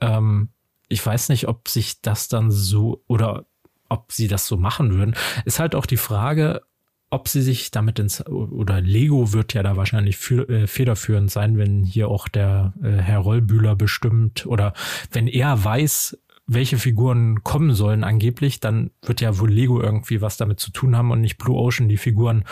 Ähm, 0.00 0.48
ich 0.88 1.04
weiß 1.04 1.28
nicht, 1.30 1.48
ob 1.48 1.68
sich 1.68 2.00
das 2.02 2.28
dann 2.28 2.50
so 2.50 3.02
oder 3.06 3.46
ob 3.88 4.12
sie 4.12 4.28
das 4.28 4.46
so 4.46 4.56
machen 4.56 4.94
würden. 4.94 5.14
Ist 5.44 5.58
halt 5.58 5.74
auch 5.74 5.86
die 5.86 5.96
Frage, 5.96 6.62
ob 7.10 7.28
sie 7.28 7.42
sich 7.42 7.70
damit 7.70 7.98
ins, 7.98 8.26
oder 8.26 8.80
Lego 8.80 9.32
wird 9.32 9.54
ja 9.54 9.62
da 9.62 9.76
wahrscheinlich 9.76 10.16
für, 10.16 10.48
äh, 10.48 10.66
federführend 10.66 11.30
sein, 11.30 11.56
wenn 11.56 11.84
hier 11.84 12.08
auch 12.08 12.28
der 12.28 12.74
äh, 12.82 12.96
Herr 12.96 13.20
Rollbühler 13.20 13.76
bestimmt 13.76 14.46
oder 14.46 14.72
wenn 15.12 15.28
er 15.28 15.62
weiß, 15.62 16.18
welche 16.48 16.78
Figuren 16.78 17.42
kommen 17.42 17.74
sollen 17.74 18.04
angeblich, 18.04 18.60
dann 18.60 18.90
wird 19.02 19.20
ja 19.20 19.38
wohl 19.38 19.50
Lego 19.50 19.80
irgendwie 19.80 20.20
was 20.20 20.36
damit 20.36 20.60
zu 20.60 20.70
tun 20.70 20.96
haben 20.96 21.10
und 21.10 21.20
nicht 21.20 21.38
Blue 21.38 21.56
Ocean 21.56 21.88
die 21.88 21.96
Figuren 21.96 22.44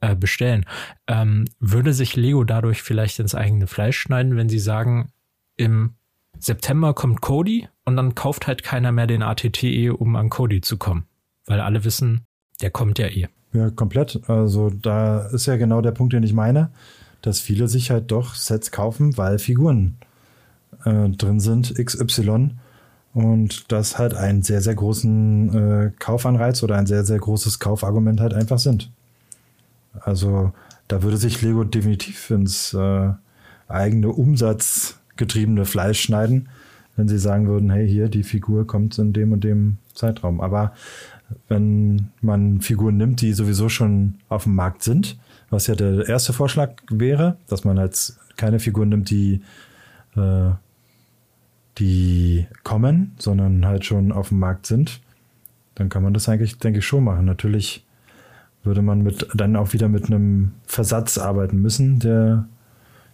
äh, 0.00 0.16
bestellen. 0.16 0.64
Ähm, 1.06 1.44
würde 1.58 1.92
sich 1.92 2.16
Lego 2.16 2.44
dadurch 2.44 2.82
vielleicht 2.82 3.18
ins 3.18 3.34
eigene 3.34 3.66
Fleisch 3.66 3.98
schneiden, 3.98 4.36
wenn 4.36 4.48
sie 4.48 4.58
sagen, 4.58 5.12
im 5.56 5.94
September 6.38 6.94
kommt 6.94 7.20
Cody 7.20 7.68
und 7.84 7.96
dann 7.96 8.14
kauft 8.14 8.46
halt 8.46 8.62
keiner 8.62 8.92
mehr 8.92 9.06
den 9.06 9.22
ATTE, 9.22 9.90
um 9.90 10.16
an 10.16 10.30
Cody 10.30 10.60
zu 10.60 10.76
kommen, 10.76 11.06
weil 11.46 11.60
alle 11.60 11.84
wissen, 11.84 12.22
der 12.60 12.70
kommt 12.70 12.98
ja 12.98 13.06
eh. 13.06 13.28
Ja, 13.52 13.70
komplett. 13.70 14.20
Also 14.28 14.70
da 14.70 15.26
ist 15.26 15.46
ja 15.46 15.56
genau 15.56 15.80
der 15.82 15.90
Punkt, 15.92 16.12
den 16.12 16.22
ich 16.22 16.32
meine, 16.32 16.70
dass 17.20 17.40
viele 17.40 17.68
sich 17.68 17.90
halt 17.90 18.10
doch 18.10 18.34
Sets 18.34 18.70
kaufen, 18.70 19.16
weil 19.18 19.38
Figuren 19.38 19.96
äh, 20.84 21.10
drin 21.10 21.40
sind, 21.40 21.74
XY. 21.74 22.50
Und 23.14 23.70
das 23.70 23.98
halt 23.98 24.14
einen 24.14 24.42
sehr, 24.42 24.62
sehr 24.62 24.74
großen 24.74 25.54
äh, 25.54 25.90
Kaufanreiz 25.98 26.62
oder 26.62 26.76
ein 26.76 26.86
sehr, 26.86 27.04
sehr 27.04 27.18
großes 27.18 27.58
Kaufargument 27.58 28.20
halt 28.20 28.32
einfach 28.32 28.58
sind. 28.58 28.90
Also 30.00 30.52
da 30.88 31.02
würde 31.02 31.18
sich 31.18 31.42
Lego 31.42 31.64
definitiv 31.64 32.30
ins 32.30 32.72
äh, 32.72 33.10
eigene 33.68 34.08
umsatzgetriebene 34.08 35.66
Fleisch 35.66 36.00
schneiden, 36.00 36.48
wenn 36.96 37.08
sie 37.08 37.18
sagen 37.18 37.46
würden, 37.48 37.70
hey, 37.70 37.88
hier, 37.88 38.08
die 38.08 38.22
Figur 38.22 38.66
kommt 38.66 38.98
in 38.98 39.12
dem 39.12 39.32
und 39.32 39.44
dem 39.44 39.78
Zeitraum. 39.94 40.40
Aber 40.40 40.72
wenn 41.48 42.08
man 42.20 42.60
Figuren 42.60 42.96
nimmt, 42.96 43.20
die 43.20 43.32
sowieso 43.32 43.68
schon 43.68 44.16
auf 44.28 44.44
dem 44.44 44.54
Markt 44.54 44.82
sind, 44.82 45.18
was 45.50 45.66
ja 45.66 45.74
der 45.74 46.08
erste 46.08 46.32
Vorschlag 46.32 46.74
wäre, 46.90 47.36
dass 47.48 47.64
man 47.64 47.78
halt 47.78 48.14
keine 48.36 48.58
Figuren 48.58 48.90
nimmt, 48.90 49.10
die, 49.10 49.42
äh, 50.16 50.50
die 51.78 52.46
kommen, 52.64 53.12
sondern 53.18 53.66
halt 53.66 53.84
schon 53.84 54.12
auf 54.12 54.28
dem 54.28 54.38
Markt 54.38 54.66
sind, 54.66 55.00
dann 55.74 55.88
kann 55.88 56.02
man 56.02 56.12
das 56.12 56.28
eigentlich, 56.28 56.58
denke 56.58 56.80
ich, 56.80 56.86
schon 56.86 57.04
machen. 57.04 57.24
Natürlich 57.24 57.86
würde 58.62 58.82
man 58.82 59.02
mit, 59.02 59.28
dann 59.34 59.56
auch 59.56 59.72
wieder 59.72 59.88
mit 59.88 60.06
einem 60.06 60.52
Versatz 60.66 61.18
arbeiten 61.18 61.60
müssen, 61.60 61.98
der 61.98 62.46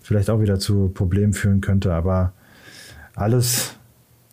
vielleicht 0.01 0.31
auch 0.31 0.41
wieder 0.41 0.59
zu 0.59 0.89
Problemen 0.89 1.33
führen 1.33 1.61
könnte, 1.61 1.95
aber 1.95 2.33
alles, 3.19 3.77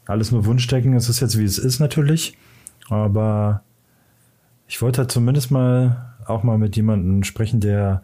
alles 0.05 0.31
nur 0.31 0.45
Wunschdecken. 0.45 0.93
Es 0.93 1.09
ist 1.09 1.19
jetzt, 1.19 1.37
wie 1.37 1.43
es 1.43 1.57
ist, 1.57 1.79
natürlich. 1.79 2.37
Aber 2.89 3.63
ich 4.67 4.81
wollte 4.81 4.99
halt 4.99 5.11
zumindest 5.11 5.51
mal 5.51 6.15
auch 6.25 6.43
mal 6.43 6.57
mit 6.57 6.75
jemandem 6.75 7.23
sprechen, 7.23 7.59
der 7.59 8.03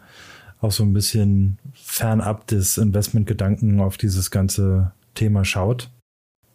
auch 0.60 0.72
so 0.72 0.84
ein 0.84 0.92
bisschen 0.92 1.58
fernab 1.74 2.46
des 2.46 2.78
Investmentgedanken 2.78 3.80
auf 3.80 3.96
dieses 3.96 4.30
ganze 4.30 4.92
Thema 5.14 5.44
schaut. 5.44 5.90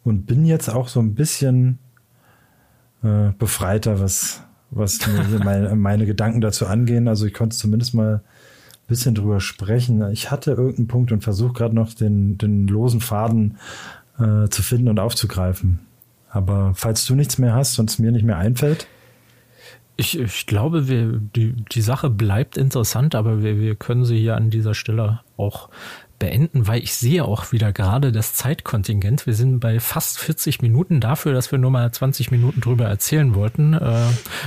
Und 0.04 0.26
bin 0.26 0.46
jetzt 0.46 0.70
auch 0.70 0.88
so 0.88 1.00
ein 1.00 1.14
bisschen 1.14 1.78
äh, 3.02 3.30
befreiter, 3.38 4.00
was, 4.00 4.42
was 4.70 5.00
meine, 5.44 5.74
meine 5.76 6.06
Gedanken 6.06 6.40
dazu 6.40 6.66
angehen. 6.66 7.08
Also 7.08 7.26
ich 7.26 7.34
konnte 7.34 7.56
zumindest 7.56 7.94
mal 7.94 8.14
ein 8.14 8.86
bisschen 8.86 9.14
drüber 9.14 9.40
sprechen. 9.40 10.10
Ich 10.10 10.30
hatte 10.30 10.52
irgendeinen 10.52 10.88
Punkt 10.88 11.12
und 11.12 11.22
versuche 11.22 11.52
gerade 11.52 11.74
noch 11.74 11.92
den, 11.92 12.38
den 12.38 12.66
losen 12.66 13.00
Faden 13.00 13.58
äh, 14.18 14.48
zu 14.48 14.62
finden 14.62 14.88
und 14.88 14.98
aufzugreifen. 14.98 15.80
Aber 16.30 16.72
falls 16.74 17.06
du 17.06 17.14
nichts 17.14 17.38
mehr 17.38 17.54
hast 17.54 17.78
und 17.78 17.90
es 17.90 17.98
mir 17.98 18.12
nicht 18.12 18.24
mehr 18.24 18.38
einfällt. 18.38 18.86
Ich, 19.96 20.18
ich 20.18 20.46
glaube, 20.46 20.88
wir, 20.88 21.18
die, 21.34 21.52
die 21.52 21.80
Sache 21.80 22.08
bleibt 22.10 22.56
interessant, 22.56 23.14
aber 23.14 23.42
wir, 23.42 23.58
wir 23.58 23.74
können 23.74 24.04
sie 24.04 24.18
hier 24.18 24.36
an 24.36 24.50
dieser 24.50 24.74
Stelle 24.74 25.20
auch 25.36 25.70
beenden, 26.18 26.66
weil 26.66 26.82
ich 26.82 26.94
sehe 26.94 27.24
auch 27.24 27.52
wieder 27.52 27.72
gerade 27.72 28.12
das 28.12 28.34
Zeitkontingent. 28.34 29.26
Wir 29.26 29.34
sind 29.34 29.60
bei 29.60 29.80
fast 29.80 30.18
40 30.18 30.62
Minuten 30.62 31.00
dafür, 31.00 31.32
dass 31.32 31.52
wir 31.52 31.58
nur 31.58 31.70
mal 31.70 31.90
20 31.90 32.30
Minuten 32.30 32.60
drüber 32.60 32.86
erzählen 32.86 33.34
wollten. 33.34 33.74
Äh, 33.74 34.06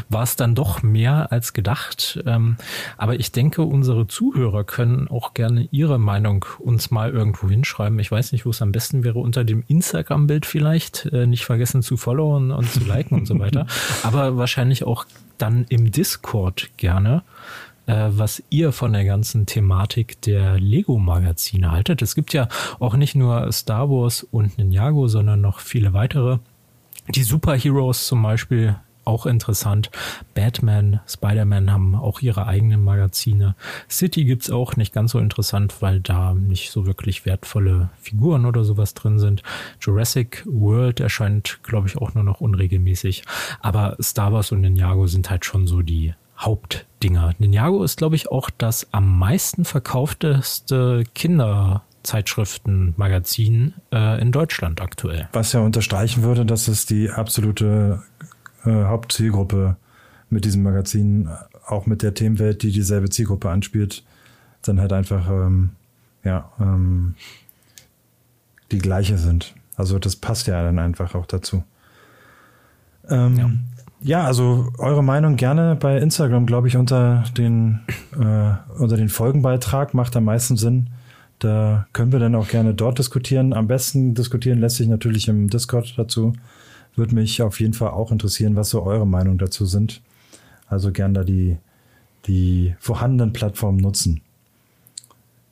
war 0.10 0.24
es 0.24 0.36
dann 0.36 0.56
doch 0.56 0.84
mehr 0.84 1.32
als 1.32 1.54
gedacht. 1.54 2.22
Ähm, 2.26 2.58
aber 2.98 3.20
ich 3.20 3.32
denke, 3.32 3.64
unsere 3.64 4.08
Zuhörer 4.08 4.64
können 4.64 5.08
auch 5.08 5.34
gerne 5.34 5.68
ihre 5.72 6.00
Meinung 6.00 6.46
uns 6.60 6.92
mal 6.92 7.12
irgendwo 7.12 7.50
hinschreiben. 7.50 8.00
Ich 8.00 8.12
weiß 8.12 8.32
nicht, 8.34 8.46
wo 8.46 8.50
es 8.50 8.62
am 8.62 8.72
besten 8.72 9.04
wäre, 9.04 9.20
unter 9.20 9.44
dem 9.44 9.64
Instagram-Bild 9.68 10.46
vielleicht. 10.46 11.06
Äh, 11.08 11.28
nicht 11.28 11.46
vergessen 11.46 11.82
zu 11.82 11.98
followen 11.98 12.52
und 12.52 12.70
zu 12.70 12.82
liken 12.82 13.18
und 13.18 13.26
so 13.26 13.40
weiter. 13.40 13.68
Aber 14.04 14.38
wahrscheinlich 14.38 14.84
auch 14.84 15.06
dann 15.38 15.66
im 15.70 15.92
Discord 15.92 16.70
gerne 16.78 17.24
was 17.86 18.44
ihr 18.50 18.72
von 18.72 18.94
der 18.94 19.06
ganzen 19.06 19.46
Thematik 19.46 20.22
der 20.22 20.60
Lego-Magazine 20.60 21.72
haltet. 21.72 22.02
Es 22.02 22.16
gibt 22.16 22.34
ja 22.34 22.48
auch 22.80 22.96
nicht 22.96 23.16
nur 23.16 23.52
Star 23.52 23.90
Wars 23.90 24.24
und 24.24 24.58
Ninjago, 24.58 25.08
sondern 25.08 25.42
noch 25.42 25.60
viele 25.60 25.94
weitere. 25.94 26.38
Die 27.10 27.24
Superheroes 27.24 28.08
zum 28.08 28.22
Beispiel 28.22 28.76
auch 29.04 29.26
interessant. 29.26 29.90
Batman, 30.34 31.00
Spider-Man 31.08 31.72
haben 31.72 31.96
auch 31.96 32.22
ihre 32.22 32.46
eigenen 32.46 32.84
Magazine. 32.84 33.56
City 33.90 34.26
gibt's 34.26 34.50
auch 34.50 34.76
nicht 34.76 34.94
ganz 34.94 35.12
so 35.12 35.20
interessant, 35.20 35.82
weil 35.82 36.00
da 36.00 36.34
nicht 36.34 36.72
so 36.72 36.86
wirklich 36.86 37.26
wertvolle 37.26 37.90
Figuren 38.00 38.46
oder 38.46 38.64
sowas 38.64 38.94
drin 38.94 39.20
sind. 39.20 39.44
Jurassic 39.80 40.44
World 40.46 41.00
erscheint, 41.00 41.60
glaube 41.64 41.88
ich, 41.88 41.98
auch 41.98 42.14
nur 42.14 42.24
noch 42.24 42.42
unregelmäßig. 42.42 43.24
Aber 43.60 43.98
Star 44.02 44.34
Wars 44.34 44.52
und 44.52 44.62
Ninjago 44.62 45.08
sind 45.08 45.30
halt 45.30 45.46
schon 45.46 45.68
so 45.68 45.82
die 45.82 46.14
Hauptdinger. 46.42 47.34
Ninjago 47.40 47.84
ist, 47.84 47.98
glaube 47.98 48.16
ich, 48.16 48.32
auch 48.32 48.50
das 48.50 48.88
am 48.92 49.20
meisten 49.20 49.66
verkaufteste 49.66 51.04
Kinderzeitschriftenmagazin 51.14 53.74
äh, 53.92 54.22
in 54.22 54.32
Deutschland 54.32 54.80
aktuell. 54.82 55.28
Was 55.34 55.52
ja 55.54 55.60
unterstreichen 55.62 56.24
würde, 56.24 56.46
dass 56.46 56.68
es 56.68 56.86
die 56.86 57.10
absolute 57.10 58.04
äh, 58.66 58.84
Hauptzielgruppe 58.86 59.78
mit 60.30 60.46
diesem 60.46 60.62
Magazin, 60.64 61.30
auch 61.68 61.86
mit 61.86 62.02
der 62.02 62.14
Themenwelt, 62.14 62.64
die 62.64 62.72
dieselbe 62.72 63.10
Zielgruppe 63.10 63.50
anspielt, 63.50 64.06
dann 64.62 64.80
halt 64.80 64.94
einfach 64.94 65.30
ähm, 65.30 65.72
ja 66.24 66.50
ähm, 66.60 67.16
die 68.72 68.80
gleiche 68.80 69.18
sind. 69.18 69.54
Also 69.76 70.00
das 70.00 70.16
passt 70.16 70.48
ja 70.48 70.64
dann 70.64 70.80
einfach 70.80 71.16
auch 71.16 71.26
dazu. 71.26 71.66
Ähm, 73.10 73.38
ja. 73.38 73.52
Ja, 74.04 74.24
also 74.26 74.72
eure 74.80 75.04
Meinung 75.04 75.36
gerne 75.36 75.76
bei 75.76 75.98
Instagram, 75.98 76.48
glaube 76.48 76.68
ich, 76.68 76.76
unter 76.76 77.24
den, 77.38 77.82
äh, 78.20 78.54
unter 78.80 78.98
den 78.98 79.10
Folgenbeitrag 79.10 79.94
macht 79.94 80.16
am 80.16 80.24
meisten 80.24 80.58
Sinn. 80.58 80.90
Da 81.38 81.86
können 81.94 82.12
wir 82.12 82.20
dann 82.20 82.34
auch 82.34 82.48
gerne 82.48 82.74
dort 82.74 82.98
diskutieren. 82.98 83.54
Am 83.54 83.68
besten 83.68 84.16
diskutieren 84.16 84.60
lässt 84.60 84.78
sich 84.78 84.88
natürlich 84.88 85.28
im 85.28 85.50
Discord 85.50 85.98
dazu. 85.98 86.34
Würde 86.96 87.14
mich 87.14 87.44
auf 87.44 87.60
jeden 87.60 87.74
Fall 87.74 87.92
auch 87.92 88.12
interessieren, 88.12 88.56
was 88.56 88.70
so 88.70 88.84
eure 88.84 89.06
Meinung 89.06 89.38
dazu 89.38 89.66
sind. 89.66 90.02
Also 90.68 90.92
gern 90.92 91.14
da 91.14 91.24
die, 91.24 91.58
die 92.26 92.76
vorhandenen 92.80 93.34
Plattformen 93.34 93.78
nutzen. 93.78 94.22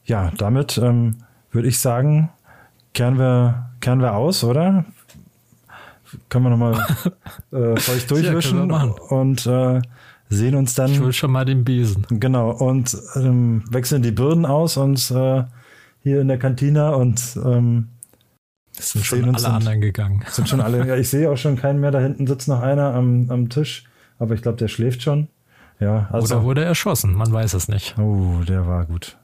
Ja, 0.05 0.31
damit 0.37 0.79
ähm, 0.79 1.17
würde 1.51 1.67
ich 1.67 1.77
sagen, 1.77 2.29
kehren 2.93 3.19
wir, 3.19 3.69
kehren 3.79 4.01
wir 4.01 4.15
aus, 4.15 4.43
oder? 4.43 4.85
Können 6.29 6.45
wir 6.45 6.49
nochmal 6.49 6.73
äh, 7.51 7.79
feucht 7.79 8.11
durchwischen 8.11 8.69
ja, 8.69 8.83
und 9.09 9.45
äh, 9.45 9.81
sehen 10.29 10.55
uns 10.55 10.73
dann. 10.75 10.91
Ich 10.91 11.01
will 11.01 11.13
schon 11.13 11.31
mal 11.31 11.45
den 11.45 11.63
Besen. 11.63 12.05
Genau, 12.09 12.51
und 12.51 12.95
ähm, 13.15 13.63
wechseln 13.69 14.01
die 14.01 14.11
Birnen 14.11 14.45
aus 14.45 14.77
und 14.77 15.11
äh, 15.11 15.43
hier 16.01 16.21
in 16.21 16.27
der 16.27 16.37
Kantine 16.37 16.95
und 16.95 17.37
ähm, 17.43 17.89
es 18.77 18.91
sind 18.91 19.05
schon 19.05 19.25
alle 19.25 19.39
sind, 19.39 19.51
anderen 19.51 19.81
gegangen. 19.81 20.23
Sind 20.31 20.47
schon 20.47 20.61
alle, 20.61 20.87
ja, 20.87 20.95
ich 20.95 21.09
sehe 21.09 21.29
auch 21.29 21.37
schon 21.37 21.57
keinen 21.57 21.81
mehr. 21.81 21.91
Da 21.91 21.99
hinten 21.99 22.27
sitzt 22.27 22.47
noch 22.47 22.61
einer 22.61 22.93
am, 22.93 23.29
am 23.29 23.49
Tisch, 23.49 23.83
aber 24.19 24.35
ich 24.35 24.41
glaube, 24.41 24.57
der 24.57 24.69
schläft 24.69 25.01
schon. 25.01 25.27
Ja, 25.81 26.07
also, 26.11 26.35
Oder 26.35 26.43
wurde 26.43 26.61
er 26.61 26.67
erschossen, 26.67 27.13
man 27.13 27.31
weiß 27.31 27.53
es 27.53 27.67
nicht. 27.67 27.97
Oh, 27.97 28.41
der 28.47 28.67
war 28.67 28.85
gut. 28.85 29.17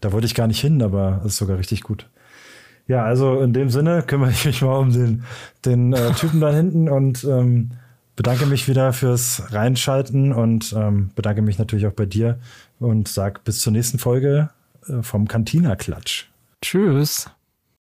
Da 0.00 0.12
wollte 0.12 0.26
ich 0.26 0.34
gar 0.34 0.46
nicht 0.46 0.60
hin, 0.60 0.82
aber 0.82 1.20
ist 1.24 1.36
sogar 1.36 1.58
richtig 1.58 1.82
gut. 1.82 2.08
Ja, 2.90 3.04
also 3.04 3.40
in 3.40 3.52
dem 3.52 3.70
Sinne 3.70 4.02
kümmere 4.02 4.32
ich 4.32 4.44
mich 4.44 4.62
mal 4.62 4.76
um 4.76 4.92
den, 4.92 5.22
den 5.64 5.92
äh, 5.92 6.10
Typen 6.14 6.40
da 6.40 6.50
hinten 6.50 6.88
und 6.88 7.22
ähm, 7.22 7.70
bedanke 8.16 8.46
mich 8.46 8.66
wieder 8.66 8.92
fürs 8.92 9.44
Reinschalten 9.52 10.32
und 10.32 10.74
ähm, 10.76 11.12
bedanke 11.14 11.40
mich 11.40 11.56
natürlich 11.56 11.86
auch 11.86 11.92
bei 11.92 12.06
dir 12.06 12.40
und 12.80 13.06
sag 13.06 13.44
bis 13.44 13.60
zur 13.60 13.72
nächsten 13.72 14.00
Folge 14.00 14.50
äh, 14.88 15.04
vom 15.04 15.28
Cantina 15.28 15.76
Klatsch. 15.76 16.24
Tschüss. 16.62 17.30